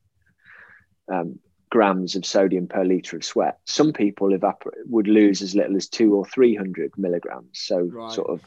um, 1.10 1.38
grams 1.70 2.16
of 2.16 2.26
sodium 2.26 2.66
per 2.66 2.84
liter 2.84 3.16
of 3.16 3.24
sweat. 3.24 3.58
Some 3.64 3.92
people 3.92 4.34
evaporate 4.34 4.86
would 4.86 5.06
lose 5.06 5.40
as 5.40 5.54
little 5.54 5.76
as 5.76 5.88
two 5.88 6.14
or 6.16 6.24
300 6.24 6.92
milligrams. 6.96 7.50
So 7.52 7.80
right. 7.80 8.12
sort 8.12 8.30
of 8.30 8.40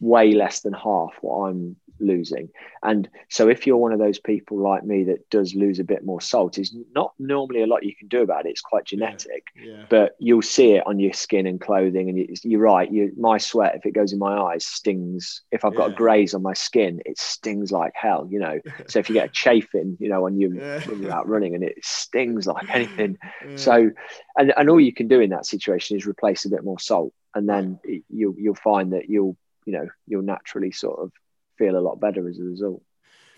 way 0.00 0.32
less 0.32 0.60
than 0.60 0.72
half 0.72 1.14
what 1.20 1.48
I'm 1.48 1.76
losing. 2.00 2.48
And 2.82 3.08
so 3.28 3.48
if 3.48 3.66
you're 3.66 3.76
one 3.76 3.92
of 3.92 3.98
those 3.98 4.18
people 4.18 4.58
like 4.58 4.84
me 4.84 5.04
that 5.04 5.28
does 5.30 5.54
lose 5.54 5.78
a 5.78 5.84
bit 5.84 6.04
more 6.04 6.20
salt, 6.20 6.58
is 6.58 6.74
not 6.94 7.12
normally 7.18 7.62
a 7.62 7.66
lot 7.66 7.84
you 7.84 7.94
can 7.94 8.08
do 8.08 8.22
about 8.22 8.46
it. 8.46 8.50
It's 8.50 8.60
quite 8.60 8.86
genetic, 8.86 9.48
yeah, 9.56 9.72
yeah. 9.72 9.84
but 9.88 10.16
you'll 10.18 10.42
see 10.42 10.72
it 10.72 10.86
on 10.86 10.98
your 10.98 11.12
skin 11.12 11.46
and 11.46 11.60
clothing. 11.60 12.08
And 12.08 12.38
you, 12.42 12.58
are 12.58 12.62
right. 12.62 12.90
You, 12.90 13.12
my 13.16 13.38
sweat, 13.38 13.74
if 13.76 13.86
it 13.86 13.92
goes 13.92 14.12
in 14.12 14.18
my 14.18 14.36
eyes, 14.36 14.64
stings. 14.64 15.42
If 15.52 15.64
I've 15.64 15.76
got 15.76 15.88
yeah. 15.88 15.94
a 15.94 15.96
graze 15.96 16.34
on 16.34 16.42
my 16.42 16.54
skin, 16.54 17.00
it 17.04 17.18
stings 17.18 17.70
like 17.70 17.92
hell. 17.94 18.26
You 18.30 18.40
know. 18.40 18.60
so 18.88 18.98
if 18.98 19.08
you 19.08 19.14
get 19.14 19.28
a 19.28 19.32
chafing, 19.32 19.96
you 20.00 20.08
know, 20.08 20.22
when 20.22 20.40
you 20.40 20.50
when 20.86 21.02
you're 21.02 21.12
out 21.12 21.28
running, 21.28 21.54
and 21.54 21.62
it 21.62 21.84
stings 21.84 22.46
like 22.46 22.68
anything. 22.74 23.18
So, 23.56 23.90
and 24.36 24.52
and 24.56 24.70
all 24.70 24.80
you 24.80 24.94
can 24.94 25.08
do 25.08 25.20
in 25.20 25.30
that 25.30 25.46
situation 25.46 25.96
is 25.96 26.06
replace 26.06 26.44
a 26.44 26.50
bit 26.50 26.64
more 26.64 26.78
salt, 26.78 27.12
and 27.34 27.48
then 27.48 27.78
you'll 28.08 28.34
you'll 28.38 28.54
find 28.54 28.94
that 28.94 29.08
you'll 29.08 29.36
you 29.66 29.72
know 29.72 29.88
you'll 30.06 30.22
naturally 30.22 30.72
sort 30.72 31.00
of 31.00 31.12
feel 31.56 31.76
a 31.76 31.80
lot 31.80 32.00
better 32.00 32.28
as 32.28 32.38
a 32.38 32.42
result. 32.42 32.82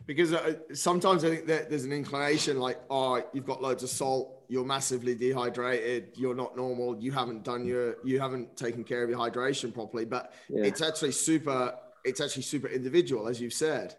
Because 0.07 0.33
uh, 0.33 0.55
sometimes 0.73 1.25
I 1.25 1.31
think 1.31 1.47
that 1.47 1.71
there's 1.71 1.85
an 1.85 1.93
inclination 1.93 2.59
like, 2.59 2.81
oh, 2.91 3.23
you've 3.33 3.47
got 3.47 3.63
loads 3.63 3.83
of 3.83 3.89
salt, 3.89 4.45
you're 4.49 4.65
massively 4.65 5.15
dehydrated, 5.15 6.09
you're 6.17 6.35
not 6.35 6.57
normal, 6.57 6.99
you 6.99 7.13
haven't 7.13 7.45
done 7.45 7.65
your, 7.65 7.97
you 8.05 8.19
haven't 8.19 8.57
taken 8.57 8.83
care 8.83 9.05
of 9.05 9.11
your 9.11 9.19
hydration 9.19 9.73
properly. 9.73 10.05
But 10.05 10.33
yeah. 10.49 10.65
it's 10.65 10.83
actually 10.83 11.13
super, 11.13 11.75
it's 12.05 12.21
actually 12.21 12.43
super 12.43 12.67
individual, 12.67 13.29
as 13.29 13.41
you've 13.41 13.53
said. 13.53 13.95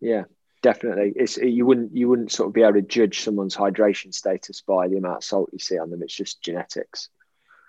Yeah, 0.00 0.24
definitely. 0.62 1.12
It's 1.14 1.36
you 1.36 1.64
wouldn't 1.64 1.96
you 1.96 2.08
wouldn't 2.08 2.32
sort 2.32 2.48
of 2.48 2.52
be 2.52 2.62
able 2.62 2.74
to 2.74 2.82
judge 2.82 3.20
someone's 3.20 3.56
hydration 3.56 4.12
status 4.12 4.62
by 4.62 4.88
the 4.88 4.96
amount 4.96 5.18
of 5.18 5.24
salt 5.24 5.50
you 5.52 5.58
see 5.58 5.78
on 5.78 5.90
them. 5.90 6.02
It's 6.02 6.14
just 6.14 6.42
genetics. 6.42 7.08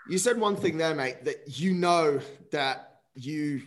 You 0.10 0.18
said 0.18 0.40
one 0.40 0.56
thing 0.56 0.78
there, 0.78 0.96
mate, 0.96 1.26
that 1.26 1.60
you 1.60 1.74
know 1.74 2.20
that 2.52 2.97
you 3.18 3.62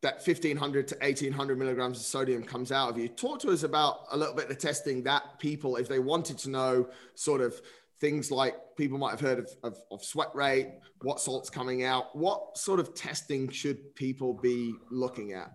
that 0.00 0.14
1500 0.14 0.88
to 0.88 0.94
1800 1.00 1.58
milligrams 1.58 1.98
of 1.98 2.04
sodium 2.04 2.42
comes 2.42 2.70
out 2.70 2.90
of 2.90 2.98
you. 2.98 3.08
Talk 3.08 3.40
to 3.40 3.50
us 3.50 3.64
about 3.64 4.06
a 4.12 4.16
little 4.16 4.34
bit 4.34 4.48
of 4.48 4.58
testing 4.58 5.02
that 5.04 5.38
people, 5.40 5.76
if 5.76 5.88
they 5.88 5.98
wanted 5.98 6.38
to 6.38 6.50
know 6.50 6.88
sort 7.14 7.40
of 7.40 7.60
things 8.00 8.30
like 8.30 8.54
people 8.76 8.96
might 8.96 9.10
have 9.10 9.20
heard 9.20 9.40
of, 9.40 9.50
of, 9.64 9.76
of, 9.90 10.04
sweat 10.04 10.32
rate, 10.34 10.68
what 11.02 11.18
salt's 11.18 11.50
coming 11.50 11.82
out, 11.82 12.16
what 12.16 12.56
sort 12.56 12.78
of 12.78 12.94
testing 12.94 13.48
should 13.48 13.92
people 13.96 14.34
be 14.34 14.72
looking 14.90 15.32
at? 15.32 15.50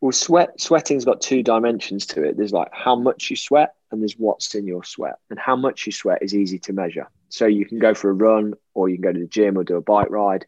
Well, 0.00 0.12
sweat 0.12 0.60
sweating's 0.60 1.04
got 1.04 1.20
two 1.20 1.42
dimensions 1.42 2.06
to 2.06 2.22
it. 2.24 2.36
There's 2.36 2.52
like 2.52 2.68
how 2.72 2.94
much 2.94 3.28
you 3.28 3.36
sweat 3.36 3.74
and 3.90 4.00
there's 4.00 4.14
what's 4.14 4.54
in 4.54 4.66
your 4.66 4.84
sweat. 4.84 5.16
And 5.30 5.38
how 5.38 5.56
much 5.56 5.86
you 5.86 5.92
sweat 5.92 6.22
is 6.22 6.34
easy 6.34 6.60
to 6.60 6.72
measure. 6.72 7.08
So 7.28 7.46
you 7.46 7.66
can 7.66 7.80
go 7.80 7.94
for 7.94 8.10
a 8.10 8.14
run 8.14 8.54
or 8.74 8.88
you 8.88 8.96
can 8.96 9.02
go 9.02 9.12
to 9.12 9.20
the 9.20 9.26
gym 9.26 9.58
or 9.58 9.64
do 9.64 9.76
a 9.76 9.80
bike 9.80 10.10
ride 10.10 10.44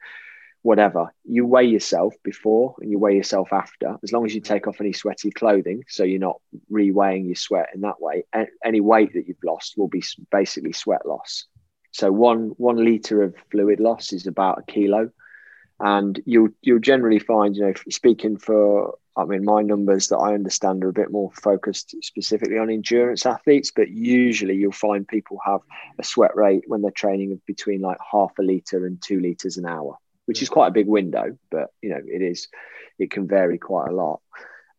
whatever. 0.65 1.15
You 1.25 1.45
weigh 1.45 1.67
yourself 1.67 2.15
before 2.25 2.75
and 2.81 2.91
you 2.91 2.99
weigh 2.99 3.17
yourself 3.17 3.53
after, 3.53 3.99
as 4.03 4.13
long 4.13 4.25
as 4.25 4.35
you 4.35 4.41
mm. 4.41 4.47
take 4.47 4.67
off 4.67 4.81
any 4.81 4.95
sweaty 4.95 5.31
clothing. 5.31 5.85
So 5.89 6.05
you're 6.05 6.19
not 6.19 6.41
re-weighing 6.71 7.27
your 7.27 7.35
sweat 7.35 7.69
in 7.75 7.83
that 7.83 8.01
way. 8.01 8.25
Any 8.65 8.81
weight 8.81 9.13
that 9.13 9.29
you've 9.29 9.45
lost 9.45 9.75
will 9.77 9.89
be 9.89 10.03
basically 10.33 10.73
sweat 10.73 11.07
loss. 11.07 11.45
So 11.93 12.11
one 12.11 12.55
one 12.57 12.83
liter 12.83 13.23
of 13.23 13.35
fluid 13.51 13.79
loss 13.79 14.15
is 14.15 14.27
about 14.27 14.59
a 14.59 14.73
kilo, 14.73 15.11
and 15.81 16.19
you'll 16.25 16.49
you'll 16.63 16.81
generally 16.81 17.19
find, 17.19 17.55
you 17.55 17.67
know, 17.67 17.75
speaking 17.91 18.39
for 18.39 18.97
I 19.17 19.27
mean, 19.27 19.45
my 19.45 19.61
numbers 19.61 20.09
that 20.09 20.17
I 20.17 20.33
understand 20.33 20.83
are 20.83 20.89
a 20.89 20.95
bit 20.95 21.13
more 21.13 21.31
focused 21.43 21.95
specifically 22.03 22.57
on 22.57 22.71
endurance 22.71 23.27
athletes, 23.27 23.71
but 23.71 23.91
usually 23.91 24.57
you'll 24.57 24.73
find 24.73 25.07
people 25.07 25.39
have 25.45 25.61
a 25.99 26.05
sweat 26.05 26.35
rate 26.35 26.65
when 26.67 26.81
they're 26.81 26.91
training 26.91 27.33
of 27.33 27.45
between 27.45 27.83
like 27.83 27.99
half 28.11 28.33
a 28.39 28.43
liter 28.43 28.87
and 28.87 29.01
two 29.03 29.21
liters 29.21 29.59
an 29.59 29.67
hour 29.67 29.99
which 30.27 30.43
is 30.43 30.49
quite 30.49 30.69
a 30.69 30.73
big 30.73 30.87
window, 30.87 31.37
but 31.51 31.69
you 31.83 31.91
know, 31.91 32.01
it 32.05 32.23
is, 32.23 32.49
it 32.99 33.11
can 33.11 33.27
vary 33.27 33.59
quite 33.59 33.89
a 33.89 33.95
lot. 33.95 34.21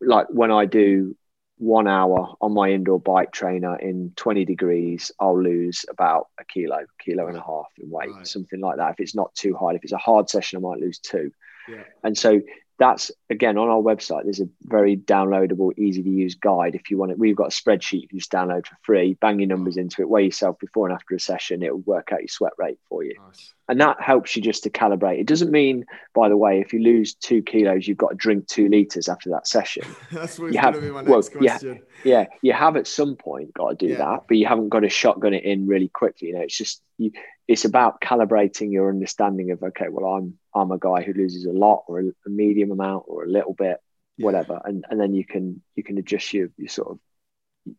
Like 0.00 0.26
when 0.30 0.50
I 0.50 0.66
do 0.66 1.16
one 1.58 1.88
hour 1.88 2.34
on 2.40 2.52
my 2.52 2.70
indoor 2.70 3.00
bike 3.00 3.32
trainer 3.32 3.76
in 3.76 4.12
20 4.16 4.44
degrees, 4.44 5.10
I'll 5.18 5.40
lose 5.40 5.84
about 5.88 6.28
a 6.38 6.44
kilo, 6.44 6.84
kilo 6.98 7.28
and 7.28 7.36
a 7.36 7.40
half 7.40 7.66
in 7.78 7.90
weight, 7.90 8.10
right. 8.10 8.26
something 8.26 8.60
like 8.60 8.76
that. 8.76 8.92
If 8.92 9.00
it's 9.00 9.14
not 9.14 9.34
too 9.34 9.54
hard, 9.54 9.76
if 9.76 9.84
it's 9.84 9.92
a 9.92 9.98
hard 9.98 10.28
session, 10.28 10.58
I 10.58 10.60
might 10.60 10.80
lose 10.80 10.98
two. 10.98 11.30
Yeah. 11.68 11.84
And 12.04 12.16
so 12.16 12.40
that's 12.78 13.10
again 13.30 13.56
on 13.56 13.68
our 13.68 13.80
website. 13.80 14.24
There's 14.24 14.40
a 14.40 14.48
very 14.64 14.96
downloadable, 14.96 15.76
easy 15.78 16.02
to 16.02 16.08
use 16.08 16.34
guide. 16.34 16.74
If 16.74 16.90
you 16.90 16.98
want 16.98 17.12
it, 17.12 17.18
we've 17.18 17.36
got 17.36 17.52
a 17.52 17.56
spreadsheet 17.56 18.02
you 18.02 18.08
can 18.08 18.18
just 18.18 18.30
download 18.30 18.66
for 18.66 18.76
free. 18.82 19.14
Bang 19.14 19.40
your 19.40 19.48
numbers 19.48 19.76
into 19.76 20.02
it, 20.02 20.08
weigh 20.08 20.24
yourself 20.24 20.58
before 20.58 20.86
and 20.86 20.94
after 20.94 21.14
a 21.14 21.20
session. 21.20 21.62
It 21.62 21.72
will 21.72 21.80
work 21.80 22.10
out 22.12 22.20
your 22.20 22.28
sweat 22.28 22.52
rate 22.58 22.78
for 22.88 23.02
you, 23.02 23.14
nice. 23.26 23.54
and 23.68 23.80
that 23.80 24.00
helps 24.00 24.36
you 24.36 24.42
just 24.42 24.62
to 24.64 24.70
calibrate. 24.70 25.20
It 25.20 25.26
doesn't 25.26 25.50
mean, 25.50 25.86
by 26.14 26.28
the 26.28 26.36
way, 26.36 26.60
if 26.60 26.72
you 26.72 26.80
lose 26.80 27.14
two 27.14 27.42
kilos, 27.42 27.88
you've 27.88 27.98
got 27.98 28.10
to 28.10 28.16
drink 28.16 28.46
two 28.46 28.68
liters 28.68 29.08
after 29.08 29.30
that 29.30 29.46
session. 29.46 29.84
That's 30.12 30.38
you 30.38 30.58
have, 30.58 30.74
be 30.80 30.90
my 30.90 31.00
next 31.00 31.10
well, 31.10 31.22
question. 31.22 31.82
Yeah, 32.04 32.20
yeah, 32.20 32.26
you 32.42 32.52
have 32.52 32.76
at 32.76 32.86
some 32.86 33.16
point 33.16 33.54
got 33.54 33.70
to 33.70 33.86
do 33.86 33.92
yeah. 33.92 33.98
that, 33.98 34.24
but 34.28 34.36
you 34.36 34.46
haven't 34.46 34.68
got 34.68 34.80
to 34.80 34.90
shotgun 34.90 35.32
it 35.32 35.44
in 35.44 35.66
really 35.66 35.88
quickly. 35.88 36.28
You 36.28 36.34
know, 36.34 36.42
it's 36.42 36.56
just 36.56 36.82
you 36.98 37.12
it's 37.48 37.64
about 37.64 38.00
calibrating 38.00 38.72
your 38.72 38.88
understanding 38.88 39.50
of 39.50 39.62
okay 39.62 39.86
well 39.88 40.14
i'm 40.14 40.38
i'm 40.54 40.72
a 40.72 40.78
guy 40.78 41.02
who 41.02 41.12
loses 41.12 41.44
a 41.44 41.50
lot 41.50 41.84
or 41.88 42.00
a, 42.00 42.04
a 42.04 42.30
medium 42.30 42.70
amount 42.70 43.04
or 43.06 43.24
a 43.24 43.28
little 43.28 43.54
bit 43.54 43.78
whatever. 44.18 44.54
Yeah. 44.54 44.70
and 44.70 44.84
and 44.90 45.00
then 45.00 45.14
you 45.14 45.24
can 45.24 45.62
you 45.74 45.82
can 45.82 45.98
adjust 45.98 46.32
your, 46.32 46.48
your 46.56 46.68
sort 46.68 46.88
of 46.92 46.98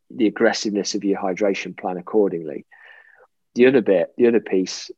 the 0.10 0.28
aggressiveness 0.28 0.96
of 0.96 1.04
your 1.04 1.20
hydration 1.20 1.78
plan 1.78 1.98
accordingly. 1.98 2.66
The 3.56 3.68
other 3.68 3.82
bit 3.82 4.14
the 4.18 4.28
other 4.28 4.40
piece 4.40 4.92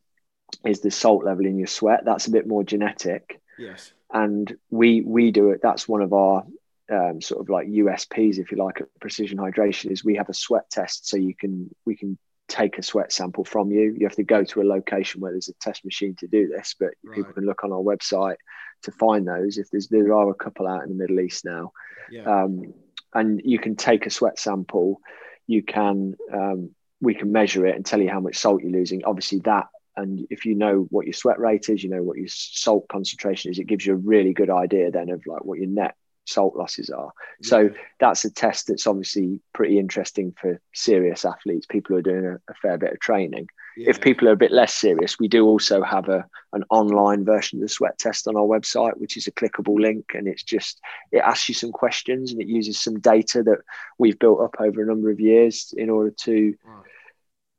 is 0.64 0.80
the 0.80 0.90
salt 0.90 1.24
level 1.24 1.46
in 1.46 1.58
your 1.58 1.66
sweat. 1.66 2.00
That's 2.04 2.26
a 2.26 2.32
bit 2.32 2.46
more 2.46 2.64
genetic. 2.64 3.40
Yes. 3.58 3.92
And 4.12 4.52
we 4.70 5.02
we 5.02 5.30
do 5.30 5.50
it. 5.50 5.60
That's 5.62 5.88
one 5.88 6.02
of 6.02 6.12
our 6.12 6.44
um, 6.90 7.20
sort 7.20 7.40
of 7.40 7.48
like 7.48 7.68
USPs, 7.68 8.38
if 8.38 8.50
you 8.50 8.58
like, 8.58 8.80
at 8.80 8.88
precision 9.00 9.38
hydration 9.38 9.92
is 9.92 10.04
we 10.04 10.16
have 10.16 10.28
a 10.28 10.34
sweat 10.34 10.68
test, 10.70 11.08
so 11.08 11.16
you 11.16 11.34
can 11.34 11.70
we 11.86 11.94
can 11.94 12.18
take 12.50 12.78
a 12.78 12.82
sweat 12.82 13.12
sample 13.12 13.44
from 13.44 13.70
you. 13.70 13.94
You 13.96 14.06
have 14.06 14.16
to 14.16 14.24
go 14.24 14.44
to 14.44 14.60
a 14.60 14.64
location 14.64 15.20
where 15.20 15.32
there's 15.32 15.48
a 15.48 15.54
test 15.54 15.84
machine 15.84 16.14
to 16.18 16.26
do 16.26 16.48
this, 16.48 16.74
but 16.78 16.90
right. 17.04 17.16
people 17.16 17.32
can 17.32 17.46
look 17.46 17.64
on 17.64 17.72
our 17.72 17.78
website 17.78 18.36
to 18.82 18.92
find 18.92 19.26
those. 19.26 19.56
If 19.56 19.70
there's 19.70 19.88
there 19.88 20.12
are 20.14 20.30
a 20.30 20.34
couple 20.34 20.66
out 20.66 20.82
in 20.82 20.88
the 20.88 20.94
Middle 20.94 21.20
East 21.20 21.44
now, 21.44 21.72
yeah. 22.10 22.24
um, 22.42 22.74
and 23.14 23.40
you 23.44 23.58
can 23.58 23.76
take 23.76 24.06
a 24.06 24.10
sweat 24.10 24.38
sample. 24.38 25.00
You 25.46 25.62
can 25.62 26.16
um, 26.32 26.70
we 27.00 27.14
can 27.14 27.32
measure 27.32 27.66
it 27.66 27.76
and 27.76 27.86
tell 27.86 28.00
you 28.00 28.10
how 28.10 28.20
much 28.20 28.36
salt 28.36 28.62
you're 28.62 28.72
losing. 28.72 29.04
Obviously, 29.04 29.40
that 29.40 29.68
and 29.96 30.26
if 30.30 30.44
you 30.44 30.54
know 30.54 30.86
what 30.90 31.06
your 31.06 31.12
sweat 31.12 31.38
rate 31.38 31.68
is, 31.68 31.82
you 31.82 31.90
know 31.90 32.02
what 32.02 32.16
your 32.16 32.28
salt 32.28 32.86
concentration 32.88 33.50
is. 33.50 33.58
It 33.58 33.66
gives 33.66 33.84
you 33.84 33.94
a 33.94 33.96
really 33.96 34.32
good 34.32 34.50
idea 34.50 34.90
then 34.90 35.10
of 35.10 35.26
like 35.26 35.44
what 35.44 35.58
your 35.58 35.68
net 35.68 35.94
salt 36.30 36.56
losses 36.56 36.90
are. 36.90 37.12
Yeah. 37.40 37.48
So 37.48 37.70
that's 37.98 38.24
a 38.24 38.30
test 38.30 38.68
that's 38.68 38.86
obviously 38.86 39.40
pretty 39.52 39.78
interesting 39.78 40.32
for 40.40 40.60
serious 40.74 41.24
athletes, 41.24 41.66
people 41.66 41.94
who 41.94 41.98
are 41.98 42.02
doing 42.02 42.26
a, 42.26 42.34
a 42.50 42.54
fair 42.62 42.78
bit 42.78 42.92
of 42.92 43.00
training. 43.00 43.48
Yeah. 43.76 43.90
If 43.90 44.00
people 44.00 44.28
are 44.28 44.32
a 44.32 44.36
bit 44.36 44.52
less 44.52 44.74
serious, 44.74 45.18
we 45.18 45.28
do 45.28 45.46
also 45.46 45.82
have 45.82 46.08
a 46.08 46.26
an 46.52 46.64
online 46.70 47.24
version 47.24 47.58
of 47.58 47.62
the 47.62 47.68
sweat 47.68 47.96
test 47.98 48.26
on 48.26 48.36
our 48.36 48.42
website, 48.42 48.96
which 48.96 49.16
is 49.16 49.28
a 49.28 49.32
clickable 49.32 49.78
link, 49.80 50.12
and 50.14 50.26
it's 50.26 50.42
just 50.42 50.80
it 51.12 51.18
asks 51.18 51.48
you 51.48 51.54
some 51.54 51.72
questions 51.72 52.32
and 52.32 52.40
it 52.40 52.48
uses 52.48 52.80
some 52.80 52.98
data 52.98 53.42
that 53.42 53.58
we've 53.98 54.18
built 54.18 54.40
up 54.40 54.56
over 54.58 54.82
a 54.82 54.86
number 54.86 55.10
of 55.10 55.20
years 55.20 55.72
in 55.76 55.90
order 55.90 56.10
to. 56.10 56.54
Wow 56.66 56.82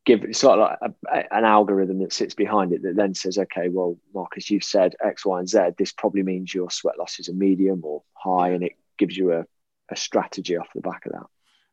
give 0.05 0.23
it's 0.23 0.39
sort 0.39 0.59
of 0.59 0.77
like 0.81 0.93
a, 1.11 1.35
an 1.35 1.45
algorithm 1.45 1.99
that 1.99 2.13
sits 2.13 2.33
behind 2.33 2.73
it 2.73 2.83
that 2.83 2.95
then 2.95 3.13
says, 3.13 3.37
okay, 3.37 3.69
well, 3.69 3.97
Marcus, 4.13 4.49
you've 4.49 4.63
said 4.63 4.95
X, 5.03 5.25
Y, 5.25 5.39
and 5.39 5.49
Z. 5.49 5.59
This 5.77 5.91
probably 5.91 6.23
means 6.23 6.53
your 6.53 6.71
sweat 6.71 6.97
loss 6.97 7.19
is 7.19 7.29
a 7.29 7.33
medium 7.33 7.81
or 7.83 8.03
high, 8.13 8.49
and 8.49 8.63
it 8.63 8.73
gives 8.97 9.15
you 9.15 9.33
a, 9.33 9.45
a 9.89 9.95
strategy 9.95 10.57
off 10.57 10.67
the 10.73 10.81
back 10.81 11.05
of 11.05 11.13
that. 11.13 11.25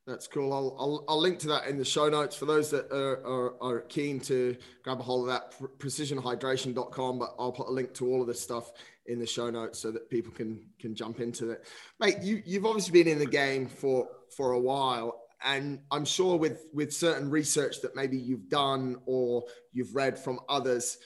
That's 0.07 0.27
cool. 0.27 0.55
I'll, 0.55 0.75
I'll, 0.79 1.05
I'll, 1.07 1.21
link 1.21 1.39
to 1.41 1.49
that 1.49 1.67
in 1.67 1.77
the 1.77 1.85
show 1.85 2.09
notes 2.09 2.35
for 2.35 2.47
those 2.47 2.71
that 2.71 2.91
are, 2.91 3.27
are, 3.27 3.63
are 3.63 3.81
keen 3.81 4.21
to 4.21 4.57
grab 4.83 5.01
a 5.01 5.03
hold 5.03 5.29
of 5.29 5.35
that 5.35 5.79
precisionhydration.com. 5.79 7.19
But 7.19 7.35
I'll 7.39 7.53
put 7.53 7.69
a 7.69 7.71
link 7.71 7.93
to 7.95 8.07
all 8.07 8.23
of 8.23 8.27
this 8.27 8.41
stuff 8.41 8.73
in 9.05 9.19
the 9.19 9.27
show 9.27 9.51
notes 9.51 9.79
so 9.79 9.91
that 9.91 10.09
people 10.09 10.33
can 10.33 10.65
can 10.81 10.95
jump 10.95 11.21
into 11.21 11.51
it. 11.51 11.67
Mate, 12.01 12.23
you, 12.23 12.43
you've 12.47 12.65
obviously 12.65 12.93
been 13.03 13.13
in 13.13 13.19
the 13.19 13.27
game 13.27 13.67
for 13.67 14.09
for 14.35 14.53
a 14.53 14.61
while 14.61 15.28
and 15.45 15.81
I'm 15.91 16.05
sure 16.05 16.37
with 16.37 16.67
with 16.73 16.93
certain 16.93 17.31
research 17.31 17.81
that 17.83 17.95
maybe 17.95 18.19
you've 18.19 18.49
done 18.49 18.97
or 19.07 19.45
you've 19.73 19.95
read 19.95 20.19
from 20.19 20.41
others, 20.49 20.99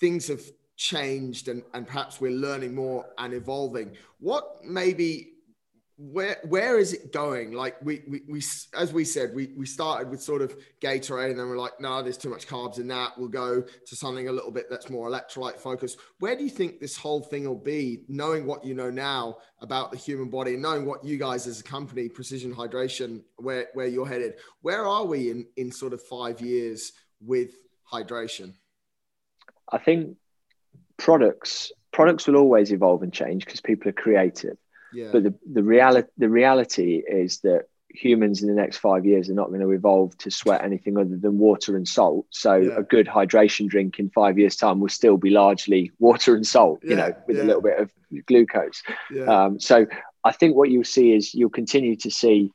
things 0.00 0.28
have 0.28 0.42
changed 0.76 1.48
and, 1.48 1.62
and 1.74 1.86
perhaps 1.86 2.20
we're 2.20 2.30
learning 2.32 2.74
more 2.74 3.06
and 3.18 3.32
evolving. 3.32 3.96
What 4.18 4.64
maybe 4.64 5.35
where 5.98 6.36
where 6.44 6.78
is 6.78 6.92
it 6.92 7.10
going? 7.10 7.52
Like 7.52 7.76
we 7.82 8.02
we, 8.06 8.20
we 8.28 8.42
as 8.74 8.92
we 8.92 9.04
said, 9.04 9.34
we 9.34 9.52
we 9.56 9.64
started 9.64 10.10
with 10.10 10.22
sort 10.22 10.42
of 10.42 10.54
Gatorade, 10.80 11.30
and 11.30 11.40
then 11.40 11.48
we're 11.48 11.56
like, 11.56 11.80
no, 11.80 12.02
there's 12.02 12.18
too 12.18 12.28
much 12.28 12.46
carbs 12.46 12.78
in 12.78 12.86
that. 12.88 13.12
We'll 13.16 13.28
go 13.28 13.62
to 13.62 13.96
something 13.96 14.28
a 14.28 14.32
little 14.32 14.50
bit 14.50 14.66
that's 14.68 14.90
more 14.90 15.08
electrolyte 15.08 15.58
focused. 15.58 15.98
Where 16.18 16.36
do 16.36 16.44
you 16.44 16.50
think 16.50 16.80
this 16.80 16.96
whole 16.96 17.22
thing 17.22 17.46
will 17.46 17.54
be? 17.54 18.04
Knowing 18.08 18.44
what 18.44 18.64
you 18.64 18.74
know 18.74 18.90
now 18.90 19.38
about 19.60 19.90
the 19.90 19.96
human 19.96 20.28
body, 20.28 20.52
and 20.52 20.62
knowing 20.62 20.84
what 20.84 21.02
you 21.02 21.16
guys 21.16 21.46
as 21.46 21.60
a 21.60 21.64
company, 21.64 22.10
Precision 22.10 22.54
Hydration, 22.54 23.22
where 23.36 23.68
where 23.72 23.86
you're 23.86 24.06
headed. 24.06 24.34
Where 24.60 24.86
are 24.86 25.04
we 25.06 25.30
in 25.30 25.46
in 25.56 25.72
sort 25.72 25.94
of 25.94 26.02
five 26.02 26.42
years 26.42 26.92
with 27.20 27.52
hydration? 27.90 28.52
I 29.72 29.78
think 29.78 30.16
products 30.98 31.72
products 31.90 32.26
will 32.26 32.36
always 32.36 32.70
evolve 32.70 33.02
and 33.02 33.14
change 33.14 33.46
because 33.46 33.62
people 33.62 33.88
are 33.88 33.92
creative 33.92 34.58
yeah. 34.92 35.08
But 35.12 35.24
the, 35.24 35.34
the 35.50 35.62
reality 35.62 36.08
the 36.16 36.28
reality 36.28 37.02
is 37.06 37.40
that 37.40 37.66
humans 37.88 38.42
in 38.42 38.48
the 38.48 38.54
next 38.54 38.78
five 38.78 39.06
years 39.06 39.28
are 39.30 39.34
not 39.34 39.48
going 39.48 39.60
to 39.60 39.70
evolve 39.70 40.16
to 40.18 40.30
sweat 40.30 40.62
anything 40.62 40.98
other 40.98 41.16
than 41.16 41.38
water 41.38 41.76
and 41.76 41.88
salt. 41.88 42.26
So 42.30 42.56
yeah. 42.56 42.76
a 42.76 42.82
good 42.82 43.06
hydration 43.06 43.68
drink 43.68 43.98
in 43.98 44.10
five 44.10 44.38
years' 44.38 44.56
time 44.56 44.80
will 44.80 44.88
still 44.88 45.16
be 45.16 45.30
largely 45.30 45.92
water 45.98 46.34
and 46.34 46.46
salt, 46.46 46.80
yeah. 46.82 46.90
you 46.90 46.96
know, 46.96 47.14
with 47.26 47.36
yeah. 47.36 47.42
a 47.42 47.44
little 47.44 47.62
bit 47.62 47.78
of 47.78 47.90
glucose. 48.26 48.82
Um, 49.26 49.58
so 49.60 49.86
I 50.24 50.32
think 50.32 50.56
what 50.56 50.70
you'll 50.70 50.84
see 50.84 51.12
is 51.12 51.34
you'll 51.34 51.50
continue 51.50 51.96
to 51.96 52.10
see 52.10 52.52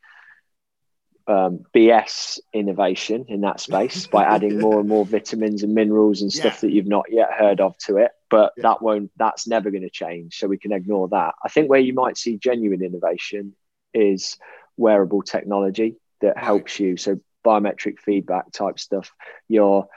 um, 1.28 1.66
BS 1.74 2.40
innovation 2.54 3.26
in 3.28 3.42
that 3.42 3.60
space 3.60 4.08
by 4.08 4.24
adding 4.36 4.60
more 4.60 4.80
and 4.80 4.90
more 4.90 5.06
vitamins 5.06 5.64
and 5.64 5.74
minerals 5.74 6.22
and 6.22 6.32
stuff 6.32 6.62
that 6.62 6.72
you've 6.72 6.88
not 6.88 7.06
yet 7.10 7.32
heard 7.32 7.62
of 7.62 7.78
to 7.80 7.98
it 7.98 8.12
but 8.32 8.54
yeah. 8.58 8.64
that 8.64 8.82
won't 8.82 9.12
that's 9.18 9.48
never 9.48 9.70
going 9.70 9.84
to 9.84 9.90
change 9.90 10.40
so 10.40 10.48
we 10.48 10.58
can 10.58 10.72
ignore 10.72 11.10
that. 11.10 11.36
I 11.44 11.50
think 11.50 11.70
where 11.70 11.80
you 11.80 11.94
might 11.94 12.18
see 12.18 12.38
genuine 12.38 12.82
innovation 12.84 13.56
is 13.94 14.38
wearable 14.78 15.22
technology 15.22 15.98
that 16.22 16.38
helps 16.38 16.80
you. 16.80 16.98
So 16.98 17.20
biometric 17.44 18.00
feedback 18.00 18.52
type 18.52 18.80
stuff 18.80 19.12
you're 19.48 19.88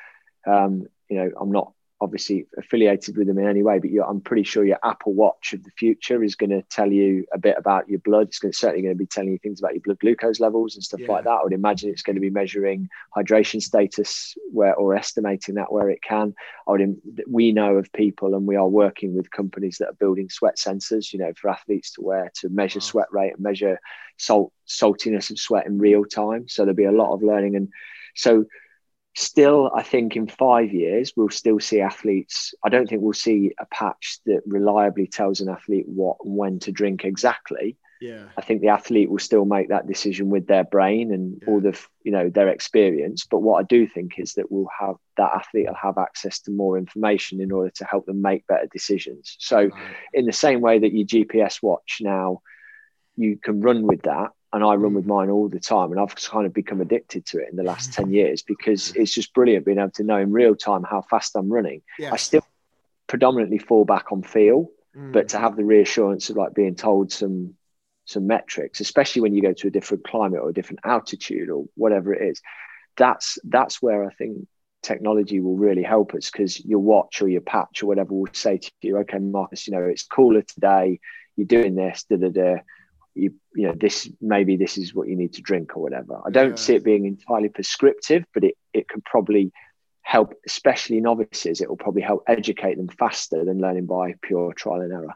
um, 0.46 0.86
you 1.08 1.16
know 1.16 1.30
i'm 1.40 1.52
not 1.52 1.72
obviously 2.00 2.46
affiliated 2.58 3.16
with 3.16 3.26
them 3.26 3.38
in 3.38 3.48
any 3.48 3.62
way, 3.62 3.78
but 3.78 3.90
I'm 4.06 4.20
pretty 4.20 4.42
sure 4.42 4.64
your 4.64 4.78
Apple 4.82 5.14
Watch 5.14 5.52
of 5.52 5.62
the 5.64 5.70
future 5.70 6.22
is 6.22 6.34
going 6.34 6.50
to 6.50 6.62
tell 6.62 6.90
you 6.90 7.24
a 7.32 7.38
bit 7.38 7.54
about 7.56 7.88
your 7.88 8.00
blood. 8.00 8.28
It's 8.28 8.38
going 8.38 8.52
to, 8.52 8.58
certainly 8.58 8.82
going 8.82 8.94
to 8.94 8.98
be 8.98 9.06
telling 9.06 9.30
you 9.30 9.38
things 9.38 9.60
about 9.60 9.74
your 9.74 9.80
blood 9.80 10.00
glucose 10.00 10.40
levels 10.40 10.74
and 10.74 10.84
stuff 10.84 11.00
yeah. 11.00 11.12
like 11.12 11.24
that. 11.24 11.30
I 11.30 11.42
would 11.42 11.52
imagine 11.52 11.90
it's 11.90 12.02
going 12.02 12.16
to 12.16 12.20
be 12.20 12.30
measuring 12.30 12.88
hydration 13.16 13.62
status 13.62 14.34
where 14.52 14.74
or 14.74 14.94
estimating 14.94 15.54
that 15.54 15.72
where 15.72 15.88
it 15.88 16.02
can. 16.02 16.34
I 16.68 16.72
would. 16.72 17.00
We 17.28 17.52
know 17.52 17.76
of 17.76 17.92
people, 17.92 18.34
and 18.34 18.46
we 18.46 18.56
are 18.56 18.68
working 18.68 19.14
with 19.14 19.30
companies 19.30 19.78
that 19.78 19.88
are 19.88 19.94
building 19.94 20.28
sweat 20.28 20.56
sensors. 20.56 21.12
You 21.12 21.20
know, 21.20 21.32
for 21.36 21.50
athletes 21.50 21.92
to 21.92 22.02
wear 22.02 22.30
to 22.40 22.48
measure 22.48 22.80
wow. 22.80 22.84
sweat 22.84 23.12
rate 23.12 23.34
and 23.34 23.42
measure 23.42 23.78
salt 24.16 24.52
saltiness 24.68 25.30
of 25.30 25.38
sweat 25.38 25.66
in 25.66 25.78
real 25.78 26.04
time. 26.04 26.48
So 26.48 26.62
there'll 26.62 26.76
be 26.76 26.84
a 26.84 26.92
lot 26.92 27.14
of 27.14 27.22
learning 27.22 27.56
and 27.56 27.68
so 28.14 28.44
still, 29.14 29.70
I 29.74 29.82
think 29.82 30.16
in 30.16 30.26
five 30.26 30.72
years, 30.72 31.12
we'll 31.16 31.30
still 31.30 31.60
see 31.60 31.80
athletes. 31.80 32.54
I 32.64 32.68
don't 32.68 32.88
think 32.88 33.02
we'll 33.02 33.12
see 33.12 33.52
a 33.58 33.66
patch 33.66 34.18
that 34.26 34.42
reliably 34.46 35.06
tells 35.06 35.40
an 35.40 35.48
athlete 35.48 35.86
what 35.86 36.16
and 36.24 36.36
when 36.36 36.58
to 36.60 36.72
drink 36.72 37.04
exactly. 37.04 37.76
Yeah. 38.00 38.24
I 38.36 38.42
think 38.42 38.60
the 38.60 38.68
athlete 38.68 39.08
will 39.08 39.20
still 39.20 39.44
make 39.44 39.68
that 39.68 39.86
decision 39.86 40.28
with 40.28 40.46
their 40.46 40.64
brain 40.64 41.12
and 41.12 41.40
yeah. 41.40 41.48
all 41.48 41.60
the, 41.60 41.78
you 42.02 42.12
know, 42.12 42.28
their 42.28 42.48
experience. 42.48 43.24
But 43.24 43.38
what 43.38 43.60
I 43.60 43.62
do 43.62 43.86
think 43.86 44.18
is 44.18 44.34
that 44.34 44.50
we'll 44.50 44.68
have 44.78 44.96
that 45.16 45.30
athlete 45.32 45.68
will 45.68 45.74
have 45.80 45.96
access 45.96 46.40
to 46.40 46.50
more 46.50 46.76
information 46.76 47.40
in 47.40 47.52
order 47.52 47.70
to 47.76 47.84
help 47.84 48.06
them 48.06 48.20
make 48.20 48.46
better 48.46 48.68
decisions. 48.70 49.36
So, 49.38 49.68
right. 49.68 49.72
in 50.12 50.26
the 50.26 50.32
same 50.32 50.60
way 50.60 50.80
that 50.80 50.92
your 50.92 51.06
GPS 51.06 51.62
watch 51.62 51.98
now, 52.00 52.42
you 53.16 53.38
can 53.42 53.60
run 53.60 53.86
with 53.86 54.02
that 54.02 54.32
and 54.54 54.62
I 54.62 54.74
run 54.74 54.94
with 54.94 55.04
mm. 55.04 55.08
mine 55.08 55.30
all 55.30 55.48
the 55.48 55.58
time. 55.58 55.90
And 55.90 56.00
I've 56.00 56.14
kind 56.14 56.46
of 56.46 56.54
become 56.54 56.80
addicted 56.80 57.26
to 57.26 57.40
it 57.40 57.48
in 57.50 57.56
the 57.56 57.64
last 57.64 57.92
10 57.92 58.12
years 58.12 58.42
because 58.42 58.94
it's 58.94 59.12
just 59.12 59.34
brilliant 59.34 59.66
being 59.66 59.78
able 59.78 59.90
to 59.90 60.04
know 60.04 60.16
in 60.16 60.30
real 60.30 60.54
time 60.54 60.84
how 60.84 61.02
fast 61.02 61.34
I'm 61.34 61.52
running. 61.52 61.82
Yeah. 61.98 62.12
I 62.12 62.16
still 62.16 62.46
predominantly 63.08 63.58
fall 63.58 63.84
back 63.84 64.12
on 64.12 64.22
feel, 64.22 64.70
mm. 64.96 65.12
but 65.12 65.30
to 65.30 65.38
have 65.38 65.56
the 65.56 65.64
reassurance 65.64 66.30
of 66.30 66.36
like 66.36 66.54
being 66.54 66.76
told 66.76 67.12
some 67.12 67.54
some 68.06 68.26
metrics, 68.26 68.80
especially 68.80 69.22
when 69.22 69.34
you 69.34 69.42
go 69.42 69.54
to 69.54 69.66
a 69.66 69.70
different 69.70 70.04
climate 70.04 70.40
or 70.40 70.50
a 70.50 70.54
different 70.54 70.80
altitude 70.84 71.48
or 71.48 71.64
whatever 71.74 72.14
it 72.14 72.22
is, 72.22 72.40
that's 72.96 73.38
that's 73.44 73.82
where 73.82 74.04
I 74.04 74.14
think 74.14 74.46
technology 74.82 75.40
will 75.40 75.56
really 75.56 75.82
help 75.82 76.14
us 76.14 76.30
because 76.30 76.62
your 76.64 76.78
watch 76.78 77.22
or 77.22 77.28
your 77.28 77.40
patch 77.40 77.82
or 77.82 77.86
whatever 77.86 78.14
will 78.14 78.28
say 78.32 78.58
to 78.58 78.70
you, 78.82 78.98
okay, 78.98 79.18
Marcus, 79.18 79.66
you 79.66 79.72
know, 79.72 79.82
it's 79.82 80.04
cooler 80.04 80.42
today, 80.42 81.00
you're 81.34 81.46
doing 81.46 81.74
this, 81.74 82.04
da 82.08 82.18
da 82.18 82.28
da 82.28 82.56
you 83.14 83.32
you 83.54 83.66
know 83.66 83.74
this 83.74 84.08
maybe 84.20 84.56
this 84.56 84.76
is 84.76 84.94
what 84.94 85.08
you 85.08 85.16
need 85.16 85.32
to 85.32 85.42
drink 85.42 85.76
or 85.76 85.82
whatever 85.82 86.20
i 86.26 86.30
don't 86.30 86.50
yeah. 86.50 86.56
see 86.56 86.74
it 86.74 86.84
being 86.84 87.06
entirely 87.06 87.48
prescriptive 87.48 88.24
but 88.34 88.44
it, 88.44 88.56
it 88.72 88.88
could 88.88 89.04
probably 89.04 89.52
help 90.02 90.34
especially 90.46 91.00
novices 91.00 91.60
it 91.60 91.68
will 91.68 91.76
probably 91.76 92.02
help 92.02 92.22
educate 92.26 92.76
them 92.76 92.88
faster 92.88 93.44
than 93.44 93.58
learning 93.58 93.86
by 93.86 94.14
pure 94.22 94.52
trial 94.52 94.80
and 94.80 94.92
error 94.92 95.14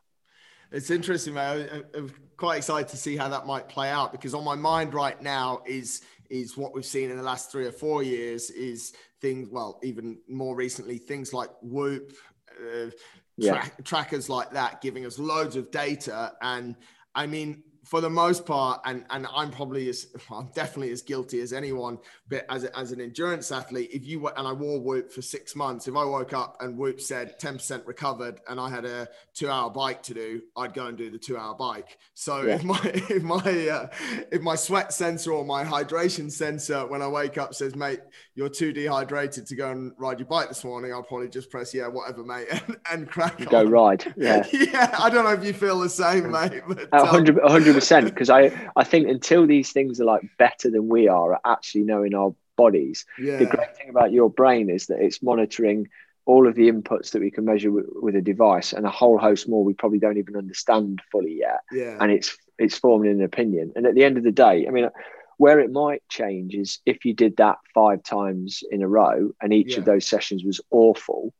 it's 0.72 0.90
interesting 0.90 1.34
man 1.34 1.84
i'm 1.94 2.12
quite 2.36 2.57
excited 2.57 2.88
to 2.88 2.96
see 2.96 3.16
how 3.16 3.28
that 3.28 3.46
might 3.46 3.68
play 3.68 3.90
out 3.90 4.12
because 4.12 4.34
on 4.34 4.44
my 4.44 4.55
mind 4.55 4.94
right 4.94 5.20
now 5.20 5.61
is 5.66 6.03
is 6.30 6.57
what 6.57 6.74
we've 6.74 6.84
seen 6.84 7.11
in 7.11 7.16
the 7.16 7.22
last 7.22 7.51
three 7.51 7.66
or 7.66 7.72
four 7.72 8.03
years 8.03 8.51
is 8.51 8.92
things 9.20 9.49
well 9.51 9.78
even 9.82 10.18
more 10.28 10.55
recently 10.55 10.99
things 10.99 11.32
like 11.32 11.51
whoop 11.62 12.12
uh, 12.61 12.90
yeah. 13.36 13.66
trackers 13.84 14.28
like 14.28 14.51
that 14.51 14.80
giving 14.80 15.07
us 15.07 15.18
loads 15.18 15.57
of 15.57 15.70
data 15.70 16.32
and 16.42 16.76
i 17.14 17.26
mean 17.26 17.62
for 17.89 18.03
the 18.03 18.11
most 18.11 18.45
part, 18.45 18.82
and 18.84 19.05
and 19.09 19.26
I'm 19.34 19.51
probably 19.51 19.89
as 19.89 20.09
I'm 20.30 20.51
definitely 20.55 20.93
as 20.93 21.01
guilty 21.01 21.41
as 21.41 21.53
anyone. 21.53 21.99
But 22.28 22.45
as 22.51 22.64
a, 22.64 22.78
as 22.78 22.93
an 22.93 23.01
endurance 23.01 23.51
athlete, 23.51 23.91
if 23.93 24.05
you 24.07 24.28
and 24.28 24.47
I 24.47 24.53
wore 24.53 24.78
Whoop 24.78 25.11
for 25.11 25.22
six 25.22 25.57
months, 25.57 25.89
if 25.89 25.97
I 25.97 26.05
woke 26.05 26.34
up 26.34 26.59
and 26.61 26.76
Whoop 26.76 27.01
said 27.01 27.41
10% 27.41 27.86
recovered, 27.86 28.41
and 28.49 28.61
I 28.61 28.68
had 28.68 28.84
a 28.84 29.09
two 29.32 29.49
hour 29.49 29.70
bike 29.70 30.03
to 30.05 30.14
do, 30.14 30.43
I'd 30.55 30.74
go 30.74 30.86
and 30.86 30.99
do 30.99 31.11
the 31.11 31.18
two 31.18 31.39
hour 31.39 31.55
bike. 31.55 31.97
So 32.12 32.43
yeah. 32.43 32.57
if 32.57 32.64
my 32.64 32.80
if 32.84 33.22
my 33.22 33.68
uh, 33.68 33.89
if 34.30 34.43
my 34.43 34.55
sweat 34.55 34.93
sensor 34.93 35.32
or 35.32 35.45
my 35.45 35.64
hydration 35.64 36.30
sensor 36.30 36.86
when 36.86 37.01
I 37.01 37.09
wake 37.09 37.39
up 37.39 37.55
says, 37.55 37.74
"Mate, 37.74 38.01
you're 38.34 38.51
too 38.51 38.72
dehydrated 38.72 39.47
to 39.47 39.57
go 39.57 39.70
and 39.70 39.93
ride 39.97 40.18
your 40.18 40.28
bike 40.28 40.49
this 40.49 40.62
morning," 40.62 40.93
I'll 40.93 41.03
probably 41.03 41.28
just 41.28 41.51
press 41.51 41.72
yeah, 41.72 41.89
whatever, 41.89 42.22
mate, 42.22 42.49
and, 42.66 42.76
and 42.93 43.09
crack. 43.09 43.39
Go 43.49 43.64
ride. 43.64 44.12
Yeah. 44.18 44.47
yeah. 44.53 44.95
I 44.99 45.09
don't 45.09 45.24
know 45.24 45.32
if 45.32 45.43
you 45.43 45.55
feel 45.55 45.80
the 45.80 45.89
same, 45.89 46.30
mate. 46.30 46.62
But, 46.68 46.93
100 46.93 47.36
100 47.36 47.78
percent 47.79 48.05
because 48.07 48.31
I 48.31 48.51
I 48.76 48.85
think 48.85 49.09
until 49.09 49.47
these 49.47 49.72
things 49.72 50.01
are 50.01 50.05
like 50.05 50.22
better 50.39 50.70
than 50.70 50.89
we 50.89 51.09
are 51.09 51.35
at 51.35 51.41
actually 51.45 51.83
knowing 51.83 52.14
our 52.14 52.35
bodies, 52.57 53.07
yeah. 53.18 53.39
the 53.39 53.47
great 53.47 53.76
thing 53.76 53.89
about 53.91 54.12
your 54.12 54.29
brain 54.31 54.68
is 54.68 54.87
that 54.87 55.01
it's 55.01 55.22
monitoring 55.22 55.89
all 56.26 56.47
of 56.47 56.55
the 56.55 56.70
inputs 56.70 57.12
that 57.12 57.22
we 57.22 57.31
can 57.31 57.47
measure 57.47 57.70
with, 57.70 57.87
with, 58.03 58.14
a 58.14 58.20
device 58.20 58.74
and 58.74 58.85
a 58.85 58.91
whole 58.91 59.16
host 59.16 59.49
more 59.49 59.64
we 59.64 59.72
probably 59.72 59.99
don't 59.99 60.18
even 60.18 60.37
understand 60.37 61.01
fully 61.11 61.39
yet. 61.39 61.61
Yeah. 61.72 61.97
And 61.99 62.12
it's 62.12 62.37
it's 62.59 62.76
forming 62.76 63.12
an 63.12 63.22
opinion. 63.22 63.72
And 63.76 63.87
at 63.87 63.95
the 63.95 64.05
end 64.05 64.18
of 64.18 64.24
the 64.24 64.33
day, 64.33 64.66
I 64.66 64.70
mean, 64.70 64.91
where 65.39 65.61
it 65.61 65.72
might 65.72 66.03
change 66.09 66.55
is 66.55 66.81
if 66.85 67.07
you 67.07 67.14
did 67.14 67.37
that 67.39 67.57
five 67.72 68.03
times 68.03 68.62
in 68.70 68.83
a 68.83 68.89
row 68.89 69.31
and 69.41 69.55
each 69.55 69.72
yeah. 69.72 69.79
of 69.79 69.85
those 69.87 70.07
sessions 70.07 70.45
was 70.45 70.61
awful, 70.70 71.33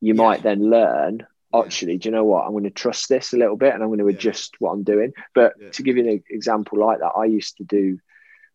you 0.00 0.14
yeah. 0.14 0.22
might 0.22 0.42
then 0.42 0.68
learn 0.68 1.26
actually, 1.54 1.98
do 1.98 2.08
you 2.08 2.14
know 2.14 2.24
what? 2.24 2.44
I'm 2.44 2.52
going 2.52 2.64
to 2.64 2.70
trust 2.70 3.08
this 3.08 3.32
a 3.32 3.36
little 3.36 3.56
bit 3.56 3.74
and 3.74 3.82
I'm 3.82 3.88
going 3.88 3.98
to 4.00 4.08
adjust 4.08 4.56
what 4.58 4.72
I'm 4.72 4.82
doing. 4.82 5.12
But 5.34 5.54
to 5.72 5.82
give 5.82 5.96
you 5.96 6.08
an 6.08 6.22
example 6.30 6.78
like 6.78 7.00
that, 7.00 7.12
I 7.16 7.24
used 7.26 7.58
to 7.58 7.64
do 7.64 7.98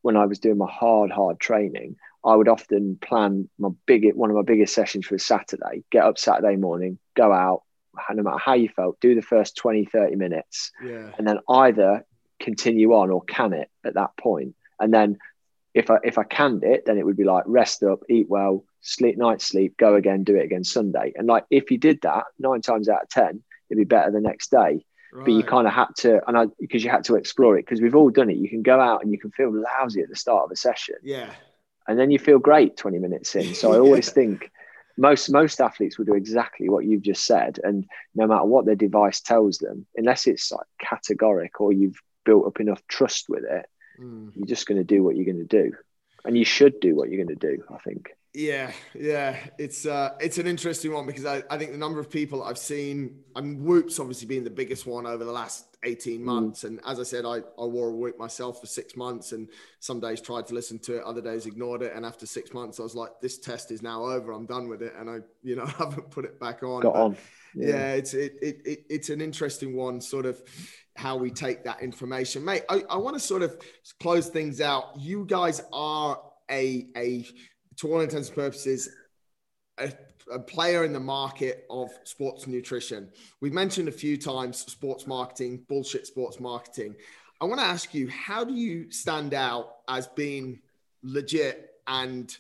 when 0.02 0.18
I 0.18 0.26
was 0.26 0.40
doing 0.40 0.58
my 0.58 0.70
hard, 0.70 1.12
hard 1.12 1.40
training, 1.40 1.98
I 2.24 2.36
would 2.36 2.48
often 2.48 2.98
plan 3.02 3.50
my 3.58 3.70
big 3.86 4.14
one 4.14 4.30
of 4.30 4.36
my 4.36 4.42
biggest 4.42 4.74
sessions 4.74 5.06
for 5.06 5.16
a 5.16 5.20
Saturday, 5.20 5.84
get 5.92 6.04
up 6.06 6.18
Saturday 6.18 6.56
morning, 6.56 7.00
go 7.16 7.32
out, 7.32 7.64
no 8.14 8.24
matter 8.24 8.38
how 8.38 8.54
you 8.54 8.70
felt, 8.70 9.00
do 9.00 9.16
the 9.16 9.22
first 9.22 9.56
20, 9.58 9.86
30 9.86 10.16
minutes, 10.16 10.72
yeah. 10.84 11.12
and 11.18 11.28
then 11.28 11.40
either 11.50 12.06
continue 12.40 12.94
on 12.94 13.10
or 13.10 13.22
can 13.24 13.54
it 13.54 13.70
at 13.86 13.96
that 13.96 14.16
point. 14.18 14.56
And 14.80 14.94
then 14.94 15.18
if 15.74 15.90
I 15.90 15.98
if 16.04 16.18
I 16.18 16.24
canned 16.24 16.64
it, 16.64 16.86
then 16.86 16.98
it 16.98 17.06
would 17.06 17.18
be 17.18 17.24
like 17.24 17.44
rest 17.46 17.84
up, 17.84 18.00
eat 18.10 18.28
well, 18.30 18.64
sleep 18.82 19.18
night 19.18 19.42
sleep, 19.42 19.78
go 19.78 19.96
again, 19.96 20.24
do 20.24 20.36
it 20.36 20.46
again 20.46 20.64
Sunday. 20.64 21.14
And 21.16 21.28
like 21.28 21.46
if 21.50 21.72
you 21.72 21.78
did 21.78 22.02
that 22.02 22.26
nine 22.38 22.62
times 22.62 22.90
out 22.90 23.04
of 23.04 23.10
ten, 23.10 23.44
it'd 23.70 23.80
be 23.80 23.86
better 23.86 24.12
the 24.12 24.22
next 24.22 24.52
day. 24.52 24.86
Right. 25.12 25.26
But 25.26 25.34
you 25.34 25.44
kind 25.44 25.68
of 25.68 25.74
had 25.74 25.88
to, 25.98 26.22
and 26.28 26.38
I 26.38 26.46
because 26.60 26.84
you 26.84 26.92
had 26.92 27.06
to 27.06 27.16
explore 27.16 27.58
it 27.58 27.66
because 27.66 27.82
we've 27.82 27.96
all 27.96 28.12
done 28.12 28.30
it. 28.30 28.38
You 28.38 28.50
can 28.50 28.62
go 28.62 28.80
out 28.80 29.04
and 29.04 29.12
you 29.12 29.20
can 29.20 29.32
feel 29.32 29.52
lousy 29.52 30.02
at 30.02 30.10
the 30.10 30.16
start 30.16 30.46
of 30.46 30.52
a 30.52 30.56
session. 30.56 30.96
Yeah. 31.04 31.32
And 31.88 31.98
then 31.98 32.12
you 32.12 32.20
feel 32.20 32.38
great 32.38 32.78
20 32.78 33.00
minutes 33.00 33.36
in. 33.36 33.56
So 33.56 33.74
I 33.74 33.80
always 33.80 34.08
yeah. 34.08 34.14
think 34.14 34.52
most 34.98 35.30
most 35.32 35.62
athletes 35.62 35.98
will 35.98 36.06
do 36.06 36.14
exactly 36.14 36.70
what 36.70 36.86
you've 36.86 37.02
just 37.02 37.26
said. 37.26 37.60
And 37.64 37.86
no 38.14 38.28
matter 38.28 38.46
what 38.46 38.66
their 38.66 38.76
device 38.76 39.22
tells 39.22 39.58
them, 39.58 39.88
unless 39.96 40.28
it's 40.28 40.52
like 40.52 40.68
categoric 40.80 41.60
or 41.60 41.74
you've 41.74 42.00
built 42.26 42.46
up 42.46 42.60
enough 42.60 42.86
trust 42.88 43.30
with 43.30 43.46
it, 43.46 43.66
mm. 44.00 44.32
you're 44.36 44.46
just 44.46 44.68
going 44.68 44.78
to 44.78 44.84
do 44.84 45.02
what 45.04 45.16
you're 45.16 45.26
going 45.26 45.48
to 45.48 45.64
do. 45.64 45.72
And 46.26 46.38
you 46.38 46.46
should 46.46 46.80
do 46.80 46.96
what 46.96 47.10
you're 47.10 47.24
going 47.24 47.40
to 47.40 47.48
do, 47.56 47.64
I 47.74 47.78
think. 47.78 48.12
Yeah, 48.34 48.72
yeah, 48.94 49.38
it's 49.58 49.88
uh, 49.88 50.12
it's 50.20 50.38
an 50.38 50.46
interesting 50.46 50.94
one 50.94 51.08
because 51.08 51.26
I, 51.26 51.42
I 51.50 51.58
think 51.58 51.72
the 51.72 51.78
number 51.80 52.00
of 52.00 52.12
people 52.12 52.44
I've 52.44 52.60
seen, 52.60 53.22
I 53.36 53.42
mean, 53.42 53.64
Whoop's 53.64 54.00
obviously 54.00 54.28
been 54.28 54.44
the 54.44 54.52
biggest 54.52 54.86
one 54.86 55.08
over 55.08 55.24
the 55.24 55.32
last 55.32 55.66
18 55.84 56.20
mm. 56.20 56.24
months. 56.24 56.64
Mm. 56.64 56.68
And 56.68 56.80
as 56.86 57.00
I 57.00 57.04
said, 57.04 57.26
I, 57.26 57.38
I 57.38 57.66
wore 57.66 57.90
a 57.90 57.96
Whoop 57.96 58.20
myself 58.20 58.60
for 58.62 58.68
six 58.68 58.96
months 58.96 59.32
and 59.32 59.50
some 59.80 60.00
days 60.00 60.22
tried 60.22 60.48
to 60.48 60.54
listen 60.54 60.80
to 60.80 60.98
it, 60.98 61.04
other 61.04 61.22
days 61.22 61.46
ignored 61.46 61.82
it. 61.82 61.94
And 61.96 62.06
after 62.06 62.26
six 62.26 62.54
months, 62.54 62.80
I 62.80 62.84
was 62.84 62.96
like, 62.96 63.12
this 63.22 63.40
test 63.40 63.72
is 63.72 63.82
now 63.82 64.04
over. 64.04 64.32
I'm 64.32 64.46
done 64.46 64.68
with 64.68 64.82
it. 64.82 64.94
And 64.98 65.10
I, 65.10 65.18
you 65.42 65.56
know, 65.56 65.66
haven't 65.78 66.12
put 66.12 66.26
it 66.26 66.40
back 66.40 66.64
on. 66.64 66.82
Got 66.82 66.96
on. 66.96 67.18
Yeah. 67.56 67.68
yeah, 67.68 67.94
it's 67.94 68.14
it, 68.14 68.34
it, 68.44 68.62
it 68.64 68.86
it's 68.90 69.10
an 69.10 69.22
interesting 69.22 69.76
one, 69.76 70.02
sort 70.02 70.28
of 70.28 70.40
how 70.96 71.18
we 71.18 71.32
take 71.32 71.64
that 71.64 71.82
information. 71.82 72.46
Mate, 72.46 72.62
I, 72.70 72.84
I 72.88 72.98
want 72.98 73.16
to 73.16 73.20
sort 73.20 73.42
of 73.42 73.58
close 74.00 74.30
things 74.30 74.62
out. 74.62 74.92
You 75.00 75.26
guys 75.26 75.60
are 75.74 76.22
a 76.52 76.88
a 76.96 77.26
to 77.80 77.94
all 77.94 78.02
intents 78.02 78.28
and 78.28 78.36
purposes, 78.36 78.90
a, 79.78 79.92
a, 80.32 80.40
player 80.40 80.84
in 80.84 80.92
the 80.92 81.00
market 81.00 81.66
of 81.70 81.90
sports 82.04 82.46
nutrition. 82.46 83.10
We've 83.40 83.54
mentioned 83.54 83.88
a 83.88 83.94
few 83.94 84.18
times 84.18 84.58
sports 84.58 85.08
marketing, 85.08 85.64
bullshit 85.70 86.06
sports 86.06 86.40
marketing. 86.40 86.96
I 87.40 87.46
want 87.46 87.62
to 87.62 87.66
ask 87.66 87.94
you, 87.94 88.10
how 88.10 88.44
do 88.44 88.54
you 88.54 88.92
stand 88.92 89.34
out 89.34 89.78
as 89.88 90.08
being 90.08 90.60
legit 91.04 91.72
and 91.88 92.36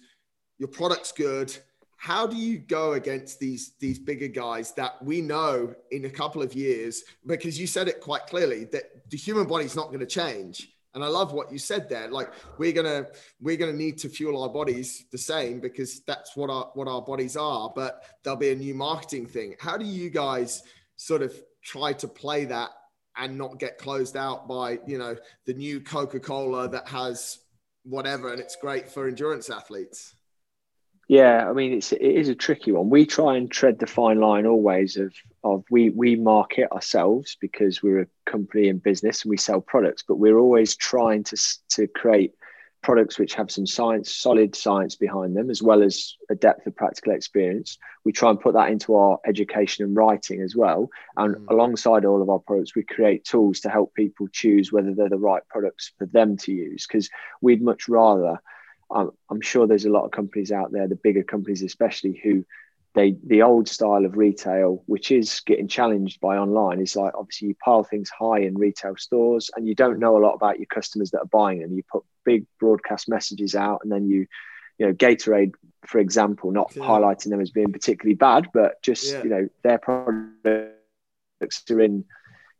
your 0.58 0.68
product's 0.68 1.14
good? 1.14 1.56
How 1.96 2.28
do 2.28 2.36
you 2.36 2.58
go 2.58 2.94
against 2.94 3.40
these 3.40 3.74
these 3.80 4.00
bigger 4.00 4.28
guys 4.28 4.74
that 4.74 5.04
we 5.04 5.22
know 5.22 5.74
in 5.92 6.06
a 6.06 6.10
couple 6.10 6.42
of 6.42 6.54
years? 6.54 7.04
Because 7.26 7.58
you 7.58 7.68
said 7.68 7.88
it 7.88 8.02
quite 8.02 8.28
clearly 8.28 8.66
that 8.66 9.10
the 9.10 9.18
human 9.18 9.46
body's 9.46 9.76
not 9.76 9.88
going 9.88 10.00
to 10.00 10.06
change 10.06 10.70
and 10.94 11.04
I 11.04 11.08
love 11.08 11.34
what 11.34 11.52
you 11.52 11.60
said 11.60 11.90
there. 11.90 12.10
Like 12.10 12.32
we're 12.58 12.72
gonna 12.72 13.08
we're 13.40 13.58
gonna 13.58 13.74
need 13.74 13.98
to 14.00 14.10
fuel 14.10 14.42
our 14.42 14.50
bodies 14.50 15.06
the 15.12 15.18
same 15.18 15.60
because 15.60 16.02
that's 16.02 16.36
what 16.36 16.50
our 16.50 16.72
what 16.74 16.88
our 16.88 17.02
bodies 17.02 17.38
are. 17.38 17.72
But 17.76 18.04
there'll 18.24 18.40
be 18.40 18.52
a 18.52 18.56
new 18.56 18.74
marketing 18.74 19.28
thing. 19.28 19.56
How 19.60 19.78
do 19.78 19.86
you 19.86 20.10
guys 20.10 20.64
sort 20.96 21.22
of 21.22 21.34
try 21.64 21.94
to 21.94 22.08
play 22.08 22.46
that 22.46 22.72
and 23.18 23.38
not 23.38 23.60
get 23.60 23.78
closed 23.78 24.18
out 24.18 24.48
by 24.48 24.80
you 24.88 24.98
know 24.98 25.16
the 25.46 25.54
new 25.54 25.80
Coca 25.80 26.20
Cola 26.20 26.68
that 26.70 26.88
has 26.88 27.40
whatever 27.84 28.32
and 28.32 28.42
it's 28.42 28.56
great 28.56 28.90
for 28.90 29.08
endurance 29.08 29.50
athletes? 29.50 30.16
Yeah, 31.10 31.50
I 31.50 31.54
mean 31.54 31.74
it's 31.74 31.92
it 31.92 32.02
is 32.02 32.30
a 32.30 32.36
tricky 32.36 32.72
one. 32.72 32.92
We 32.92 33.04
try 33.04 33.36
and 33.36 33.50
tread 33.52 33.80
the 33.80 33.88
fine 33.88 34.20
line 34.20 34.46
always 34.46 34.96
of 34.96 35.12
of 35.44 35.64
we 35.72 35.90
we 35.90 36.16
market 36.16 36.72
ourselves 36.72 37.36
because 37.42 37.82
we're 37.82 38.02
a 38.02 38.08
company 38.28 38.68
in 38.68 38.78
business 38.78 39.24
and 39.24 39.32
we 39.32 39.38
sell 39.38 39.60
products, 39.60 40.04
but 40.08 40.18
we're 40.18 40.38
always 40.38 40.76
trying 40.76 41.24
to 41.24 41.38
to 41.70 41.88
create 41.88 42.36
products 42.84 43.18
which 43.18 43.34
have 43.34 43.50
some 43.50 43.66
science, 43.66 44.16
solid 44.16 44.56
science 44.56 44.96
behind 44.96 45.36
them, 45.36 45.50
as 45.50 45.64
well 45.64 45.82
as 45.82 46.16
a 46.30 46.36
depth 46.36 46.68
of 46.68 46.76
practical 46.76 47.14
experience. 47.14 47.80
We 48.06 48.12
try 48.12 48.30
and 48.30 48.40
put 48.40 48.54
that 48.54 48.70
into 48.70 48.94
our 48.94 49.20
education 49.26 49.86
and 49.86 49.96
writing 49.96 50.44
as 50.44 50.56
well. 50.56 50.90
And 51.18 51.36
mm. 51.36 51.46
alongside 51.50 52.06
all 52.06 52.22
of 52.22 52.30
our 52.30 52.40
products, 52.40 52.76
we 52.76 52.84
create 52.84 53.26
tools 53.26 53.62
to 53.62 53.70
help 53.70 53.96
people 53.96 54.28
choose 54.32 54.72
whether 54.72 54.94
they're 54.94 55.10
the 55.10 55.18
right 55.18 55.44
products 55.50 55.92
for 55.98 56.06
them 56.06 56.38
to 56.38 56.52
use. 56.52 56.86
Because 56.86 57.10
we'd 57.42 57.64
much 57.64 57.90
rather 57.90 58.40
I'm, 58.92 59.12
I'm 59.30 59.42
sure 59.42 59.68
there's 59.68 59.86
a 59.86 59.92
lot 59.92 60.06
of 60.06 60.12
companies 60.12 60.52
out 60.52 60.72
there, 60.72 60.88
the 60.88 60.96
bigger 60.96 61.24
companies 61.24 61.62
especially, 61.64 62.20
who 62.24 62.46
they 62.96 63.16
the 63.24 63.44
old 63.44 63.68
style 63.68 64.06
of 64.06 64.18
retail, 64.18 64.84
which 64.88 65.12
is 65.12 65.42
getting 65.46 65.68
challenged 65.68 66.20
by 66.20 66.38
online, 66.38 66.80
is 66.80 66.96
like 66.96 67.14
obviously 67.16 67.50
you 67.50 67.56
pile 67.64 67.84
things 67.84 68.10
high 68.10 68.40
in 68.40 68.58
retail 68.58 68.96
stores 68.98 69.52
and 69.56 69.68
you 69.68 69.76
don't 69.76 70.00
know 70.00 70.18
a 70.18 70.24
lot 70.24 70.34
about 70.34 70.58
your 70.58 70.66
customers 70.66 71.12
that 71.12 71.20
are 71.20 71.26
buying 71.26 71.62
them. 71.62 71.74
You 71.74 71.84
put 71.92 72.04
big 72.26 72.46
broadcast 72.60 73.08
messages 73.08 73.56
out 73.56 73.82
and 73.84 73.92
then 73.92 74.10
you, 74.10 74.26
you 74.80 74.88
know, 74.88 74.94
Gatorade, 74.94 75.54
for 75.86 76.00
example, 76.00 76.52
not 76.52 76.72
yeah. 76.76 76.84
highlighting 76.84 77.30
them 77.30 77.42
as 77.42 77.52
being 77.52 77.72
particularly 77.72 78.16
bad, 78.16 78.48
but 78.54 78.82
just 78.82 79.12
yeah. 79.12 79.24
you 79.24 79.30
know, 79.30 79.50
their 79.62 79.78
products 79.78 81.64
are 81.70 81.82
in 81.82 82.06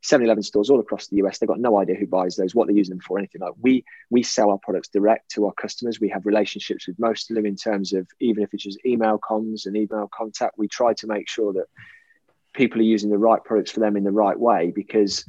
7-Eleven 0.04 0.44
stores 0.44 0.70
all 0.70 0.80
across 0.80 1.08
the 1.08 1.18
US. 1.18 1.38
They've 1.38 1.48
got 1.48 1.60
no 1.60 1.78
idea 1.78 1.96
who 1.96 2.08
buys 2.08 2.36
those, 2.36 2.56
what 2.56 2.68
they're 2.68 2.76
using 2.76 2.96
them 2.96 3.02
for, 3.02 3.18
anything 3.18 3.42
like. 3.42 3.54
We 3.62 3.84
we 4.10 4.24
sell 4.24 4.50
our 4.52 4.58
products 4.58 4.90
direct 4.90 5.32
to 5.32 5.46
our 5.46 5.54
customers. 5.54 6.00
We 6.00 6.10
have 6.10 6.26
relationships 6.26 6.88
with 6.88 7.00
most 7.00 7.30
of 7.30 7.36
them 7.36 7.46
in 7.46 7.56
terms 7.56 7.94
of 7.94 8.08
even 8.20 8.44
if 8.44 8.54
it's 8.54 8.64
just 8.64 8.86
email 8.86 9.20
comms 9.20 9.66
and 9.66 9.76
email 9.76 10.10
contact. 10.14 10.58
We 10.58 10.68
try 10.68 10.94
to 10.96 11.08
make 11.08 11.28
sure 11.28 11.54
that 11.54 11.66
people 12.54 12.80
are 12.80 12.84
using 12.84 13.10
the 13.10 13.18
right 13.18 13.44
products 13.44 13.72
for 13.72 13.82
them 13.82 13.98
in 13.98 14.04
the 14.04 14.12
right 14.12 14.40
way 14.40 14.72
because 14.74 15.26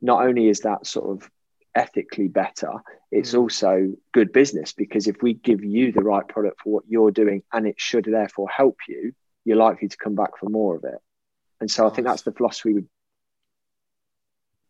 not 0.00 0.24
only 0.26 0.48
is 0.48 0.60
that 0.60 0.86
sort 0.86 1.10
of 1.10 1.30
ethically 1.74 2.28
better, 2.28 2.72
it's 3.10 3.32
mm. 3.32 3.38
also 3.38 3.92
good 4.12 4.32
business 4.32 4.72
because 4.72 5.06
if 5.06 5.22
we 5.22 5.34
give 5.34 5.64
you 5.64 5.92
the 5.92 6.02
right 6.02 6.26
product 6.26 6.60
for 6.62 6.70
what 6.70 6.84
you're 6.88 7.10
doing 7.10 7.42
and 7.52 7.66
it 7.66 7.76
should 7.78 8.04
therefore 8.04 8.48
help 8.48 8.78
you, 8.88 9.12
you're 9.44 9.56
likely 9.56 9.88
to 9.88 9.96
come 9.96 10.14
back 10.14 10.38
for 10.38 10.48
more 10.48 10.76
of 10.76 10.84
it. 10.84 10.98
And 11.60 11.70
so 11.70 11.84
nice. 11.84 11.92
I 11.92 11.94
think 11.94 12.06
that's 12.06 12.22
the 12.22 12.32
philosophy 12.32 12.74
we 12.74 12.84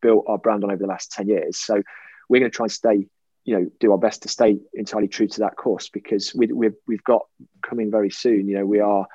built 0.00 0.24
our 0.28 0.38
brand 0.38 0.64
on 0.64 0.70
over 0.70 0.82
the 0.82 0.88
last 0.88 1.12
10 1.12 1.28
years. 1.28 1.58
So 1.58 1.82
we're 2.28 2.40
going 2.40 2.50
to 2.50 2.56
try 2.56 2.64
and 2.64 2.72
stay, 2.72 3.06
you 3.44 3.58
know, 3.58 3.70
do 3.80 3.92
our 3.92 3.98
best 3.98 4.22
to 4.22 4.28
stay 4.28 4.58
entirely 4.74 5.08
true 5.08 5.28
to 5.28 5.40
that 5.40 5.56
course 5.56 5.88
because 5.88 6.34
we, 6.34 6.46
we've, 6.52 6.74
we've 6.86 7.04
got 7.04 7.26
coming 7.62 7.90
very 7.90 8.10
soon, 8.10 8.48
you 8.48 8.56
know, 8.56 8.66
we 8.66 8.80
are 8.80 9.06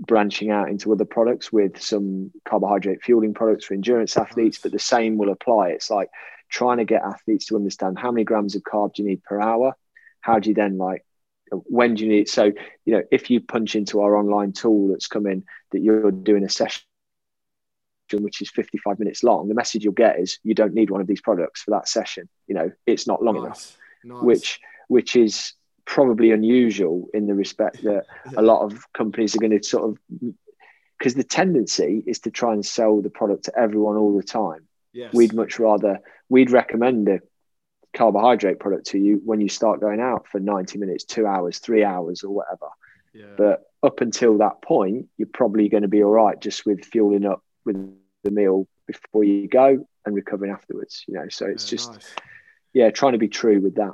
branching 0.00 0.50
out 0.50 0.68
into 0.68 0.92
other 0.92 1.04
products 1.04 1.52
with 1.52 1.80
some 1.80 2.30
carbohydrate 2.44 3.02
fueling 3.02 3.34
products 3.34 3.64
for 3.64 3.74
endurance 3.74 4.16
athletes, 4.16 4.58
but 4.62 4.72
the 4.72 4.78
same 4.78 5.16
will 5.16 5.30
apply. 5.30 5.68
It's 5.68 5.90
like 5.90 6.10
trying 6.50 6.78
to 6.78 6.84
get 6.84 7.02
athletes 7.02 7.46
to 7.46 7.56
understand 7.56 7.98
how 7.98 8.10
many 8.10 8.24
grams 8.24 8.54
of 8.54 8.62
carb 8.62 8.94
do 8.94 9.02
you 9.02 9.08
need 9.08 9.22
per 9.22 9.40
hour? 9.40 9.74
How 10.20 10.38
do 10.38 10.50
you 10.50 10.54
then 10.54 10.76
like 10.76 11.04
when 11.50 11.94
do 11.94 12.04
you 12.04 12.10
need 12.10 12.28
so 12.28 12.52
you 12.84 12.92
know 12.92 13.02
if 13.10 13.30
you 13.30 13.40
punch 13.40 13.76
into 13.76 14.00
our 14.00 14.16
online 14.16 14.52
tool 14.52 14.88
that's 14.88 15.06
coming 15.06 15.44
that 15.70 15.80
you're 15.80 16.10
doing 16.10 16.44
a 16.44 16.48
session 16.48 16.82
which 18.12 18.40
is 18.42 18.50
55 18.50 18.98
minutes 18.98 19.22
long, 19.22 19.48
the 19.48 19.54
message 19.54 19.84
you'll 19.84 19.92
get 19.92 20.18
is 20.18 20.38
you 20.42 20.54
don't 20.54 20.74
need 20.74 20.90
one 20.90 21.00
of 21.00 21.06
these 21.06 21.20
products 21.20 21.62
for 21.62 21.72
that 21.72 21.88
session. 21.88 22.28
You 22.46 22.54
know, 22.54 22.72
it's 22.86 23.06
not 23.06 23.22
long 23.22 23.36
nice. 23.36 23.44
enough, 23.44 23.78
nice. 24.04 24.22
which 24.22 24.60
which 24.88 25.16
is 25.16 25.52
probably 25.84 26.32
unusual 26.32 27.08
in 27.14 27.26
the 27.26 27.34
respect 27.34 27.82
that 27.84 28.04
a 28.36 28.42
lot 28.42 28.62
of 28.62 28.92
companies 28.92 29.34
are 29.34 29.38
going 29.38 29.58
to 29.58 29.62
sort 29.62 29.90
of 29.90 29.98
because 30.98 31.14
the 31.14 31.24
tendency 31.24 32.02
is 32.06 32.20
to 32.20 32.30
try 32.30 32.52
and 32.52 32.64
sell 32.64 33.00
the 33.00 33.10
product 33.10 33.44
to 33.44 33.58
everyone 33.58 33.96
all 33.96 34.16
the 34.16 34.22
time. 34.22 34.66
Yes. 34.92 35.12
We'd 35.12 35.34
much 35.34 35.58
rather 35.58 36.00
we'd 36.28 36.50
recommend 36.50 37.08
a 37.08 37.20
carbohydrate 37.94 38.58
product 38.58 38.86
to 38.88 38.98
you 38.98 39.20
when 39.24 39.40
you 39.40 39.48
start 39.48 39.80
going 39.80 40.00
out 40.00 40.26
for 40.28 40.40
90 40.40 40.78
minutes, 40.78 41.04
two 41.04 41.26
hours, 41.26 41.58
three 41.58 41.84
hours, 41.84 42.22
or 42.24 42.30
whatever. 42.30 42.68
Yeah. 43.14 43.34
But 43.36 43.62
up 43.82 44.00
until 44.00 44.38
that 44.38 44.62
point, 44.62 45.06
you're 45.16 45.28
probably 45.32 45.68
going 45.68 45.82
to 45.82 45.88
be 45.88 46.02
all 46.02 46.10
right 46.10 46.40
just 46.40 46.66
with 46.66 46.84
fueling 46.84 47.24
up 47.24 47.42
with 47.66 47.76
the 48.24 48.30
meal 48.30 48.66
before 48.86 49.24
you 49.24 49.48
go 49.48 49.86
and 50.04 50.14
recovering 50.14 50.52
afterwards. 50.52 51.04
You 51.06 51.14
know, 51.14 51.28
so 51.28 51.46
it's 51.46 51.66
yeah, 51.66 51.70
just 51.70 51.92
nice. 51.92 52.14
yeah, 52.72 52.90
trying 52.90 53.12
to 53.12 53.18
be 53.18 53.28
true 53.28 53.60
with 53.60 53.74
that. 53.74 53.92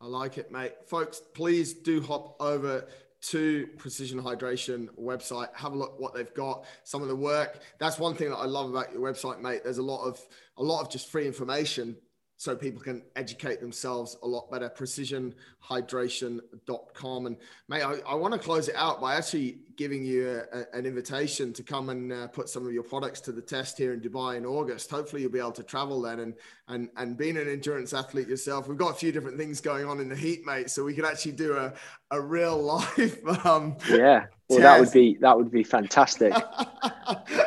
I 0.00 0.06
like 0.06 0.38
it, 0.38 0.50
mate. 0.50 0.72
Folks, 0.86 1.20
please 1.34 1.74
do 1.74 2.00
hop 2.00 2.40
over 2.40 2.86
to 3.22 3.68
Precision 3.76 4.20
Hydration 4.20 4.88
website. 4.98 5.48
Have 5.54 5.72
a 5.72 5.76
look 5.76 6.00
what 6.00 6.14
they've 6.14 6.32
got. 6.32 6.64
Some 6.84 7.02
of 7.02 7.08
the 7.08 7.16
work. 7.16 7.60
That's 7.78 7.98
one 7.98 8.14
thing 8.14 8.30
that 8.30 8.36
I 8.36 8.46
love 8.46 8.70
about 8.70 8.92
your 8.92 9.02
website, 9.02 9.40
mate. 9.40 9.60
There's 9.62 9.78
a 9.78 9.82
lot 9.82 10.04
of 10.06 10.18
a 10.56 10.62
lot 10.62 10.80
of 10.80 10.90
just 10.90 11.08
free 11.10 11.26
information 11.26 11.96
so 12.40 12.56
people 12.56 12.80
can 12.80 13.02
educate 13.16 13.60
themselves 13.60 14.16
a 14.22 14.26
lot 14.26 14.50
better. 14.50 14.70
Precisionhydration.com. 14.70 17.26
And 17.26 17.36
mate, 17.68 17.82
I, 17.82 17.96
I 18.08 18.14
want 18.14 18.32
to 18.32 18.40
close 18.40 18.68
it 18.68 18.76
out 18.76 18.98
by 18.98 19.16
actually 19.16 19.58
giving 19.76 20.02
you 20.02 20.40
a, 20.50 20.64
an 20.74 20.86
invitation 20.86 21.52
to 21.52 21.62
come 21.62 21.90
and 21.90 22.10
uh, 22.10 22.28
put 22.28 22.48
some 22.48 22.66
of 22.66 22.72
your 22.72 22.82
products 22.82 23.20
to 23.20 23.32
the 23.32 23.42
test 23.42 23.76
here 23.76 23.92
in 23.92 24.00
Dubai 24.00 24.38
in 24.38 24.46
August. 24.46 24.90
Hopefully, 24.90 25.20
you'll 25.20 25.30
be 25.30 25.38
able 25.38 25.52
to 25.52 25.62
travel 25.62 26.00
then. 26.00 26.20
And 26.20 26.32
and 26.68 26.88
and 26.96 27.14
being 27.14 27.36
an 27.36 27.46
endurance 27.46 27.92
athlete 27.92 28.28
yourself, 28.28 28.68
we've 28.68 28.78
got 28.78 28.92
a 28.92 28.94
few 28.94 29.12
different 29.12 29.36
things 29.36 29.60
going 29.60 29.84
on 29.84 30.00
in 30.00 30.08
the 30.08 30.16
heat, 30.16 30.46
mate. 30.46 30.70
So 30.70 30.82
we 30.82 30.94
could 30.94 31.04
actually 31.04 31.32
do 31.32 31.58
a, 31.58 31.74
a 32.10 32.18
real 32.18 32.56
life. 32.74 33.18
Um, 33.44 33.76
yeah. 33.90 34.24
Well, 34.48 34.60
test. 34.60 34.62
that 34.62 34.80
would 34.80 34.92
be 34.92 35.18
that 35.20 35.36
would 35.36 35.50
be 35.50 35.62
fantastic. 35.62 36.32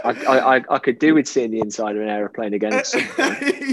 I, 0.04 0.58
I, 0.58 0.64
I 0.70 0.80
could 0.80 1.00
do 1.00 1.16
with 1.16 1.28
seeing 1.28 1.52
the 1.52 1.60
inside 1.60 1.96
of 1.96 2.02
an 2.02 2.10
aeroplane 2.10 2.54
again. 2.54 2.72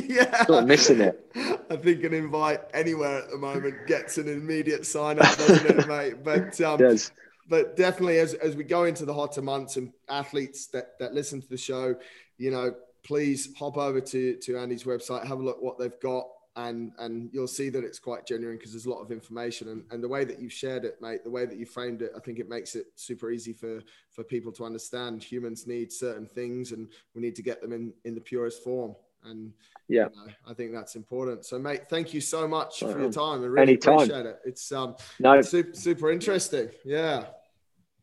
yeah, 0.07 0.45
not 0.49 0.67
missing 0.67 1.01
it. 1.01 1.25
I 1.71 1.77
think 1.77 2.05
an 2.05 2.15
invite 2.15 2.61
anywhere 2.75 3.19
at 3.19 3.31
the 3.31 3.39
moment 3.39 3.87
gets 3.87 4.19
an 4.19 4.29
immediate 4.29 4.87
sign 4.87 5.19
up, 5.19 5.37
doesn't 5.37 5.79
it, 5.79 5.87
mate? 5.89 6.25
But 6.25 6.61
um, 6.61 6.79
does. 6.79 7.13
But 7.49 7.77
definitely, 7.77 8.19
as, 8.19 8.35
as 8.35 8.55
we 8.55 8.65
go 8.65 8.85
into 8.85 9.05
the 9.05 9.15
hotter 9.15 9.43
months 9.43 9.77
and 9.77 9.93
athletes 10.09 10.67
that, 10.69 10.99
that 11.01 11.15
listen 11.15 11.41
to 11.41 11.49
the 11.49 11.57
show, 11.57 11.97
you 12.39 12.51
know, 12.51 12.75
please 13.03 13.49
hop 13.59 13.77
over 13.77 14.01
to 14.01 14.37
to 14.37 14.59
Andy's 14.59 14.85
website, 14.85 15.27
have 15.27 15.41
a 15.41 15.43
look 15.43 15.61
what 15.61 15.79
they've 15.79 16.01
got 16.01 16.27
and 16.57 16.93
and 16.99 17.31
you'll 17.33 17.47
see 17.47 17.69
that 17.69 17.85
it's 17.85 17.99
quite 17.99 18.27
genuine 18.27 18.57
because 18.57 18.73
there's 18.73 18.87
a 18.87 18.91
lot 18.91 19.01
of 19.01 19.13
information. 19.13 19.69
And, 19.69 19.85
and 19.91 20.03
the 20.03 20.09
way 20.09 20.25
that 20.25 20.41
you've 20.41 20.53
shared 20.53 20.85
it 20.85 20.97
mate 21.01 21.23
the 21.25 21.31
way 21.31 21.47
that 21.47 21.57
you 21.57 21.67
framed 21.67 22.03
it 22.03 22.13
i 22.17 22.21
think 22.21 22.39
it 22.39 22.49
makes 22.49 22.75
it 22.75 22.87
super 22.97 23.31
easy 23.31 23.53
for 23.53 23.83
for 24.11 24.25
people 24.25 24.53
to 24.53 24.65
understand. 24.65 25.23
Humans 25.23 25.67
need 25.67 25.93
certain 25.93 26.27
things 26.27 26.73
and 26.73 26.89
we 27.15 27.23
need 27.23 27.37
to 27.37 27.43
get 27.43 27.61
them 27.63 27.73
in 27.73 27.93
in 28.05 28.15
the 28.15 28.21
purest 28.21 28.63
form. 28.65 28.95
And 29.23 29.53
yeah. 29.89 30.09
you 30.15 30.27
know, 30.27 30.33
i 30.49 30.55
think 30.55 30.73
that's 30.73 30.97
important. 30.97 31.45
So 31.45 31.59
mate 31.59 31.89
thank 31.89 32.13
you 32.13 32.21
so 32.21 32.49
much 32.49 32.81
for 32.81 32.99
your 32.99 33.13
time. 33.13 33.43
I 33.43 33.47
really 33.47 33.73
Anytime. 33.73 33.95
appreciate 33.95 34.27
it. 34.27 34.39
It's 34.45 34.73
um 34.73 34.97
no. 35.21 35.41
super, 35.43 35.75
super 35.75 36.11
interesting. 36.11 36.71
Yeah. 36.85 37.27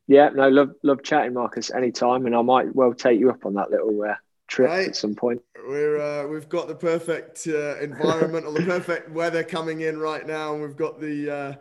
Yeah 0.08 0.30
no 0.30 0.48
love 0.48 0.72
love 0.84 1.04
chatting 1.04 1.34
marcus 1.34 1.70
anytime. 1.72 2.26
And 2.26 2.36
i 2.36 2.41
might 2.41 2.74
well 2.74 2.93
take 2.93 3.20
you 3.20 3.30
up 3.30 3.45
on 3.45 3.56
that 3.56 3.72
little 3.72 4.02
uh, 4.04 4.16
trip 4.48 4.70
right. 4.70 4.88
at 4.88 4.95
some 4.95 5.14
point 5.14 5.41
we're 5.68 6.00
uh, 6.00 6.28
we've 6.28 6.50
got 6.50 6.68
the 6.68 6.76
perfect 6.76 7.45
uh, 7.48 7.78
environment 7.80 8.45
or 8.45 8.54
the 8.54 8.64
perfect 8.66 9.10
weather 9.12 9.43
coming 9.43 9.82
in 9.82 10.00
right 10.00 10.26
now, 10.26 10.54
and 10.54 10.62
we've 10.62 10.78
got 10.78 11.00
the. 11.00 11.30
Uh, 11.30 11.54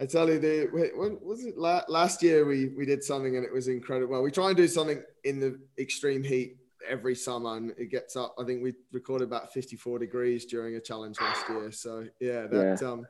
I 0.00 0.06
tell 0.06 0.28
you, 0.28 0.38
the 0.38 0.68
wait, 0.72 0.96
when 0.96 1.18
was 1.20 1.44
it 1.44 1.58
last 1.58 2.22
year? 2.22 2.44
We 2.44 2.68
we 2.76 2.86
did 2.86 3.02
something 3.02 3.36
and 3.36 3.44
it 3.44 3.52
was 3.52 3.68
incredible. 3.68 4.12
Well, 4.12 4.22
we 4.22 4.30
try 4.30 4.48
and 4.48 4.56
do 4.56 4.68
something 4.68 5.02
in 5.24 5.40
the 5.40 5.58
extreme 5.78 6.22
heat 6.22 6.56
every 6.88 7.14
summer, 7.14 7.56
and 7.56 7.72
it 7.76 7.90
gets 7.90 8.14
up. 8.16 8.34
I 8.38 8.44
think 8.44 8.62
we 8.62 8.74
recorded 8.92 9.26
about 9.26 9.52
fifty 9.52 9.76
four 9.76 9.98
degrees 9.98 10.44
during 10.44 10.76
a 10.76 10.80
challenge 10.80 11.20
last 11.20 11.48
year. 11.48 11.72
So 11.72 12.06
yeah, 12.20 12.46
that 12.46 12.78
yeah. 12.80 12.88
um 12.88 13.06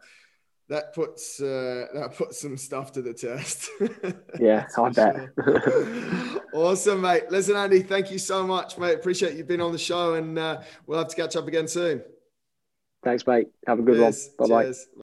that 0.68 0.94
puts 0.94 1.40
uh, 1.40 1.86
that 1.94 2.14
puts 2.14 2.40
some 2.40 2.56
stuff 2.56 2.92
to 2.92 3.02
the 3.02 3.14
test. 3.14 3.70
yeah, 4.40 4.66
I 4.76 4.88
bet. 4.90 5.30
Sure. 5.42 6.42
awesome, 6.52 7.00
mate. 7.00 7.30
Listen, 7.30 7.56
Andy, 7.56 7.82
thank 7.82 8.10
you 8.10 8.18
so 8.18 8.46
much, 8.46 8.78
mate. 8.78 8.94
Appreciate 8.94 9.36
you 9.36 9.44
being 9.44 9.60
on 9.60 9.72
the 9.72 9.78
show, 9.78 10.14
and 10.14 10.38
uh, 10.38 10.60
we'll 10.86 10.98
have 10.98 11.08
to 11.08 11.16
catch 11.16 11.36
up 11.36 11.48
again 11.48 11.68
soon. 11.68 12.02
Thanks, 13.02 13.26
mate. 13.26 13.48
Have 13.66 13.78
a 13.78 13.82
good 13.82 13.96
Cheers. 13.96 14.30
one. 14.36 14.48
Bye 14.48 14.64
bye. 14.64 14.88